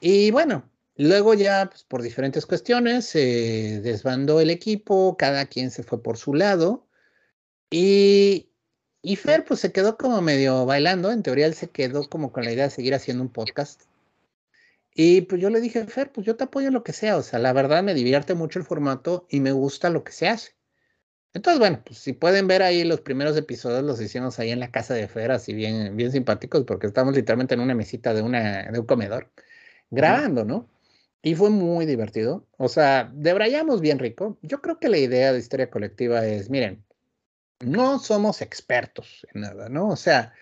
[0.00, 5.82] Y bueno, luego ya, pues, por diferentes cuestiones, se desbandó el equipo, cada quien se
[5.82, 6.86] fue por su lado.
[7.70, 8.50] Y,
[9.02, 11.10] y Fer, pues se quedó como medio bailando.
[11.10, 13.82] En teoría, él se quedó como con la idea de seguir haciendo un podcast.
[14.94, 17.16] Y pues yo le dije, Fer, pues yo te apoyo en lo que sea.
[17.16, 20.28] O sea, la verdad me divierte mucho el formato y me gusta lo que se
[20.28, 20.52] hace.
[21.34, 24.70] Entonces, bueno, pues si pueden ver ahí los primeros episodios, los hicimos ahí en la
[24.70, 28.70] casa de Fer, así bien, bien simpáticos, porque estamos literalmente en una mesita de, una,
[28.70, 29.30] de un comedor,
[29.90, 30.68] grabando, ¿no?
[31.22, 32.46] Y fue muy divertido.
[32.56, 34.38] O sea, debrayamos bien rico.
[34.42, 36.84] Yo creo que la idea de historia colectiva es, miren,
[37.60, 39.88] no somos expertos en nada, ¿no?
[39.88, 40.32] O sea,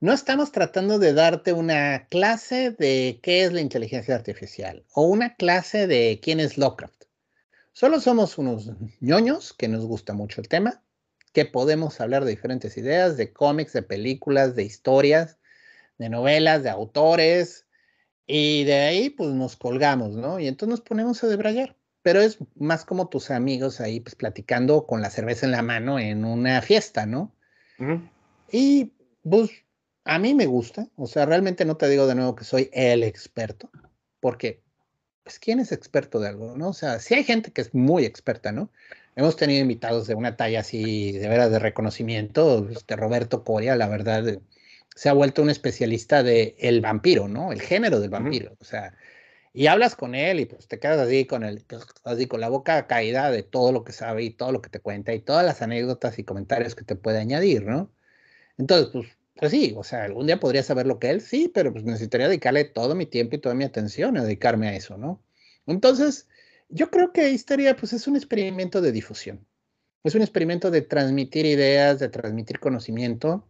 [0.00, 5.34] no estamos tratando de darte una clase de qué es la inteligencia artificial o una
[5.36, 7.04] clase de quién es Lovecraft.
[7.72, 10.82] Solo somos unos ñoños que nos gusta mucho el tema,
[11.32, 15.38] que podemos hablar de diferentes ideas, de cómics, de películas, de historias,
[15.98, 17.65] de novelas, de autores,
[18.26, 20.38] y de ahí pues nos colgamos, ¿no?
[20.40, 21.76] Y entonces nos ponemos a debrayar.
[22.02, 25.98] Pero es más como tus amigos ahí pues platicando con la cerveza en la mano
[25.98, 27.32] en una fiesta, ¿no?
[28.50, 28.92] Y
[29.28, 29.50] pues
[30.06, 33.02] a mí me gusta, o sea, realmente no te digo de nuevo que soy el
[33.02, 33.68] experto,
[34.20, 34.62] porque,
[35.24, 36.68] pues, ¿quién es experto de algo, no?
[36.68, 38.70] O sea, sí hay gente que es muy experta, ¿no?
[39.16, 43.88] Hemos tenido invitados de una talla así, de veras, de reconocimiento, este Roberto Coria, la
[43.88, 44.38] verdad,
[44.96, 47.52] se ha vuelto un especialista de el vampiro, ¿no?
[47.52, 48.96] El género del vampiro, o sea,
[49.52, 51.64] y hablas con él y pues te quedas así con el,
[52.04, 54.80] así con la boca caída de todo lo que sabe y todo lo que te
[54.80, 57.92] cuenta y todas las anécdotas y comentarios que te puede añadir, ¿no?
[58.58, 59.06] Entonces, pues
[59.38, 62.28] pues sí, o sea, algún día podría saber lo que él, sí, pero pues necesitaría
[62.28, 65.22] dedicarle todo mi tiempo y toda mi atención a dedicarme a eso, ¿no?
[65.66, 66.26] Entonces,
[66.70, 69.46] yo creo que Histeria, pues es un experimento de difusión.
[70.04, 73.46] Es un experimento de transmitir ideas, de transmitir conocimiento.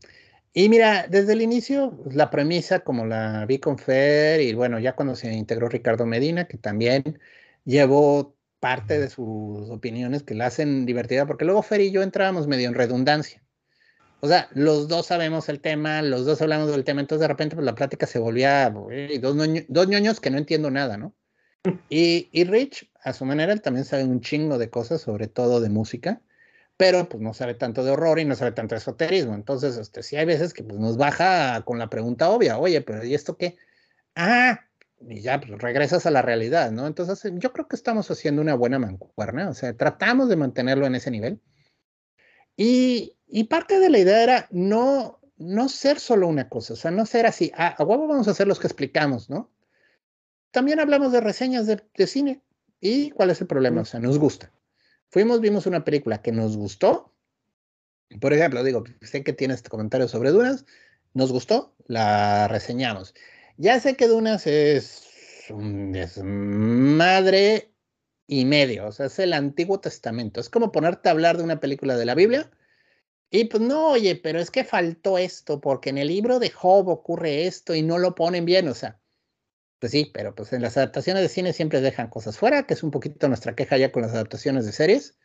[0.58, 4.78] Y mira, desde el inicio, pues, la premisa, como la vi con Fer, y bueno,
[4.78, 7.20] ya cuando se integró Ricardo Medina, que también
[7.66, 12.46] llevó parte de sus opiniones que la hacen divertida, porque luego Fer y yo entrábamos
[12.46, 13.44] medio en redundancia.
[14.20, 17.54] O sea, los dos sabemos el tema, los dos hablamos del tema, entonces de repente
[17.54, 19.36] pues, la plática se volvía dos,
[19.68, 21.14] dos ñoños que no entiendo nada, ¿no?
[21.90, 25.60] Y, y, Rich, a su manera, él también sabe un chingo de cosas, sobre todo
[25.60, 26.22] de música,
[26.76, 29.34] pero pues no sabe tanto de horror y no sabe tanto de esoterismo.
[29.34, 33.04] Entonces, este, sí hay veces que pues, nos baja con la pregunta obvia, oye, pero
[33.04, 33.56] ¿y esto qué?
[34.14, 34.60] Ah,
[35.00, 36.86] y ya pues, regresas a la realidad, ¿no?
[36.86, 40.94] Entonces, yo creo que estamos haciendo una buena mancuerna, o sea, tratamos de mantenerlo en
[40.94, 41.40] ese nivel.
[42.56, 46.90] Y, y parte de la idea era no, no ser solo una cosa, o sea,
[46.90, 49.50] no ser así, ah, a huevo vamos a hacer los que explicamos, ¿no?
[50.56, 52.40] También hablamos de reseñas de, cine.
[52.80, 53.82] ¿Y cuál es el problema?
[53.82, 54.50] O sea, nos gusta.
[55.08, 57.14] Fuimos, vimos una película que nos gustó.
[58.20, 60.64] Por ejemplo, digo, sé que tienes comentarios sobre Dunas.
[61.14, 63.14] Nos gustó, la reseñamos.
[63.56, 65.06] Ya sé que Dunas es
[65.50, 67.72] un desmadre
[68.26, 68.86] y medio.
[68.86, 70.40] O sea, es el Antiguo Testamento.
[70.40, 72.50] Es como ponerte a hablar de una película de la Biblia
[73.30, 76.88] y pues no, oye, pero es que faltó esto, porque en el libro de Job
[76.88, 79.00] ocurre esto y no lo ponen bien, o sea,
[79.78, 82.82] pues sí, pero pues en las adaptaciones de cine siempre dejan cosas fuera, que es
[82.82, 85.16] un poquito nuestra queja ya con las adaptaciones de series.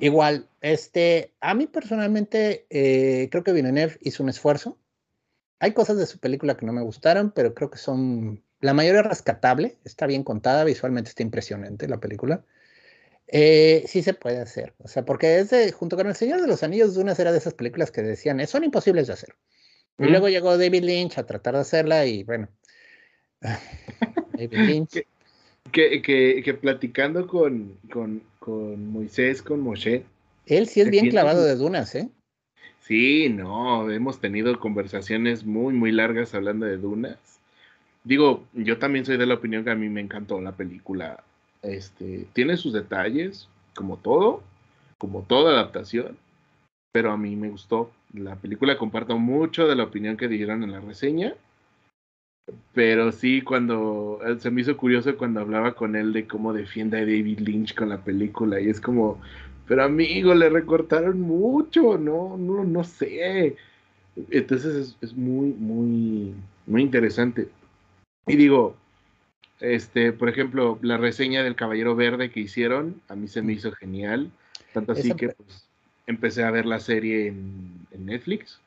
[0.00, 4.76] Igual, este, a mí personalmente eh, creo que Villeneuve hizo un esfuerzo.
[5.60, 9.02] Hay cosas de su película que no me gustaron, pero creo que son, la mayoría
[9.02, 12.44] rescatable, está bien contada, visualmente está impresionante la película.
[13.28, 16.48] Eh, sí se puede hacer, o sea, porque es de, junto con El Señor de
[16.48, 19.36] los Anillos, una serie de esas películas que decían, son imposibles de hacer.
[19.98, 22.48] Y luego llegó David Lynch a tratar de hacerla y bueno,
[25.70, 30.04] Que, que, que, platicando con, con, con, Moisés, con Moshe.
[30.46, 32.08] Él sí es bien clavado de dunas, ¿eh?
[32.88, 37.18] Sí, no, hemos tenido conversaciones muy, muy largas hablando de Dunas.
[38.02, 41.22] Digo, yo también soy de la opinión que a mí me encantó la película.
[41.60, 44.42] Este, tiene sus detalles, como todo,
[44.96, 46.16] como toda adaptación,
[46.90, 47.90] pero a mí me gustó.
[48.14, 51.34] La película comparto mucho de la opinión que dieron en la reseña,
[52.74, 56.98] pero sí cuando eh, se me hizo curioso cuando hablaba con él de cómo defiende
[56.98, 59.20] a David Lynch con la película y es como,
[59.66, 63.56] pero amigo, le recortaron mucho, no, no, no sé.
[64.30, 66.34] Entonces es, es muy, muy,
[66.66, 67.48] muy interesante.
[68.26, 68.76] Y digo,
[69.60, 73.72] este, por ejemplo, la reseña del Caballero Verde que hicieron, a mí se me hizo
[73.72, 74.30] genial.
[74.72, 75.66] Tanto así que pues,
[76.06, 78.60] empecé a ver la serie en, Netflix.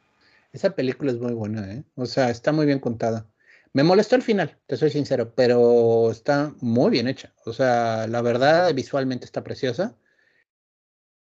[0.51, 1.83] Esa película es muy buena, ¿eh?
[1.95, 3.25] O sea, está muy bien contada.
[3.73, 7.33] Me molestó el final, te soy sincero, pero está muy bien hecha.
[7.45, 9.97] O sea, la verdad, visualmente está preciosa.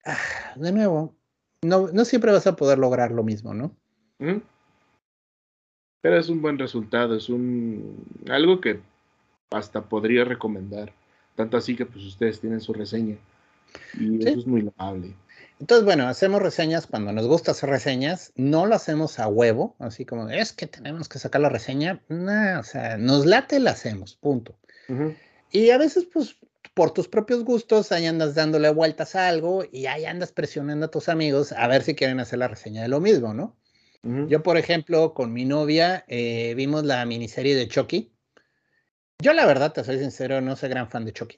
[0.05, 1.15] Ah, de nuevo,
[1.61, 3.77] no, no siempre vas a poder lograr lo mismo, ¿no?
[6.01, 8.81] Pero es un buen resultado, es un algo que
[9.51, 10.91] hasta podría recomendar.
[11.35, 13.17] Tanto así que pues ustedes tienen su reseña.
[13.97, 15.13] Y eso es muy loable.
[15.61, 20.05] Entonces, bueno, hacemos reseñas cuando nos gusta hacer reseñas, no lo hacemos a huevo, así
[20.05, 24.15] como es que tenemos que sacar la reseña, no, o sea, nos late, la hacemos,
[24.15, 24.57] punto.
[25.51, 26.37] Y a veces, pues,
[26.73, 30.91] por tus propios gustos, ahí andas dándole vueltas a algo y ahí andas presionando a
[30.91, 33.55] tus amigos a ver si quieren hacer la reseña de lo mismo, ¿no?
[34.29, 38.11] Yo, por ejemplo, con mi novia eh, vimos la miniserie de Chucky.
[39.19, 41.37] Yo, la verdad, te soy sincero, no soy gran fan de Chucky.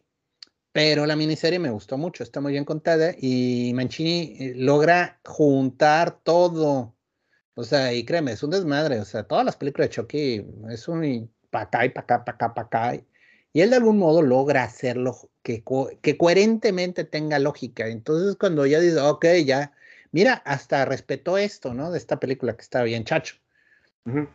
[0.73, 6.19] Pero la miniserie me gustó mucho, está muy bien contada y Mancini eh, logra juntar
[6.23, 6.95] todo.
[7.53, 8.99] O sea, y créeme, es un desmadre.
[8.99, 12.31] O sea, todas las películas de Chucky es un pa' acá y pa' acá, pa'
[12.33, 12.95] acá, pa' acá.
[13.53, 15.63] Y él de algún modo logra hacerlo que,
[16.01, 17.87] que coherentemente tenga lógica.
[17.87, 19.73] Entonces, cuando ya dice, ok, ya
[20.13, 21.91] mira, hasta respetó esto, ¿no?
[21.91, 23.35] De esta película que está bien chacho.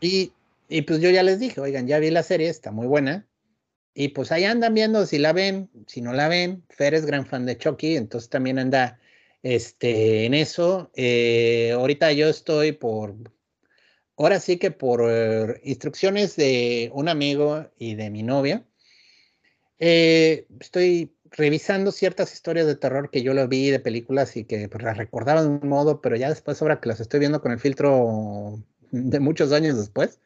[0.00, 0.32] y,
[0.68, 3.26] y, pues yo ya les dije, oigan, ya vi la serie, está muy buena.
[3.94, 6.64] Y pues ahí andan viendo si la ven, si no la ven.
[6.68, 9.00] Fer es gran fan de Chucky, entonces también anda
[9.42, 10.90] este, en eso.
[10.94, 13.14] Eh, ahorita yo estoy por,
[14.16, 18.64] ahora sí que por eh, instrucciones de un amigo y de mi novia,
[19.78, 24.68] eh, estoy revisando ciertas historias de terror que yo lo vi de películas y que
[24.68, 27.52] pues, las recordaba de un modo, pero ya después, ahora que las estoy viendo con
[27.52, 30.20] el filtro de muchos años después,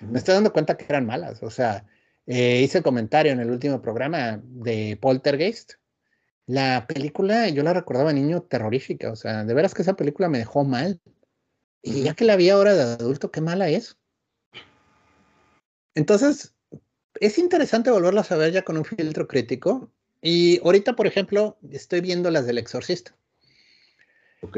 [0.00, 1.42] me estoy dando cuenta que eran malas.
[1.42, 1.86] O sea,
[2.26, 5.74] eh, hice comentario en el último programa de Poltergeist.
[6.46, 9.10] La película, yo la recordaba niño terrorífica.
[9.10, 11.00] O sea, de veras que esa película me dejó mal.
[11.82, 13.96] Y ya que la vi ahora de adulto, qué mala es.
[15.94, 16.54] Entonces,
[17.20, 19.90] es interesante volverlas a ver ya con un filtro crítico
[20.22, 23.14] y ahorita, por ejemplo, estoy viendo las del Exorcista.
[24.40, 24.56] Ok.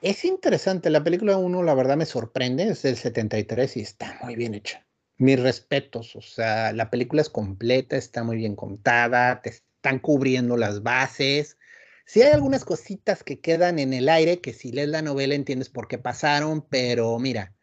[0.00, 4.34] Es interesante, la película 1 la verdad me sorprende, es del 73 y está muy
[4.34, 4.84] bien hecha.
[5.20, 10.56] Mis respetos, o sea, la película es completa, está muy bien contada, te están cubriendo
[10.56, 11.58] las bases.
[12.06, 15.68] Sí hay algunas cositas que quedan en el aire que si lees la novela entiendes
[15.68, 17.54] por qué pasaron, pero mira,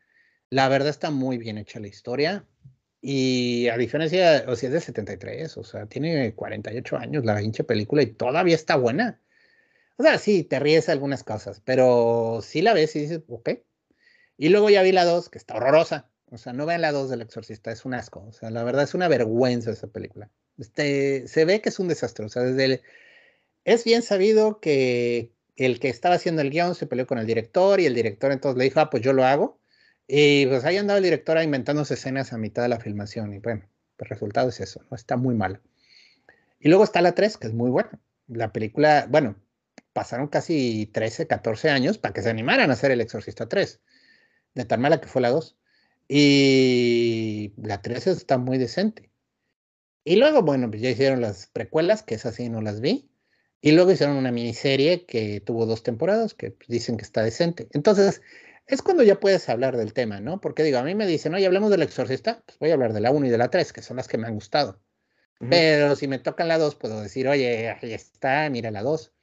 [0.52, 2.48] la verdad está muy bien hecha la historia.
[3.02, 7.64] Y a diferencia, o sea, es de 73, o sea, tiene 48 años la hincha
[7.64, 9.20] película y todavía está buena.
[9.98, 13.50] O sea, sí, te ríes algunas cosas, pero sí la ves y dices, ok.
[14.38, 16.12] Y luego ya vi la 2, que está horrorosa.
[16.30, 18.26] O sea, no vean la 2 del exorcista, es un asco.
[18.28, 20.30] O sea, la verdad es una vergüenza esa película.
[20.58, 22.26] Este, se ve que es un desastre.
[22.26, 22.82] O sea, desde
[23.66, 27.80] es bien sabido que el que estaba haciendo el guion se peleó con el director
[27.80, 29.60] y el director entonces le dijo, ah, pues yo lo hago.
[30.08, 33.34] Y pues ahí andaba el director inventándose escenas a mitad de la filmación.
[33.34, 33.68] Y bueno,
[33.98, 34.96] el resultado es eso, ¿no?
[34.96, 35.62] Está muy mal.
[36.60, 38.00] Y luego está la 3, que es muy buena.
[38.28, 39.36] La película, bueno,
[39.94, 43.82] pasaron casi 13, 14 años para que se animaran a hacer El Exorcista 3.
[44.56, 45.58] De tan mala que fue la 2.
[46.08, 49.12] Y la 3 está muy decente.
[50.04, 53.10] Y luego, bueno, pues ya hicieron las precuelas, que esas sí no las vi.
[53.60, 57.68] Y luego hicieron una miniserie que tuvo dos temporadas, que dicen que está decente.
[57.74, 58.22] Entonces,
[58.68, 60.40] es cuando ya puedes hablar del tema, ¿no?
[60.40, 63.02] Porque digo, a mí me dicen, oye, hablemos del exorcista, pues voy a hablar de
[63.02, 64.82] la 1 y de la 3, que son las que me han gustado.
[65.50, 69.14] Pero si me tocan la 2, puedo decir, oye, ahí está, mira la 2.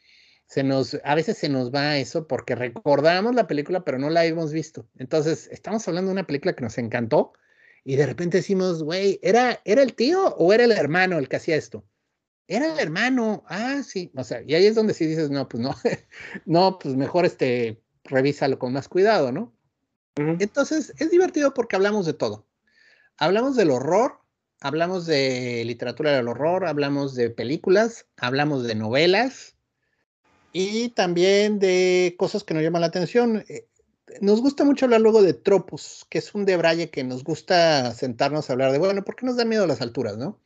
[0.47, 4.25] Se nos, a veces se nos va eso porque recordamos la película, pero no la
[4.25, 4.87] hemos visto.
[4.99, 7.33] Entonces, estamos hablando de una película que nos encantó
[7.85, 11.37] y de repente decimos, güey, ¿era, ¿era el tío o era el hermano el que
[11.37, 11.85] hacía esto?
[12.47, 15.63] Era el hermano, ah, sí, o sea, y ahí es donde sí dices, no, pues
[15.63, 15.75] no,
[16.45, 19.55] no, pues mejor este, revísalo con más cuidado, ¿no?
[20.17, 22.47] Entonces, es divertido porque hablamos de todo.
[23.17, 24.21] Hablamos del horror,
[24.61, 29.54] hablamos de literatura del horror, hablamos de películas, hablamos de novelas
[30.55, 33.45] y también de cosas que nos llaman la atención.
[33.49, 33.67] Eh,
[34.21, 38.49] nos gusta mucho hablar luego de tropos, que es un debraye que nos gusta sentarnos
[38.49, 40.39] a hablar de, bueno, ¿por qué nos da miedo las alturas, no?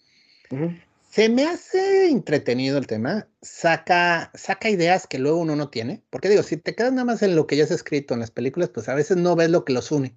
[1.11, 6.31] Se me hace entretenido el tema, saca, saca ideas que luego uno no tiene, porque
[6.31, 8.71] digo, si te quedas nada más en lo que ya has escrito en las películas,
[8.71, 10.17] pues a veces no ves lo que los une.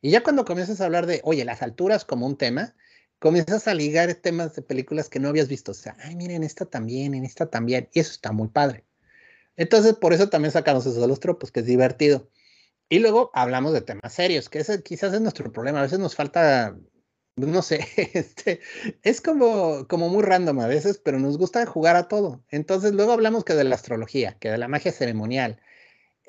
[0.00, 2.76] Y ya cuando comienzas a hablar de, oye, las alturas como un tema,
[3.18, 5.72] comienzas a ligar temas de películas que no habías visto.
[5.72, 7.88] O sea, ay, miren, esta también, en esta también.
[7.92, 8.84] Y eso está muy padre.
[9.58, 12.30] Entonces, por eso también sacamos esos de los tropos, que es divertido.
[12.88, 15.80] Y luego hablamos de temas serios, que ese quizás es nuestro problema.
[15.80, 16.78] A veces nos falta,
[17.36, 18.60] no sé, este,
[19.02, 22.44] es como, como muy random a veces, pero nos gusta jugar a todo.
[22.50, 25.60] Entonces, luego hablamos que de la astrología, que de la magia ceremonial,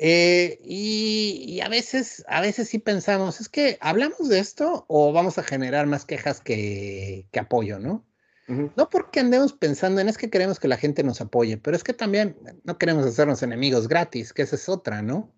[0.01, 5.38] eh, y, a veces, a veces sí pensamos, es que hablamos de esto o vamos
[5.38, 8.06] a generar más quejas que, apoyo, ¿no?
[8.49, 11.84] No porque andemos pensando en es que queremos que la gente nos apoye, pero es
[11.84, 15.31] que también no queremos hacernos enemigos gratis, que esa es otra, ¿no?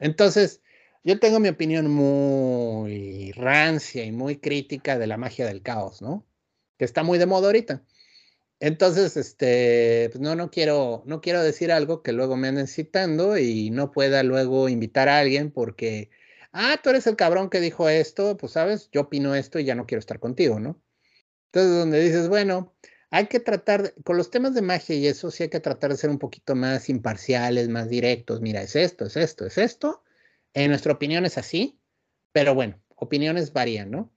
[0.00, 0.60] Entonces,
[1.04, 6.26] yo tengo mi opinión muy rancia y muy crítica de la magia del caos, ¿no?
[6.78, 7.84] Que está muy de moda ahorita.
[8.58, 13.38] Entonces, este, pues no, no quiero, no quiero decir algo que luego me anden citando
[13.38, 16.10] y no pueda luego invitar a alguien porque,
[16.52, 19.74] ah, tú eres el cabrón que dijo esto, pues sabes, yo opino esto y ya
[19.76, 20.80] no quiero estar contigo, ¿no?
[21.52, 22.72] Entonces, donde dices, bueno,
[23.10, 25.98] hay que tratar, con los temas de magia y eso, sí hay que tratar de
[25.98, 28.40] ser un poquito más imparciales, más directos.
[28.40, 30.02] Mira, es esto, es esto, es esto.
[30.54, 31.78] En nuestra opinión es así,
[32.32, 34.10] pero bueno, opiniones varían, ¿no?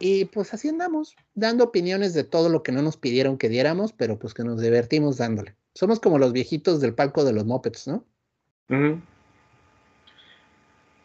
[0.00, 3.92] Y pues así andamos, dando opiniones de todo lo que no nos pidieron que diéramos,
[3.92, 5.54] pero pues que nos divertimos dándole.
[5.74, 8.04] Somos como los viejitos del palco de los mopeds, ¿no?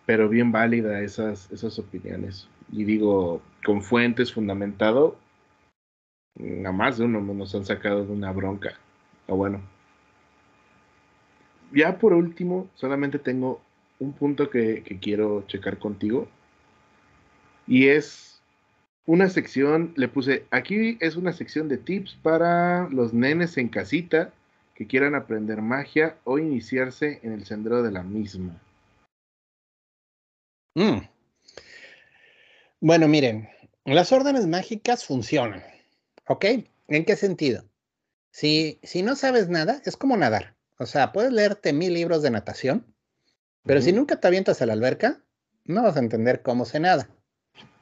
[0.07, 2.47] Pero bien válida esas, esas opiniones.
[2.71, 5.17] Y digo, con fuentes fundamentado,
[6.35, 8.73] nada más de uno nos han sacado de una bronca.
[9.27, 9.61] O bueno.
[11.71, 13.61] Ya por último, solamente tengo
[13.99, 16.27] un punto que quiero checar contigo.
[17.67, 18.33] Y es
[19.05, 24.31] una sección, le puse, aquí es una sección de tips para los nenes en casita
[24.75, 28.59] que quieran aprender magia o iniciarse en el sendero de la misma.
[30.75, 30.99] Mm.
[32.79, 33.49] Bueno, miren,
[33.85, 35.63] las órdenes mágicas funcionan,
[36.27, 36.45] ¿ok?
[36.87, 37.63] ¿En qué sentido?
[38.31, 40.55] Si, si no sabes nada, es como nadar.
[40.79, 42.93] O sea, puedes leerte mil libros de natación,
[43.63, 45.23] pero si nunca te avientas a la alberca,
[45.65, 47.09] no vas a entender cómo se nada.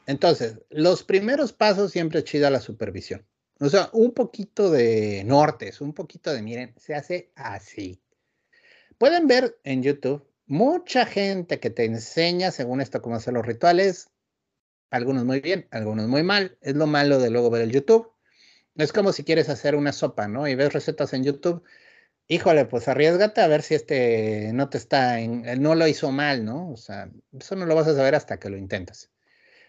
[0.05, 3.25] Entonces, los primeros pasos siempre es chida la supervisión.
[3.59, 8.01] O sea, un poquito de nortes, un poquito de, miren, se hace así.
[8.97, 14.09] Pueden ver en YouTube mucha gente que te enseña, según esto, cómo hacer los rituales.
[14.89, 16.57] Algunos muy bien, algunos muy mal.
[16.61, 18.10] Es lo malo de luego ver el YouTube.
[18.75, 20.47] Es como si quieres hacer una sopa, ¿no?
[20.47, 21.63] Y ves recetas en YouTube.
[22.27, 26.45] Híjole, pues arriesgate a ver si este no te está, en, no lo hizo mal,
[26.45, 26.71] ¿no?
[26.71, 29.11] O sea, eso no lo vas a saber hasta que lo intentas.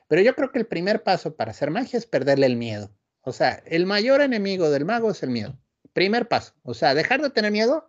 [0.08, 2.94] Pero yo creo que el primer paso para hacer magia es perderle el miedo.
[3.22, 5.58] O sea, el mayor enemigo del mago es el miedo.
[5.92, 6.54] Primer paso.
[6.62, 7.88] O sea, dejar de tener miedo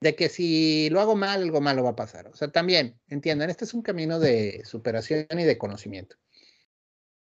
[0.00, 2.28] de que si lo hago mal, algo malo va a pasar.
[2.28, 6.16] O sea, también, entiendan, este es un camino de superación y de conocimiento.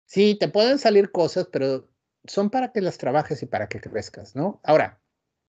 [0.06, 1.88] Sí, te pueden salir cosas, pero
[2.24, 4.60] son para que las trabajes y para que crezcas, ¿no?
[4.62, 5.00] Ahora,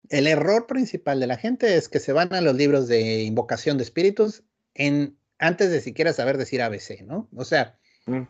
[0.09, 3.77] el error principal de la gente es que se van a los libros de invocación
[3.77, 4.43] de espíritus
[4.75, 7.29] en, antes de siquiera saber decir ABC, ¿no?
[7.35, 8.23] O sea, mm.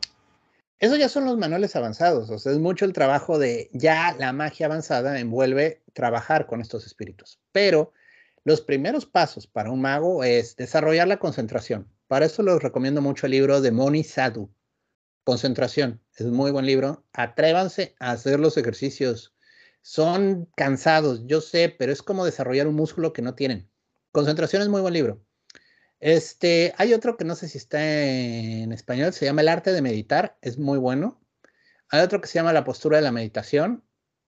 [0.80, 4.32] Eso ya son los manuales avanzados, o sea, es mucho el trabajo de ya la
[4.32, 7.38] magia avanzada envuelve trabajar con estos espíritus.
[7.52, 7.92] Pero
[8.44, 11.86] los primeros pasos para un mago es desarrollar la concentración.
[12.08, 14.50] Para eso les recomiendo mucho el libro de Moni Sadhu.
[15.30, 17.06] Concentración, es un muy buen libro.
[17.12, 19.32] Atrévanse a hacer los ejercicios.
[19.80, 23.70] Son cansados, yo sé, pero es como desarrollar un músculo que no tienen.
[24.10, 25.24] Concentración es muy buen libro.
[26.00, 29.80] Este, hay otro que no sé si está en español, se llama El arte de
[29.82, 31.22] meditar, es muy bueno.
[31.90, 33.84] Hay otro que se llama La postura de la meditación,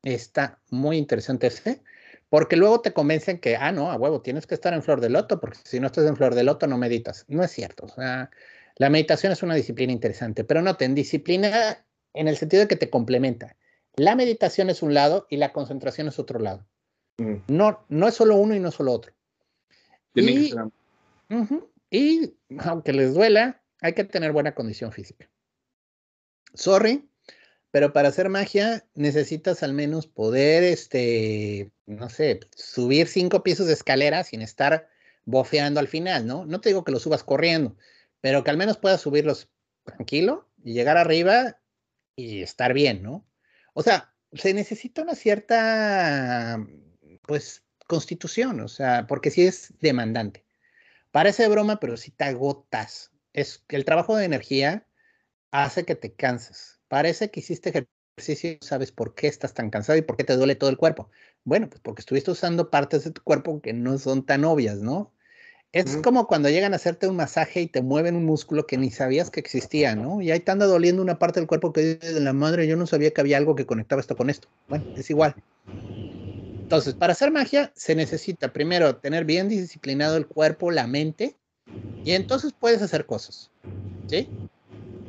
[0.02, 1.84] está muy interesante ese,
[2.28, 5.12] porque luego te convencen que, ah, no, a huevo, tienes que estar en flor de
[5.12, 7.24] loto, porque si no estás en flor de loto no meditas.
[7.28, 8.32] No es cierto, o sea,
[8.78, 12.76] la meditación es una disciplina interesante, pero no, ten disciplina en el sentido de que
[12.76, 13.56] te complementa.
[13.96, 16.66] La meditación es un lado y la concentración es otro lado.
[17.18, 17.38] Mm.
[17.48, 19.12] No, no es solo uno y no solo otro.
[20.14, 20.54] y,
[21.90, 25.30] y aunque les duela, hay que tener buena condición física.
[26.54, 27.10] Sorry,
[27.72, 33.74] pero para hacer magia necesitas al menos poder, este, no sé, subir cinco pisos de
[33.74, 34.88] escalera sin estar
[35.26, 36.46] bofeando al final, ¿no?
[36.46, 37.76] No te digo que lo subas corriendo,
[38.22, 39.50] pero que al menos puedas subirlos
[39.84, 41.60] tranquilo y llegar arriba
[42.16, 43.26] y estar bien, ¿no?
[43.74, 46.58] O sea, se necesita una cierta,
[47.24, 50.46] pues, constitución, o sea, porque sí es demandante.
[51.12, 53.12] Parece broma, pero si te agotas.
[53.34, 54.88] Es el trabajo de energía
[55.52, 56.80] hace que te canses.
[56.88, 60.56] Parece que hiciste ejercicio, sabes por qué estás tan cansado y por qué te duele
[60.56, 61.10] todo el cuerpo.
[61.44, 65.14] Bueno, pues porque estuviste usando partes de tu cuerpo que no son tan obvias, ¿no?
[65.78, 68.90] Es como cuando llegan a hacerte un masaje y te mueven un músculo que ni
[68.90, 70.22] sabías que existía, ¿no?
[70.22, 72.88] Y ahí te anda doliendo una parte del cuerpo que de la madre, yo no
[72.88, 74.48] sabía que había algo que conectaba esto con esto.
[74.70, 75.36] Bueno, es igual.
[76.64, 81.36] Entonces, para hacer magia se necesita primero tener bien disciplinado el cuerpo, la mente,
[82.04, 83.52] y entonces puedes hacer cosas,
[84.08, 84.28] ¿sí?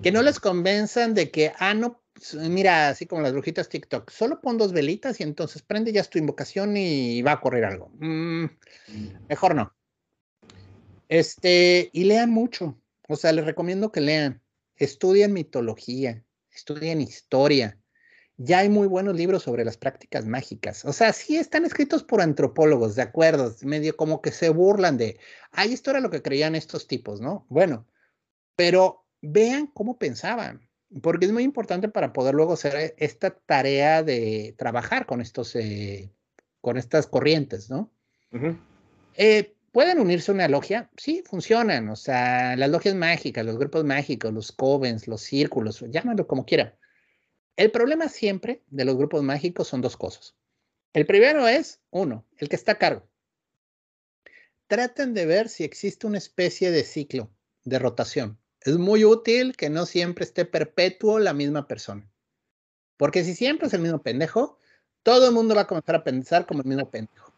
[0.03, 1.99] Que no les convenzan de que, ah, no,
[2.35, 6.19] mira, así como las brujitas TikTok, solo pon dos velitas y entonces prende ya tu
[6.19, 7.91] invocación y va a correr algo.
[7.99, 8.45] Mm,
[9.29, 9.78] mejor no.
[11.09, 12.81] Este, y lean mucho.
[13.09, 14.43] O sea, les recomiendo que lean.
[14.77, 16.23] Estudien mitología,
[16.53, 17.79] estudien historia.
[18.37, 20.85] Ya hay muy buenos libros sobre las prácticas mágicas.
[20.85, 25.19] O sea, sí están escritos por antropólogos, de acuerdo, medio como que se burlan de,
[25.51, 27.45] ay, esto era lo que creían estos tipos, ¿no?
[27.49, 27.89] Bueno,
[28.55, 30.69] pero vean cómo pensaban,
[31.03, 36.13] porque es muy importante para poder luego hacer esta tarea de trabajar con estos, eh,
[36.61, 37.91] con estas corrientes, ¿no?
[39.15, 40.91] eh, ¿Pueden unirse a una logia?
[40.97, 41.89] Sí, funcionan.
[41.89, 46.75] O sea, las logias mágicas, los grupos mágicos, los covens, los círculos, llámalo como quieran.
[47.55, 50.35] El problema siempre de los grupos mágicos son dos cosas.
[50.95, 53.07] El primero es, uno, el que está a cargo.
[54.67, 57.31] Traten de ver si existe una especie de ciclo
[57.63, 58.37] de rotación.
[58.63, 62.11] Es muy útil que no siempre esté perpetuo la misma persona.
[62.97, 64.59] Porque si siempre es el mismo pendejo,
[65.05, 67.33] todo el mundo va a comenzar a pensar como el mismo pendejo.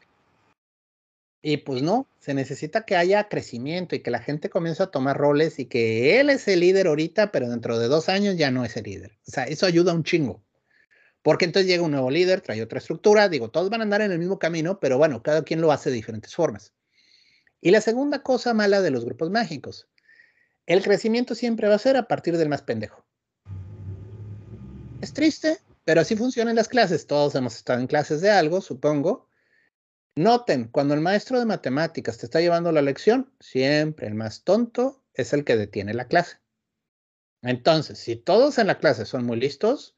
[1.43, 5.17] Y pues no, se necesita que haya crecimiento y que la gente comience a tomar
[5.17, 8.65] roles y que él es el líder ahorita, pero dentro de dos años ya no
[8.65, 9.13] es el líder.
[9.27, 10.43] O sea, eso ayuda un chingo.
[11.23, 14.13] Porque entonces llega un nuevo líder, trae otra estructura, digo, todos van a andar en
[14.13, 16.73] el mismo camino, pero bueno, cada quien lo hace de diferentes formas.
[17.61, 19.87] Y la segunda cosa mala de los grupos mágicos,
[20.67, 23.05] el crecimiento siempre va a ser a partir del más pendejo.
[25.01, 27.07] Es triste, pero así funcionan las clases.
[27.07, 29.30] Todos hemos estado en clases de algo, supongo,
[30.17, 35.05] Noten, cuando el maestro de matemáticas te está llevando la lección, siempre el más tonto
[35.15, 36.39] es el que detiene la clase.
[37.43, 39.97] Entonces, si todos en la clase son muy listos,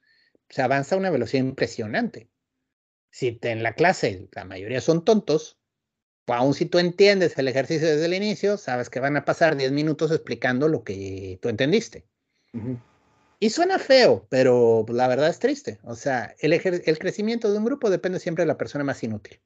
[0.48, 2.30] se avanza a una velocidad impresionante.
[3.10, 5.58] Si en la clase la mayoría son tontos,
[6.24, 9.56] pues aún si tú entiendes el ejercicio desde el inicio, sabes que van a pasar
[9.56, 12.06] 10 minutos explicando lo que tú entendiste.
[13.40, 15.80] Y suena feo, pero la verdad es triste.
[15.82, 19.40] O sea, el, el crecimiento de un grupo depende siempre de la persona más inútil.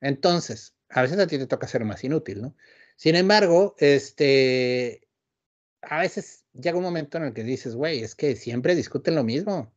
[0.00, 2.56] Entonces, a veces a ti te toca ser más inútil, ¿no?
[2.96, 5.08] Sin embargo, este,
[5.82, 9.24] a veces llega un momento en el que dices, güey, es que siempre discuten lo
[9.24, 9.72] mismo.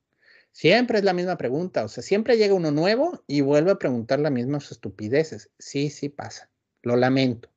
[0.52, 1.84] Siempre es la misma pregunta.
[1.84, 5.50] O sea, siempre llega uno nuevo y vuelve a preguntar las mismas estupideces.
[5.58, 6.50] Sí, sí pasa.
[6.82, 7.50] Lo lamento.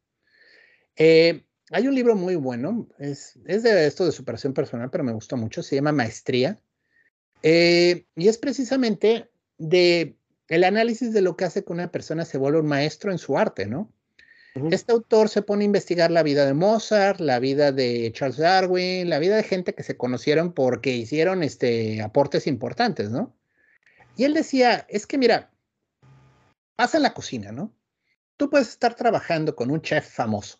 [0.96, 5.36] Eh, hay un libro muy bueno, es, de esto de superación personal, pero me gustó
[5.36, 5.62] mucho.
[5.62, 6.58] Se llama Maestría.
[7.42, 10.16] Eh, y es precisamente de
[10.48, 13.36] el análisis de lo que hace que una persona se vuelva un maestro en su
[13.36, 13.92] arte, ¿no?
[14.70, 19.10] Este autor se pone a investigar la vida de Mozart, la vida de Charles Darwin,
[19.10, 23.36] la vida de gente que se conocieron porque hicieron este, aportes importantes, ¿no?
[24.16, 25.52] Y él decía, es que mira,
[26.74, 27.74] pasa en la cocina, ¿no?
[28.38, 30.58] Tú puedes estar trabajando con un chef famoso.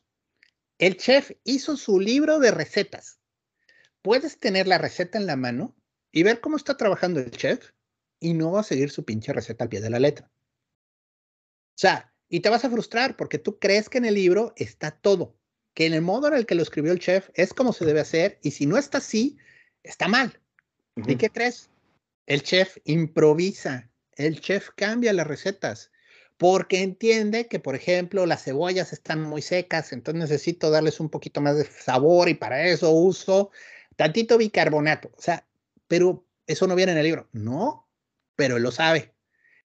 [0.79, 3.19] El chef hizo su libro de recetas.
[4.03, 5.75] Puedes tener la receta en la mano
[6.13, 7.71] y ver cómo está trabajando el chef
[8.21, 10.31] y no va a seguir su pinche receta al pie de la letra.
[11.77, 14.91] O sea, y te vas a frustrar porque tú crees que en el libro está
[14.91, 15.37] todo,
[15.75, 18.01] que en el modo en el que lo escribió el chef es como se debe
[18.01, 19.37] hacer y si no está así,
[19.83, 20.41] está mal.
[20.97, 21.69] ¿Y qué crees?
[22.25, 25.91] El chef improvisa, el chef cambia las recetas
[26.39, 31.41] porque entiende que, por ejemplo, las cebollas están muy secas, entonces necesito darles un poquito
[31.41, 33.51] más de sabor y para eso uso
[33.97, 35.11] tantito bicarbonato.
[35.17, 35.47] O sea,
[35.89, 37.29] pero eso no viene en el libro.
[37.33, 37.86] No,
[38.37, 39.13] pero él lo sabe.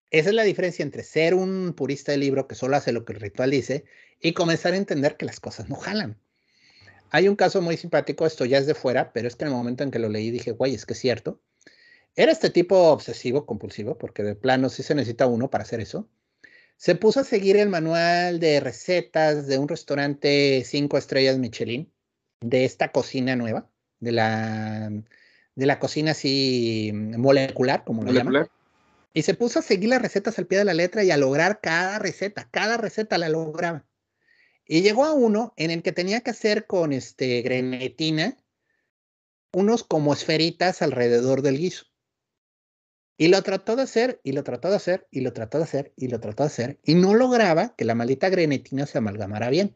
[0.09, 3.13] Esa es la diferencia entre ser un purista del libro que solo hace lo que
[3.13, 3.85] el ritual dice
[4.19, 6.17] y comenzar a entender que las cosas no jalan.
[7.11, 9.57] Hay un caso muy simpático, esto ya es de fuera, pero es que en el
[9.57, 11.41] momento en que lo leí dije, güey, es que es cierto.
[12.15, 16.07] Era este tipo obsesivo, compulsivo, porque de plano sí se necesita uno para hacer eso.
[16.75, 21.91] Se puso a seguir el manual de recetas de un restaurante cinco estrellas Michelin,
[22.41, 23.69] de esta cocina nueva,
[23.99, 24.91] de la,
[25.55, 28.49] de la cocina así molecular, como lo llaman.
[29.13, 31.59] Y se puso a seguir las recetas al pie de la letra y a lograr
[31.61, 33.85] cada receta, cada receta la lograba.
[34.65, 38.37] Y llegó a uno en el que tenía que hacer con este grenetina
[39.51, 41.85] unos como esferitas alrededor del guiso.
[43.17, 45.93] Y lo trató de hacer, y lo trató de hacer, y lo trató de hacer,
[45.95, 49.75] y lo trató de hacer, y no lograba que la maldita grenetina se amalgamara bien.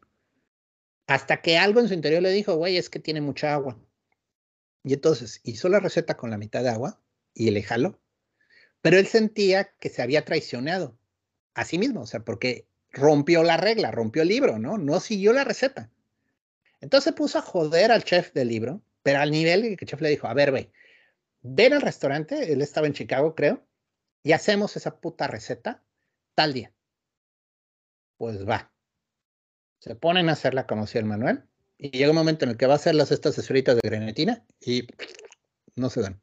[1.07, 3.79] Hasta que algo en su interior le dijo, güey, es que tiene mucha agua.
[4.83, 6.99] Y entonces hizo la receta con la mitad de agua
[7.33, 7.99] y le jaló.
[8.85, 10.95] Pero él sentía que se había traicionado
[11.55, 14.77] a sí mismo, o sea, porque rompió la regla, rompió el libro, ¿no?
[14.77, 15.89] No siguió la receta.
[16.81, 20.09] Entonces puso a joder al chef del libro, pero al nivel que el chef le
[20.09, 20.69] dijo, a ver, güey,
[21.41, 23.65] ven al restaurante, él estaba en Chicago, creo,
[24.21, 25.81] y hacemos esa puta receta
[26.35, 26.71] tal día.
[28.17, 28.71] Pues va.
[29.79, 31.47] Se ponen a hacerla como si el manual,
[31.79, 34.45] y llega un momento en el que va a hacer las estas esferitas de grenetina
[34.61, 34.87] y
[35.75, 36.21] no se dan.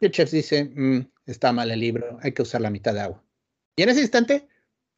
[0.00, 3.24] Chef dice, mm, está mal el libro, hay que usar la mitad de agua.
[3.76, 4.48] Y en ese instante,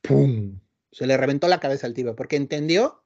[0.02, 0.60] ¡pum!
[0.92, 3.02] Se le reventó la cabeza al tipo, porque entendió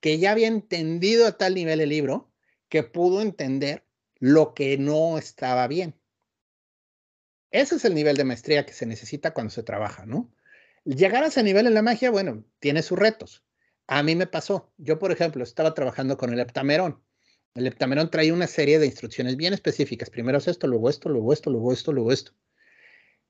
[0.00, 2.30] que ya había entendido a tal nivel el libro
[2.68, 3.84] que pudo entender
[4.18, 5.94] lo que no estaba bien.
[7.50, 10.32] Ese es el nivel de maestría que se necesita cuando se trabaja, ¿no?
[10.84, 13.44] Llegar a ese nivel en la magia, bueno, tiene sus retos.
[13.86, 14.72] A mí me pasó.
[14.76, 17.00] Yo, por ejemplo, estaba trabajando con el heptamerón.
[17.54, 20.10] El heptamerón trae una serie de instrucciones bien específicas.
[20.10, 22.32] Primero es esto, luego esto, luego esto, luego esto, luego esto.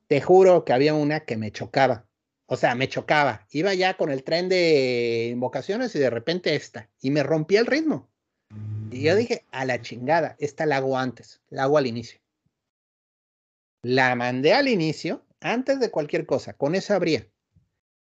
[0.06, 2.06] Te juro que había una que me chocaba.
[2.46, 3.46] O sea, me chocaba.
[3.50, 6.90] Iba ya con el tren de invocaciones y de repente esta.
[7.00, 8.10] Y me rompía el ritmo.
[8.90, 12.20] Y yo dije, a la chingada, esta la hago antes, la hago al inicio.
[13.82, 17.26] La mandé al inicio, antes de cualquier cosa, con esa habría.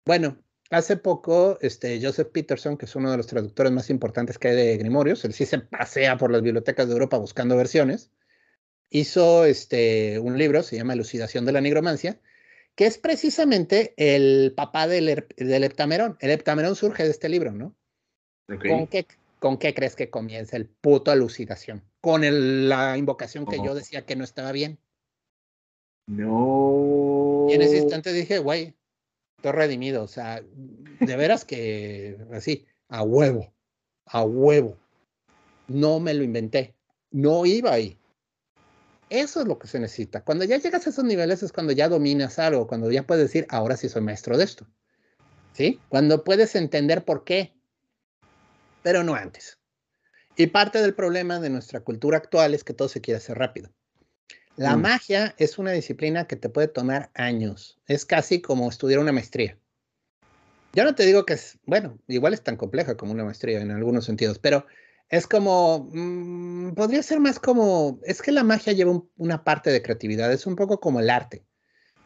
[0.05, 0.39] Bueno,
[0.71, 4.57] hace poco, este, Joseph Peterson, que es uno de los traductores más importantes que hay
[4.57, 8.11] de Grimorios, él sí se pasea por las bibliotecas de Europa buscando versiones,
[8.91, 12.21] hizo este, un libro, se llama Elucidación de la Nigromancia,
[12.75, 16.17] que es precisamente el papá del, heptamerón.
[16.21, 17.75] El heptamerón surge de este libro, ¿no?
[18.47, 19.05] ¿Con, qué,
[19.41, 21.83] ¿Con qué crees que comienza el puto elucidación?
[22.01, 22.23] Con
[22.69, 24.79] la invocación que yo decía que no estaba bien.
[26.07, 27.47] No.
[27.51, 28.78] Y en ese instante dije, güey,
[29.39, 30.03] estoy redimido.
[30.03, 33.53] O sea, de veras que así, a huevo,
[34.05, 34.77] a huevo.
[35.69, 36.75] No me lo inventé.
[37.11, 37.97] No iba ahí.
[39.11, 40.23] Eso es lo que se necesita.
[40.23, 43.47] Cuando ya llegas a esos niveles es cuando ya dominas algo, cuando ya puedes decir,
[43.49, 44.67] ahora sí soy maestro de esto.
[45.55, 45.81] ¿Sí?
[45.89, 47.55] Cuando puedes entender por qué,
[48.83, 49.59] pero no antes.
[50.37, 53.71] Y parte del problema de nuestra cultura actual es que todo se quiere hacer rápido.
[54.59, 54.83] La mm.
[54.83, 57.79] magia es una disciplina que te puede tomar años.
[57.87, 59.57] Es casi como estudiar una maestría.
[60.73, 63.71] Yo no te digo que es, bueno, igual es tan compleja como una maestría en
[63.71, 64.67] algunos sentidos, pero
[65.11, 69.81] es como, mm, podría ser más como, es que la magia lleva una parte de
[69.81, 71.45] creatividad, es un poco como el arte.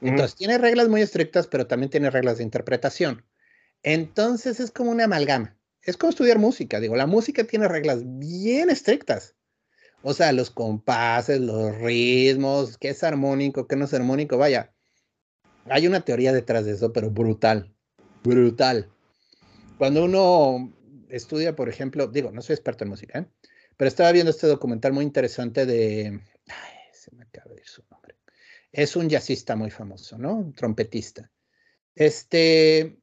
[0.03, 3.25] Entonces, tiene reglas muy estrictas, pero también tiene reglas de interpretación.
[3.83, 5.57] Entonces, es como una amalgama.
[5.81, 9.37] Es como estudiar música, digo, la música tiene reglas bien estrictas.
[10.03, 14.73] O sea, los compases, los ritmos, qué es armónico, qué no es armónico, vaya.
[15.67, 17.73] Hay una teoría detrás de eso, pero brutal,
[18.25, 18.91] brutal.
[19.79, 20.73] Cuando uno
[21.09, 23.27] estudia, por ejemplo, digo, no soy experto en música, ¿eh?
[23.77, 27.85] pero estaba viendo este documental muy interesante de, ay, se me acaba de ir su
[27.91, 28.17] nombre.
[28.73, 30.35] Es un jazzista muy famoso, ¿no?
[30.35, 31.31] Un trompetista.
[31.95, 32.99] Este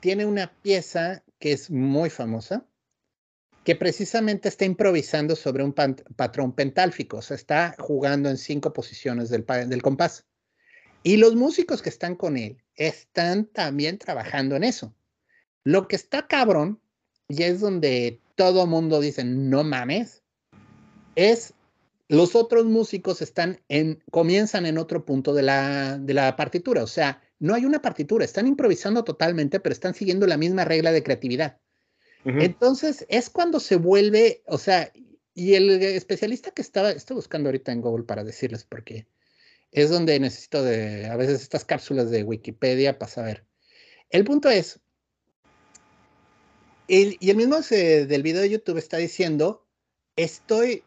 [0.00, 2.66] tiene una pieza que es muy famosa,
[3.68, 9.28] que precisamente está improvisando sobre un patrón pentálfico, o sea, está jugando en cinco posiciones
[9.28, 10.24] del, compás.
[11.02, 14.94] Y los músicos que están con él están también trabajando en eso.
[15.64, 16.80] Lo que está cabrón,
[17.28, 20.22] y es donde todo mundo dice, no mames,
[21.14, 21.52] es
[22.08, 27.54] los otros músicos están en, comienzan en otro punto de la partitura, o sea, no
[27.54, 31.60] hay una partitura, están improvisando totalmente, pero están siguiendo la misma regla de creatividad.
[32.28, 34.92] Entonces es cuando se vuelve, o sea,
[35.34, 39.06] y el especialista que estaba, estoy buscando ahorita en Google para decirles porque
[39.70, 43.46] es donde necesito de a veces estas cápsulas de Wikipedia para saber.
[44.10, 44.80] El punto es,
[46.88, 49.66] y el mismo del video de YouTube está diciendo,
[50.16, 50.84] estoy,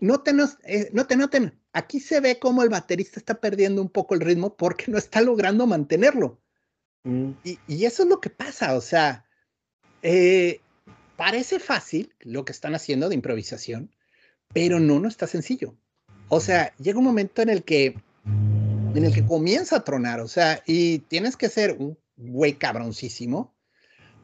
[0.00, 4.20] noten, eh, noten, noten, aquí se ve como el baterista está perdiendo un poco el
[4.20, 6.40] ritmo porque no está logrando mantenerlo.
[7.04, 7.32] Mm.
[7.44, 9.26] Y, y, eso es lo que pasa, o sea,
[10.02, 10.61] eh,
[11.22, 13.94] parece fácil lo que están haciendo de improvisación,
[14.52, 15.76] pero no, no está sencillo.
[16.26, 17.94] O sea, llega un momento en el que,
[18.24, 23.54] en el que comienza a tronar, o sea, y tienes que ser un güey cabroncísimo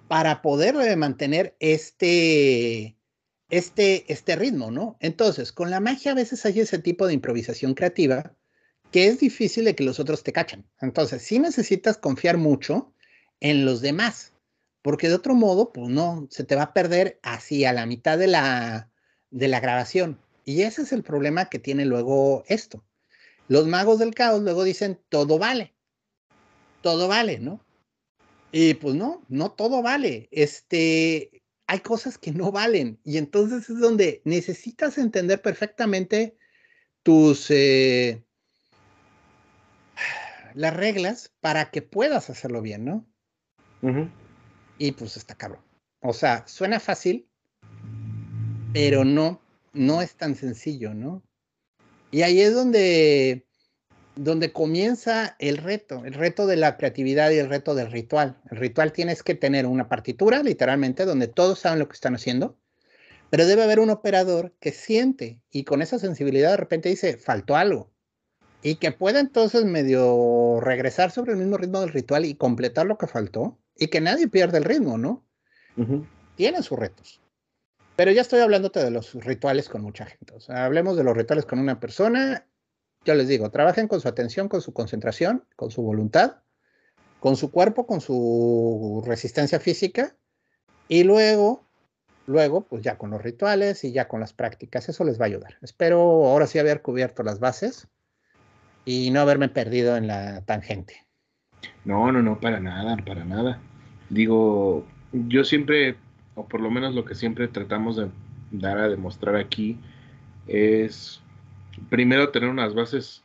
[0.08, 2.96] para poder mantener este,
[3.48, 4.96] este, este ritmo, ¿no?
[4.98, 8.34] Entonces, con la magia a veces hay ese tipo de improvisación creativa
[8.90, 10.66] que es difícil de que los otros te cachen.
[10.80, 12.92] Entonces, sí necesitas confiar mucho
[13.38, 14.32] en los demás
[14.82, 18.18] porque de otro modo, pues no, se te va a perder así a la mitad
[18.18, 18.90] de la,
[19.30, 20.18] de la grabación.
[20.44, 22.84] Y ese es el problema que tiene luego esto.
[23.48, 25.74] Los magos del caos luego dicen, todo vale,
[26.82, 27.64] todo vale, ¿no?
[28.52, 30.28] Y pues no, no todo vale.
[30.30, 32.98] Este, hay cosas que no valen.
[33.04, 36.36] Y entonces es donde necesitas entender perfectamente
[37.02, 38.24] tus, eh,
[40.54, 43.06] las reglas para que puedas hacerlo bien, ¿no?
[44.78, 45.62] Y pues está cabrón.
[46.00, 47.28] O sea, suena fácil,
[48.72, 49.40] pero no,
[49.72, 51.22] no es tan sencillo, ¿no?
[52.10, 53.46] Y ahí es donde,
[54.14, 58.40] donde comienza el reto, el reto de la creatividad y el reto del ritual.
[58.50, 62.56] El ritual tienes que tener una partitura, literalmente, donde todos saben lo que están haciendo,
[63.30, 67.56] pero debe haber un operador que siente y con esa sensibilidad de repente dice, faltó
[67.56, 67.90] algo.
[68.62, 72.98] Y que pueda entonces medio regresar sobre el mismo ritmo del ritual y completar lo
[72.98, 75.24] que faltó y que nadie pierda el ritmo, ¿no?
[76.34, 77.20] Tienen sus retos.
[77.94, 80.34] Pero ya estoy hablándote de los rituales con mucha gente.
[80.34, 82.46] O sea, hablemos de los rituales con una persona.
[83.04, 86.36] Yo les digo, trabajen con su atención, con su concentración, con su voluntad,
[87.20, 90.16] con su cuerpo, con su resistencia física.
[90.88, 91.64] Y luego,
[92.26, 94.88] luego, pues ya con los rituales y ya con las prácticas.
[94.88, 95.58] Eso les va a ayudar.
[95.62, 97.86] Espero ahora sí haber cubierto las bases
[98.84, 101.07] y no haberme perdido en la tangente.
[101.84, 103.60] No, no, no, para nada, para nada.
[104.10, 105.96] Digo, yo siempre
[106.38, 108.08] o por lo menos lo que siempre tratamos de
[108.52, 109.76] dar a demostrar aquí,
[110.46, 111.20] es
[111.90, 113.24] primero tener unas bases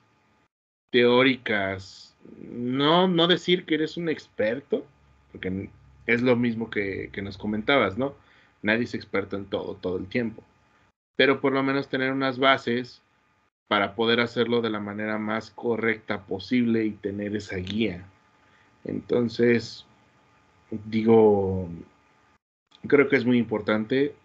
[0.92, 4.84] teóricas, no, no decir que eres un experto,
[5.32, 5.70] porque
[6.08, 8.16] es lo mismo que, que nos comentabas, ¿no?
[8.64, 10.44] Nadie es experto en todo, todo el tiempo,
[11.16, 13.04] pero por lo menos tener unas bases
[13.68, 18.06] para poder hacerlo de la manera más correcta posible y tener esa guía.
[18.86, 19.86] Entonces,
[20.86, 21.70] digo,
[22.88, 24.16] creo que es muy importante.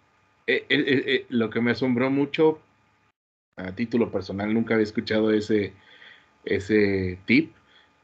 [0.47, 2.59] Eh, eh, eh, lo que me asombró mucho,
[3.55, 5.73] a título personal, nunca había escuchado ese,
[6.45, 7.53] ese tip,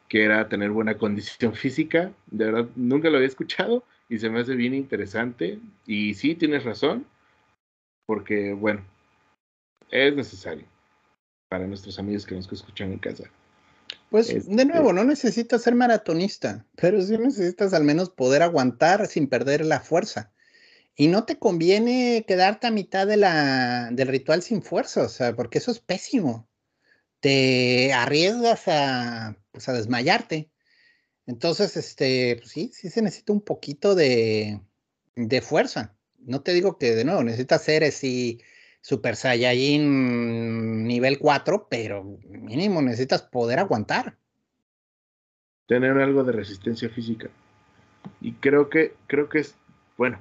[0.09, 2.11] que era tener buena condición física.
[2.27, 5.59] De verdad, nunca lo había escuchado y se me hace bien interesante.
[5.85, 7.05] Y sí, tienes razón,
[8.05, 8.81] porque, bueno,
[9.89, 10.65] es necesario
[11.49, 13.29] para nuestros amigos que nos escuchan en casa.
[14.09, 19.07] Pues de este nuevo, no necesitas ser maratonista, pero sí necesitas al menos poder aguantar
[19.07, 20.31] sin perder la fuerza.
[20.95, 25.35] Y no te conviene quedarte a mitad de la, del ritual sin fuerza, o sea,
[25.35, 26.47] porque eso es pésimo.
[27.19, 30.49] Te arriesgas a, pues, a desmayarte.
[31.25, 34.61] Entonces, este, pues sí, sí se necesita un poquito de,
[35.15, 35.95] de fuerza.
[36.19, 38.41] No te digo que de nuevo necesitas ser así
[38.85, 44.15] Super Saiyajin nivel 4, pero mínimo necesitas poder aguantar.
[45.65, 47.31] Tener algo de resistencia física.
[48.21, 49.57] Y creo que, creo que es,
[49.97, 50.19] bueno,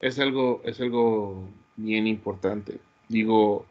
[0.00, 2.78] es algo, es algo bien importante.
[3.08, 3.64] Digo,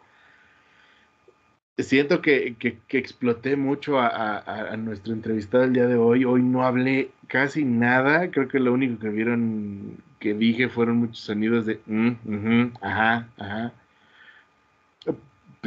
[1.78, 6.26] siento que, que, exploté mucho a, a, nuestro entrevistado el día de hoy.
[6.26, 8.32] Hoy no hablé casi nada.
[8.32, 13.74] Creo que lo único que vieron que dije fueron muchos sonidos de mm, ajá, ajá.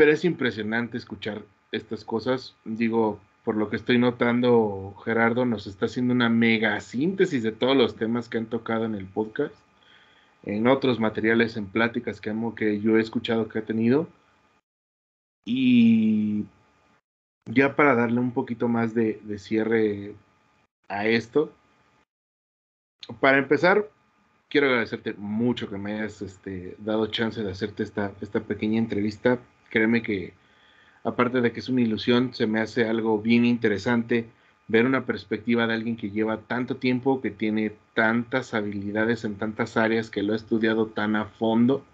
[0.00, 2.56] Pero es impresionante escuchar estas cosas.
[2.64, 7.76] Digo, por lo que estoy notando, Gerardo nos está haciendo una mega síntesis de todos
[7.76, 9.54] los temas que han tocado en el podcast
[10.42, 14.08] en otros materiales, en pláticas que, que yo he escuchado que ha tenido.
[15.44, 16.46] Y
[17.44, 20.14] ya para darle un poquito más de, cierre
[20.88, 21.52] a esto,
[23.20, 23.86] para empezar,
[24.48, 29.38] quiero agradecerte mucho que me hayas este, dado chance de hacerte esta, esta pequeña entrevista.
[29.70, 30.34] Créeme que,
[31.04, 34.26] aparte de que es una ilusión, se me hace algo bien interesante
[34.68, 39.76] ver una perspectiva de alguien que lleva tanto tiempo, que tiene tantas habilidades en tantas
[39.76, 41.84] áreas, que lo ha estudiado tan a fondo.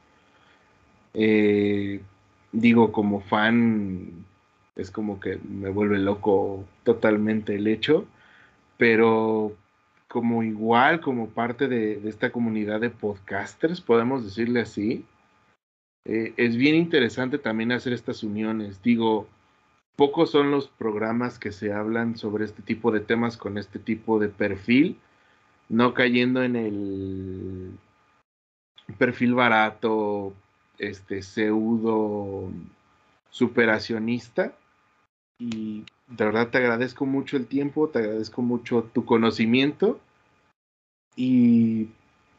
[1.15, 2.01] Eh,
[2.53, 4.27] digo, como fan,
[4.77, 8.07] es como que me vuelve loco totalmente el hecho,
[8.77, 9.55] pero
[10.09, 15.05] como igual, como parte de, esta comunidad de podcasters, podemos decirle así,
[16.09, 18.81] eh, es bien interesante también hacer estas uniones.
[18.83, 19.27] Digo,
[19.97, 24.21] pocos son los programas que se hablan sobre este tipo de temas con este tipo
[24.21, 24.99] de perfil,
[25.69, 27.73] no cayendo en el
[28.99, 30.33] perfil barato,
[30.79, 32.51] este pseudo
[33.31, 34.55] superacionista.
[35.39, 39.99] Y de verdad te agradezco mucho el tiempo, te agradezco mucho tu conocimiento
[41.17, 41.89] y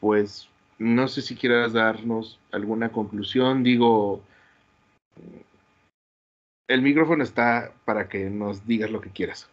[0.00, 0.48] pues
[0.78, 4.22] no sé si quieras darnos alguna conclusión, digo,
[6.68, 9.48] el micrófono está para que nos digas lo que quieras.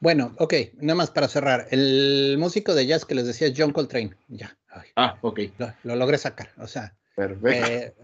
[0.00, 1.66] Bueno, ok, nada más para cerrar.
[1.70, 4.56] El músico de jazz que les decía John Coltrane, ya.
[4.94, 5.40] ah, ok.
[5.82, 6.94] Lo, logré sacar, o sea.
[7.16, 7.66] Perfecto.
[7.66, 7.94] Eh,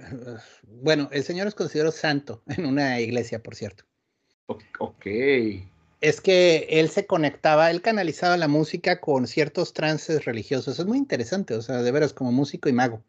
[0.66, 3.84] bueno, el señor es considerado santo en una iglesia, por cierto.
[4.78, 5.06] Ok.
[6.04, 10.78] Es que él se conectaba, él canalizaba la música con ciertos trances religiosos.
[10.78, 13.02] Es muy interesante, o sea, de veras como músico y mago,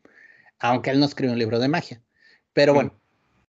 [0.59, 2.01] aunque él no escribió un libro de magia.
[2.53, 2.97] Pero bueno,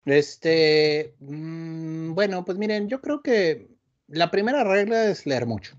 [0.06, 3.68] este, mm, bueno, pues miren, yo creo que
[4.08, 5.76] la primera regla es leer mucho.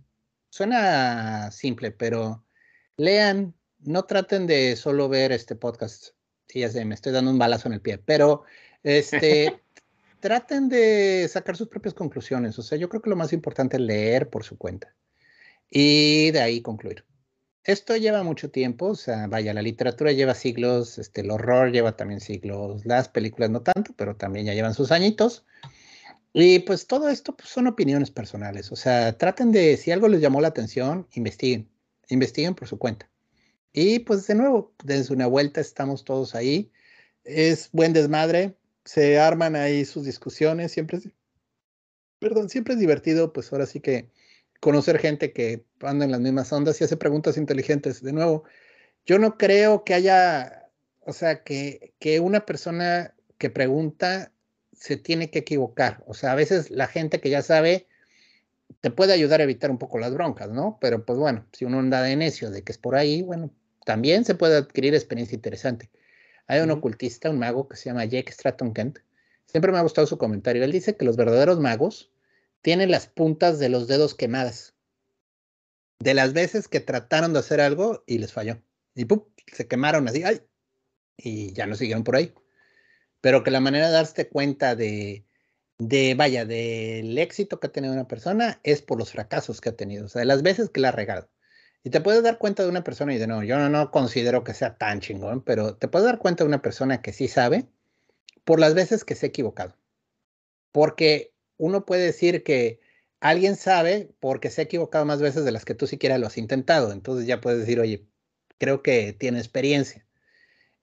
[0.51, 2.45] Suena simple, pero
[2.99, 6.09] lean, no traten de solo ver este podcast.
[6.49, 8.43] Sí, ya sé, me estoy dando un balazo en el pie, pero
[8.83, 9.59] este,
[10.25, 12.59] traten de sacar sus propias conclusiones.
[12.59, 14.95] O sea, yo creo que lo más importante es leer por su cuenta
[15.69, 17.05] y de ahí concluir.
[17.63, 21.95] Esto lleva mucho tiempo, o sea, vaya, la literatura lleva siglos, este, el horror lleva
[21.95, 25.45] también siglos, las películas no tanto, pero también ya llevan sus añitos.
[26.33, 30.23] Y pues todo esto pues, son opiniones personales, o sea, traten de, si algo les
[30.23, 31.69] llamó la atención, investiguen,
[32.09, 33.11] investiguen por su cuenta.
[33.75, 36.73] Y pues de nuevo, desde una vuelta estamos todos ahí.
[37.25, 41.09] Es buen desmadre, se arman ahí sus discusiones, siempre es,
[42.19, 44.11] perdón, siempre es divertido, pues ahora sí que
[44.61, 48.03] conocer gente que anda en las mismas ondas y hace preguntas inteligentes.
[48.03, 48.45] De nuevo,
[49.05, 50.71] yo no creo que haya,
[51.01, 54.33] o sea, que, que una persona que pregunta
[54.73, 56.03] se tiene que equivocar.
[56.07, 57.87] O sea, a veces la gente que ya sabe
[58.81, 60.79] te puede ayudar a evitar un poco las broncas, ¿no?
[60.81, 63.51] Pero pues bueno, si uno anda de necio de que es por ahí, bueno,
[63.85, 65.91] también se puede adquirir experiencia interesante.
[66.47, 68.99] Hay un ocultista, un mago que se llama Jake Stratton Kent.
[69.47, 70.65] Siempre me ha gustado su comentario.
[70.65, 72.13] Él dice que los verdaderos magos
[72.63, 74.75] tienen las puntas de los dedos quemadas.
[76.01, 78.63] De las veces que trataron de hacer algo y les falló.
[78.95, 79.25] Y ¡pum!
[79.53, 80.43] se quemaron así, ¡ay!
[81.17, 82.35] Y ya no siguieron por ahí.
[83.21, 85.25] Pero que la manera de darte cuenta de,
[85.79, 89.77] de, vaya, del éxito que ha tenido una persona es por los fracasos que ha
[89.77, 90.07] tenido.
[90.07, 91.31] O sea, de las veces que la ha regado.
[91.85, 94.43] Y te puedes dar cuenta de una persona y de no, yo no, no considero
[94.43, 97.67] que sea tan chingón, pero te puedes dar cuenta de una persona que sí sabe
[98.45, 99.77] por las veces que se ha equivocado.
[100.73, 102.81] Porque uno puede decir que
[103.21, 106.39] alguien sabe porque se ha equivocado más veces de las que tú siquiera lo has
[106.39, 106.91] intentado.
[106.91, 108.07] Entonces ya puedes decir, oye,
[108.59, 110.07] creo que tiene experiencia.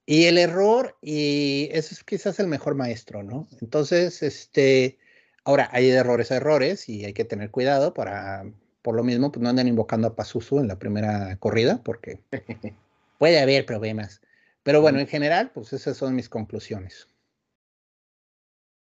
[0.06, 3.48] Y el error, y eso es quizás el mejor maestro, ¿no?
[3.61, 4.99] Entonces, este,
[5.45, 8.45] ahora hay errores errores y hay que tener cuidado para
[8.82, 12.20] por lo mismo, pues no andan invocando a Pazuzu en la primera corrida, porque
[13.20, 14.22] puede haber problemas.
[14.64, 17.08] Pero bueno, en general, pues esas son mis conclusiones.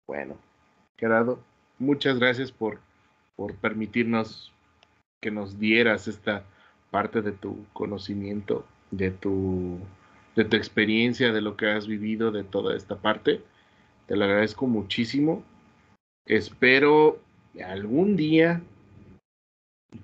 [0.08, 0.38] Bueno,
[0.98, 1.40] Gerardo,
[1.80, 2.80] muchas gracias por,
[3.36, 4.54] por permitirnos
[5.22, 6.44] que nos dieras esta
[6.92, 9.80] parte de tu conocimiento, de tu,
[10.36, 13.42] de tu experiencia, de lo que has vivido, de toda esta parte.
[14.08, 15.44] Te lo agradezco muchísimo.
[16.28, 17.20] Espero
[17.64, 18.62] algún día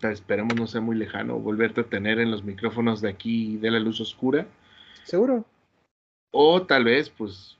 [0.03, 3.80] esperemos no sea muy lejano, volverte a tener en los micrófonos de aquí de la
[3.80, 4.47] luz oscura.
[5.03, 5.45] Seguro.
[6.31, 7.57] O tal vez, pues,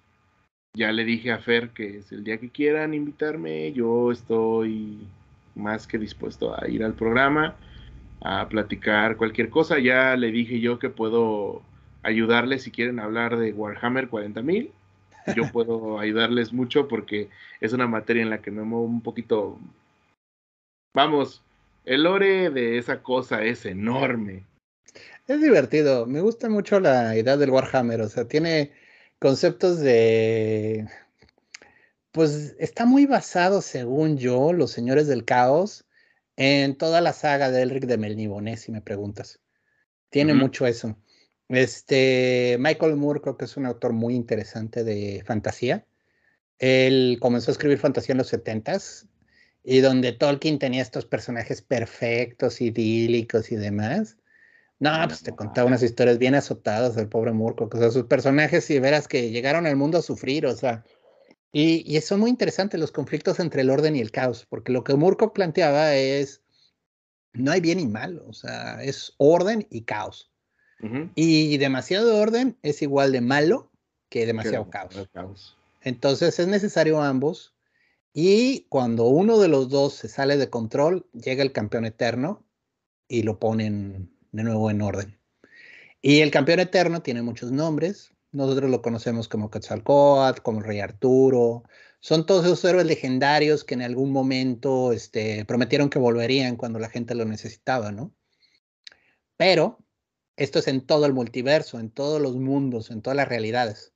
[0.74, 5.00] ya le dije a Fer que es el día que quieran invitarme, yo estoy
[5.56, 7.56] más que dispuesto a ir al programa,
[8.22, 9.80] a platicar cualquier cosa.
[9.80, 11.62] Ya le dije yo que puedo
[12.04, 14.70] ayudarles si quieren hablar de Warhammer 40.000.
[15.36, 17.30] Yo puedo ayudarles mucho porque
[17.60, 19.60] es una materia en la que me muevo un poquito,
[20.96, 21.44] vamos,
[21.86, 24.46] el lore de esa cosa es enorme.
[25.28, 26.06] Es divertido.
[26.06, 28.02] Me gusta mucho la idea del Warhammer.
[28.02, 28.72] O sea, tiene
[29.20, 30.88] conceptos de.
[32.12, 35.86] Pues está muy basado, según yo, Los Señores del Caos,
[36.36, 39.40] en toda la saga de Elric de Melniboné, si me preguntas.
[40.10, 40.98] Tiene mucho eso.
[41.48, 45.86] Este, Michael Moore creo que es un autor muy interesante de fantasía.
[46.60, 49.08] Él comenzó a escribir fantasía en los setentas
[49.64, 54.18] y donde Tolkien tenía estos personajes perfectos, idílicos y demás.
[54.80, 58.66] No, pues te contaba unas historias bien azotadas del pobre Murko, o sea, sus personajes,
[58.66, 60.84] si verás que llegaron al mundo a sufrir, o sea,
[61.52, 64.84] y, y son muy interesantes los conflictos entre el orden y el caos, porque lo
[64.84, 66.42] que Murko planteaba es,
[67.34, 70.30] no hay bien y mal, o sea, es orden y caos.
[71.14, 73.70] Y demasiado orden es igual de malo
[74.10, 75.08] que demasiado caos.
[75.14, 75.56] caos.
[75.84, 77.51] Entonces es necesario ambos
[78.14, 82.46] y cuando uno de los dos se sale de control, llega el campeón eterno
[83.08, 85.20] y lo ponen de nuevo en orden.
[86.02, 88.14] Y el campeón eterno tiene muchos nombres.
[88.32, 91.64] Nosotros lo conocemos como Quetzalcóatl, como Rey Arturo.
[92.00, 96.90] Son todos esos héroes legendarios que en algún momento este, prometieron que volverían cuando la
[96.90, 98.14] gente lo necesitaba, ¿no?
[99.38, 99.80] Pero
[100.36, 103.94] esto es en todo el multiverso, en todos los mundos, en todas las realidades.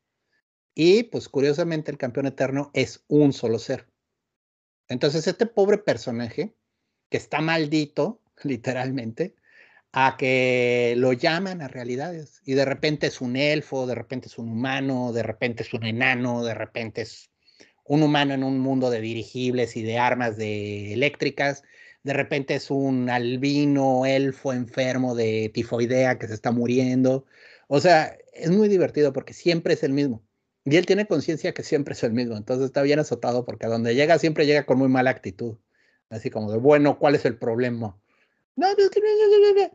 [0.75, 3.87] Y pues curiosamente el campeón eterno es un solo ser.
[4.87, 6.55] Entonces, este pobre personaje,
[7.09, 9.35] que está maldito, literalmente,
[9.91, 12.41] a que lo llaman a realidades.
[12.45, 15.85] Y de repente es un elfo, de repente es un humano, de repente es un
[15.85, 17.31] enano, de repente es
[17.85, 21.63] un humano en un mundo de dirigibles y de armas de eléctricas,
[22.03, 27.25] de repente es un albino elfo enfermo de tifoidea que se está muriendo.
[27.67, 30.23] O sea, es muy divertido porque siempre es el mismo.
[30.65, 33.69] Y él tiene conciencia que siempre es el mismo, entonces está bien azotado porque a
[33.69, 35.57] donde llega siempre llega con muy mala actitud.
[36.09, 37.95] Así como de, bueno, ¿cuál es el problema?
[38.55, 39.71] No, es que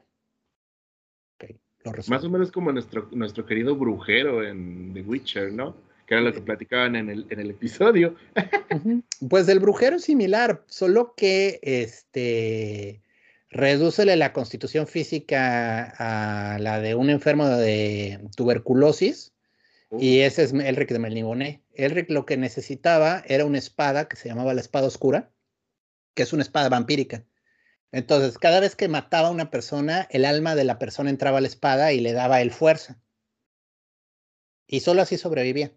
[2.08, 5.76] Más o menos como nuestro, nuestro querido brujero en The Witcher, ¿no?
[6.06, 8.16] Que era lo que platicaban en el, en el episodio.
[9.28, 13.02] Pues el brujero es similar, solo que este
[13.50, 19.34] redúcele la constitución física a la de un enfermo de tuberculosis
[19.98, 21.64] y ese es Elric de Melniboné.
[21.74, 25.32] Elric lo que necesitaba era una espada que se llamaba la espada oscura,
[26.14, 27.24] que es una espada vampírica.
[27.92, 31.40] Entonces, cada vez que mataba a una persona, el alma de la persona entraba a
[31.40, 33.00] la espada y le daba el fuerza.
[34.66, 35.72] Y solo así sobrevivía.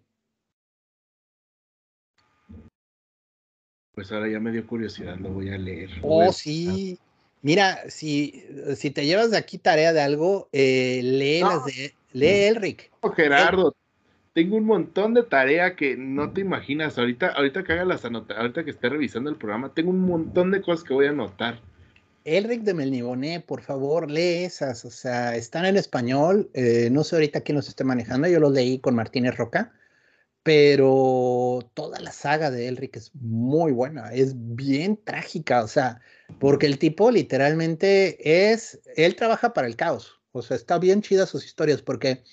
[3.94, 5.90] Pues ahora ya me dio curiosidad, lo voy a leer.
[6.02, 6.98] Oh, sí.
[7.42, 8.44] Mira, si,
[8.76, 12.90] si te llevas de aquí tarea de algo, eh, lee las de lee Elric.
[13.14, 13.76] Gerardo,
[14.34, 16.98] tengo un montón de tarea que no te imaginas.
[16.98, 20.50] Ahorita, ahorita que haga las anotaciones, ahorita que esté revisando el programa, tengo un montón
[20.50, 21.60] de cosas que voy a anotar.
[22.24, 24.84] Elric de Melniboné, por favor, lee esas.
[24.84, 26.50] O sea, están en español.
[26.52, 28.26] Eh, no sé ahorita quién los esté manejando.
[28.26, 29.72] Yo los leí con Martínez Roca.
[30.42, 34.12] Pero toda la saga de Elric es muy buena.
[34.12, 35.62] Es bien trágica.
[35.62, 36.00] O sea,
[36.40, 38.80] porque el tipo literalmente es.
[38.96, 40.20] Él trabaja para el caos.
[40.32, 42.24] O sea, está bien chida sus historias porque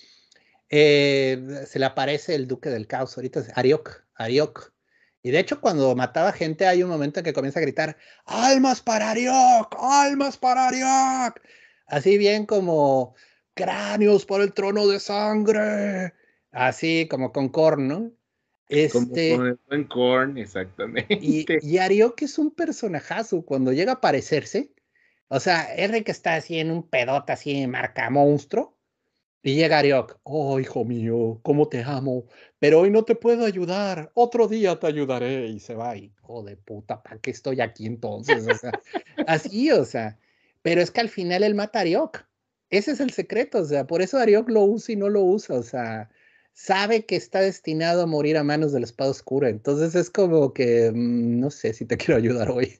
[0.73, 4.71] eh, se le aparece el duque del caos, ahorita es Ariok, Ariok.
[5.21, 8.81] Y de hecho, cuando mataba gente, hay un momento en que comienza a gritar: ¡Almas
[8.81, 9.75] para Ariok!
[9.77, 11.41] ¡Almas para Ariok!
[11.87, 13.15] Así bien como
[13.53, 16.13] cráneos por el trono de sangre.
[16.51, 18.11] Así como con Korn, ¿no?
[18.69, 21.19] Este, como con Korn, exactamente.
[21.21, 23.43] Y, y Ariok es un personajazo.
[23.43, 24.71] Cuando llega a aparecerse,
[25.27, 28.80] o sea, R que está así en un pedote, así marca monstruo
[29.43, 32.27] y llega Ariok, oh hijo mío, cómo te amo,
[32.59, 35.47] pero hoy no te puedo ayudar, otro día te ayudaré.
[35.47, 38.47] Y se va oh de puta, ¿para qué estoy aquí entonces?
[38.47, 38.71] O sea,
[39.27, 40.19] así, o sea,
[40.61, 42.23] pero es que al final él mata a Ariok.
[42.69, 45.55] Ese es el secreto, o sea, por eso Ariok lo usa y no lo usa,
[45.55, 46.09] o sea,
[46.53, 49.49] sabe que está destinado a morir a manos de la espada oscura.
[49.49, 52.75] Entonces es como que, mm, no sé si te quiero ayudar hoy.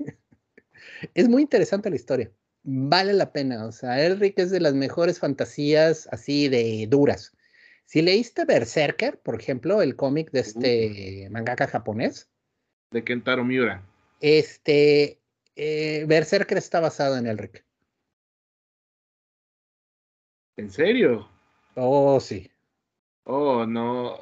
[1.16, 2.32] es muy interesante la historia
[2.64, 3.66] vale la pena.
[3.66, 7.36] O sea, Elric es de las mejores fantasías así de duras.
[7.86, 12.30] Si leíste Berserker, por ejemplo, el cómic de este mangaka japonés.
[12.92, 13.84] De Kentaro Miura.
[14.22, 15.20] Este,
[15.56, 17.66] eh, Berserker está basado en Elric.
[20.58, 21.28] ¿En serio?
[21.76, 22.52] Oh, sí.
[23.24, 24.16] Oh, no.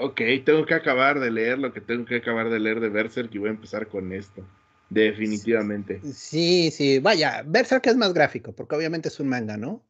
[0.00, 3.34] Ok, tengo que acabar de leer lo que tengo que acabar de leer de Berserk
[3.34, 4.46] y voy a empezar con esto.
[4.88, 6.00] Definitivamente.
[6.14, 9.84] Sí, sí, vaya, Berserk es más gráfico, porque obviamente es un manga, ¿no?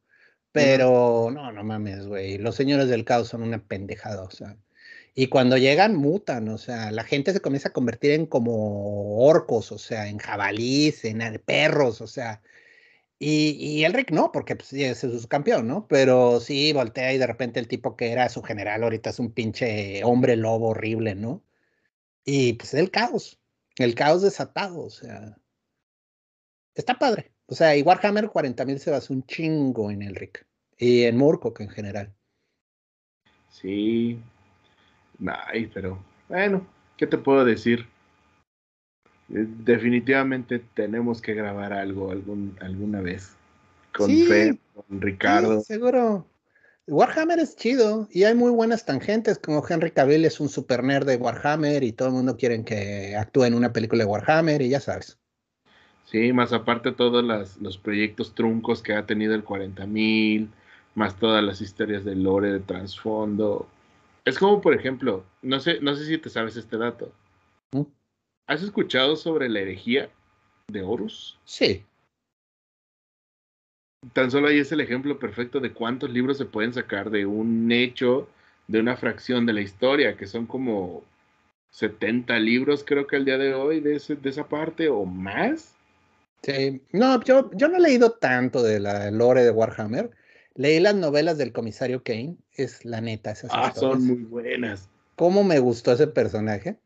[0.51, 2.37] Pero no, no mames, güey.
[2.37, 4.57] Los señores del caos son una pendejada, o sea.
[5.13, 9.71] Y cuando llegan, mutan, o sea, la gente se comienza a convertir en como orcos,
[9.71, 12.41] o sea, en jabalíes, en perros, o sea.
[13.19, 15.87] Y, y Elric no, porque pues, es su campeón, ¿no?
[15.87, 19.31] Pero sí, voltea y de repente el tipo que era su general ahorita es un
[19.31, 21.43] pinche hombre lobo horrible, ¿no?
[22.25, 23.39] Y pues es el caos.
[23.77, 25.37] El caos desatado, o sea.
[26.75, 27.31] Está padre.
[27.47, 30.45] O sea, y Warhammer 40.000 se basa un chingo en Elric.
[30.77, 32.13] Y en Murkock en general.
[33.49, 34.19] Sí.
[35.25, 36.67] Ay, pero bueno,
[36.97, 37.87] ¿qué te puedo decir?
[39.29, 43.35] Eh, definitivamente tenemos que grabar algo algún, alguna vez.
[43.95, 45.61] Con Fe, con Ricardo.
[45.61, 46.27] Sí, seguro.
[46.89, 51.05] Warhammer es chido y hay muy buenas tangentes, como Henry Cavill es un super nerd
[51.05, 54.69] de Warhammer y todo el mundo quiere que actúe en una película de Warhammer y
[54.69, 55.19] ya sabes.
[56.05, 57.25] Sí, más aparte todos
[57.59, 60.47] los proyectos truncos que ha tenido el 40.000,
[60.95, 63.67] más todas las historias de lore, de trasfondo.
[64.23, 67.11] Es como, por ejemplo, no sé, no sé si te sabes este dato.
[67.73, 67.81] ¿Mm?
[68.47, 70.09] ¿Has escuchado sobre la herejía
[70.69, 71.37] de Horus?
[71.43, 71.85] Sí
[74.13, 77.71] tan solo ahí es el ejemplo perfecto de cuántos libros se pueden sacar de un
[77.71, 78.27] hecho,
[78.67, 81.03] de una fracción de la historia, que son como
[81.71, 85.73] 70 libros creo que al día de hoy de, de esa parte o más.
[86.43, 90.11] Sí, no, yo, yo no he leído tanto de la lore de Warhammer.
[90.53, 93.31] Leí las novelas del comisario Kane, es la neta.
[93.31, 94.89] Esas ah, son muy buenas.
[95.15, 96.79] ¿Cómo me gustó ese personaje?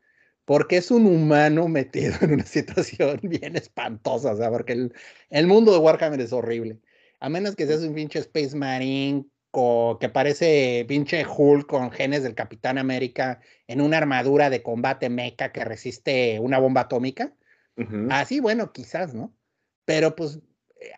[0.44, 4.94] Porque es un humano metido en una situación bien espantosa, o sea, porque el,
[5.30, 6.78] el mundo de Warhammer es horrible
[7.22, 9.24] a menos que seas un pinche Space Marine
[10.00, 15.52] que parece pinche Hulk con genes del Capitán América en una armadura de combate mecha
[15.52, 17.34] que resiste una bomba atómica.
[18.10, 19.34] Así, bueno, quizás, ¿no?
[19.84, 20.38] pero pues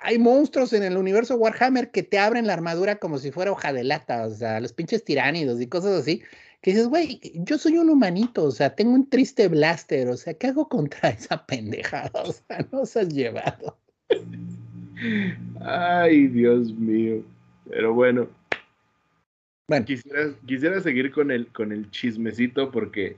[0.03, 3.73] hay monstruos en el universo Warhammer que te abren la armadura como si fuera hoja
[3.73, 6.23] de lata, o sea, los pinches tiránidos y cosas así,
[6.63, 10.35] que dices, güey, yo soy un humanito, o sea, tengo un triste blaster, o sea,
[10.35, 12.23] ¿qué hago contra esa pendejada?
[12.23, 13.79] O sea, no se has llevado.
[15.61, 17.23] Ay, Dios mío.
[17.69, 18.29] Pero bueno.
[19.69, 19.87] Bueno.
[19.87, 23.17] Quisiera, quisiera seguir con el, con el chismecito porque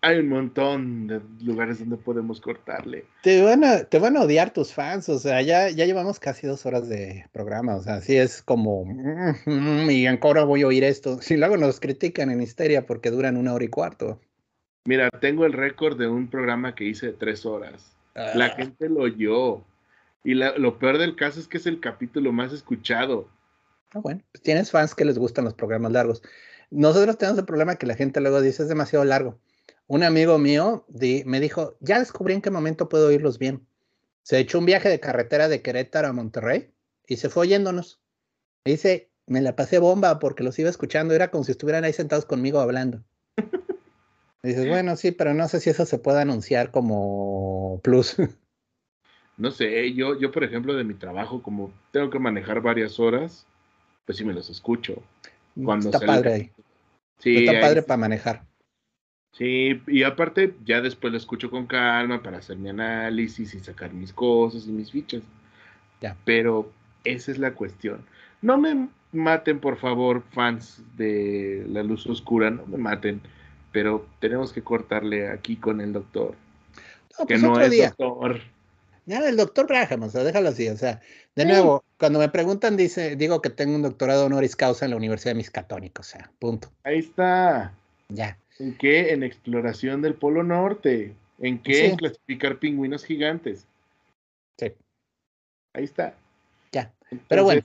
[0.00, 3.04] hay un montón de lugares donde podemos cortarle.
[3.22, 6.46] Te van a, te van a odiar tus fans, o sea, ya, ya llevamos casi
[6.46, 10.84] dos horas de programa, o sea, así es como, mm, y ahora voy a oír
[10.84, 11.18] esto.
[11.28, 14.20] Si luego nos critican en Histeria porque duran una hora y cuarto.
[14.86, 17.94] Mira, tengo el récord de un programa que hice de tres horas.
[18.14, 18.54] La ah.
[18.56, 19.62] gente lo oyó.
[20.24, 23.28] Y lo peor del caso es que es el capítulo más escuchado.
[23.92, 26.22] Ah, bueno, pues tienes fans que les gustan los programas largos.
[26.70, 29.38] Nosotros tenemos el problema que la gente luego dice es demasiado largo
[29.88, 30.86] un amigo mío
[31.24, 33.66] me dijo, ya descubrí en qué momento puedo oírlos bien.
[34.22, 36.70] Se echó un viaje de carretera de Querétaro a Monterrey
[37.06, 38.00] y se fue oyéndonos.
[38.66, 42.26] dice, me la pasé bomba porque los iba escuchando, era como si estuvieran ahí sentados
[42.26, 43.02] conmigo hablando.
[44.42, 48.16] dices, bueno, sí, pero no sé si eso se puede anunciar como plus.
[49.38, 53.46] No sé, yo, yo por ejemplo de mi trabajo, como tengo que manejar varias horas,
[54.04, 55.00] pues sí me los escucho.
[55.64, 56.50] Cuando está padre ahí.
[57.18, 58.44] Sí, está padre para manejar.
[59.32, 63.92] Sí, y aparte ya después lo escucho con calma para hacer mi análisis y sacar
[63.92, 65.22] mis cosas y mis fichas.
[66.00, 66.16] Ya.
[66.24, 66.72] Pero
[67.04, 68.04] esa es la cuestión.
[68.42, 73.20] No me maten, por favor, fans de La Luz Oscura, no me maten,
[73.70, 76.34] pero tenemos que cortarle aquí con el doctor.
[77.18, 78.40] No, que pues no es doctor.
[79.08, 81.00] Ya, el doctor Braham, o sea, déjalo así, o sea,
[81.34, 84.98] de nuevo, cuando me preguntan, dice, digo que tengo un doctorado honoris causa en la
[84.98, 86.70] Universidad de Miscatónico, o sea, punto.
[86.84, 87.72] Ahí está.
[88.10, 88.36] Ya.
[88.58, 89.14] ¿En qué?
[89.14, 91.14] En exploración del Polo Norte.
[91.38, 91.86] ¿En qué?
[91.86, 93.64] En clasificar pingüinos gigantes.
[94.58, 94.74] Sí.
[95.72, 96.14] Ahí está.
[96.70, 96.92] Ya.
[97.28, 97.62] Pero bueno,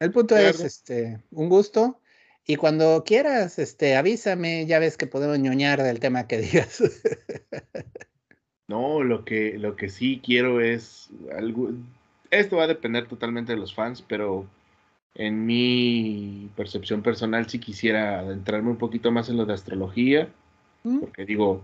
[0.00, 2.00] el punto es, este, un gusto.
[2.44, 6.82] Y cuando quieras, este, avísame, ya ves que podemos ñoñar del tema que digas.
[8.70, 11.70] no, lo que, lo que sí quiero es algo.
[12.30, 14.46] Esto va a depender totalmente de los fans, pero
[15.16, 20.28] en mi percepción personal sí quisiera adentrarme un poquito más en lo de astrología,
[20.84, 21.00] mm.
[21.00, 21.62] porque digo,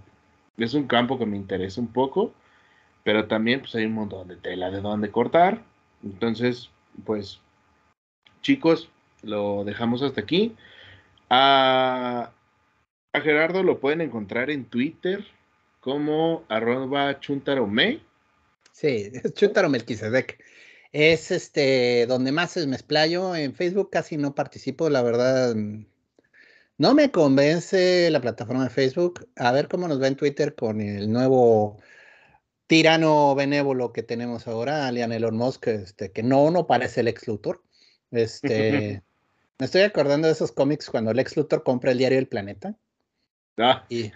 [0.59, 2.35] es un campo que me interesa un poco,
[3.05, 5.63] pero también pues hay un montón de tela de dónde cortar.
[6.03, 6.71] Entonces,
[7.05, 7.41] pues,
[8.43, 8.91] chicos,
[9.23, 10.57] lo dejamos hasta aquí.
[11.31, 12.33] A,
[13.13, 15.25] a Gerardo lo pueden encontrar en Twitter
[15.87, 18.01] como arroba chuntarome.
[18.73, 20.37] Sí, es chuntaromelquisedec
[20.91, 23.37] es este donde más me explayo.
[23.37, 25.55] En Facebook casi no participo, la verdad.
[25.55, 25.87] Mm,
[26.79, 29.29] no me convence la plataforma de Facebook.
[29.37, 31.79] A ver cómo nos va en Twitter con el nuevo
[32.67, 37.29] tirano benévolo que tenemos ahora, Alian Elon Musk, este, que no, no parece el ex
[37.29, 37.63] Luthor.
[38.11, 39.05] Este,
[39.61, 42.75] me estoy acordando de esos cómics cuando el ex Luthor compra el diario El Planeta.
[43.57, 43.87] Ah.
[43.89, 44.11] Y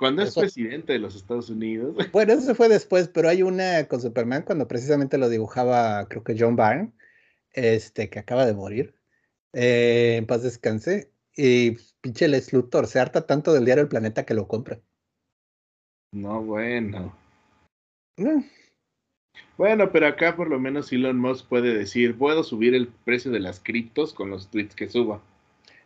[0.00, 1.94] cuando es presidente de los Estados Unidos.
[2.12, 6.34] Bueno, eso fue después, pero hay una con Superman cuando precisamente lo dibujaba, creo que
[6.38, 6.90] John Byrne,
[7.52, 8.94] este, que acaba de morir.
[9.52, 11.12] Eh, en paz descanse.
[11.36, 14.80] Y pinche Les Luthor se harta tanto del diario El Planeta que lo compra.
[16.12, 17.14] No, bueno.
[18.16, 18.40] Mm.
[19.58, 23.40] Bueno, pero acá por lo menos Elon Musk puede decir, puedo subir el precio de
[23.40, 25.20] las criptos con los tweets que suba.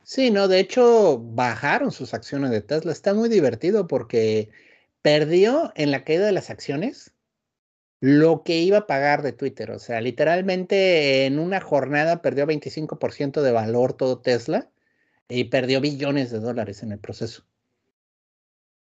[0.05, 2.93] Sí, no, de hecho bajaron sus acciones de Tesla.
[2.93, 4.51] Está muy divertido porque
[5.03, 7.13] perdió en la caída de las acciones
[8.01, 9.71] lo que iba a pagar de Twitter.
[9.71, 14.71] O sea, literalmente en una jornada perdió 25% de valor todo Tesla
[15.29, 17.47] y perdió billones de dólares en el proceso.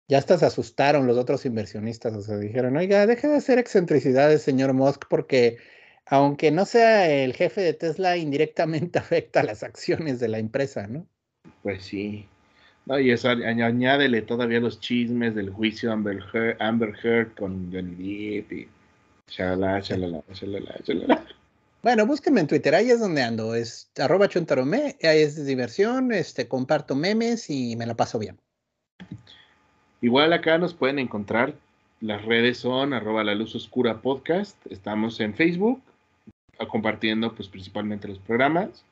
[0.07, 4.43] Ya hasta se asustaron los otros inversionistas, o sea, dijeron, oiga, deje de hacer excentricidades,
[4.43, 5.59] señor Musk, porque
[6.10, 10.86] aunque no sea el jefe de Tesla, indirectamente afecta a las acciones de la empresa,
[10.86, 11.06] ¿no?
[11.62, 12.26] Pues sí.
[12.86, 18.36] No, y eso añádele todavía los chismes del juicio Amber Heard, Amber Heard con Johnny
[18.36, 18.68] Depp y
[19.26, 21.26] chalala, chalala, chalala, chalala.
[21.82, 26.48] Bueno, búsquenme en Twitter, ahí es donde ando, es arroba chontarome, ahí es diversión, este,
[26.48, 28.39] comparto memes y me la paso bien.
[30.01, 31.55] Igual acá nos pueden encontrar,
[32.01, 35.82] las redes son arroba la luz oscura podcast, estamos en Facebook,
[36.66, 38.85] compartiendo pues principalmente los programas.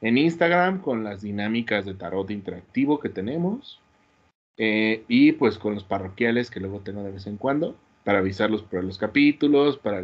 [0.00, 3.80] En Instagram con las dinámicas de tarot interactivo que tenemos.
[4.58, 7.74] Eh, y pues con los parroquiales que luego tengo de vez en cuando
[8.04, 10.02] para avisarlos por los capítulos, para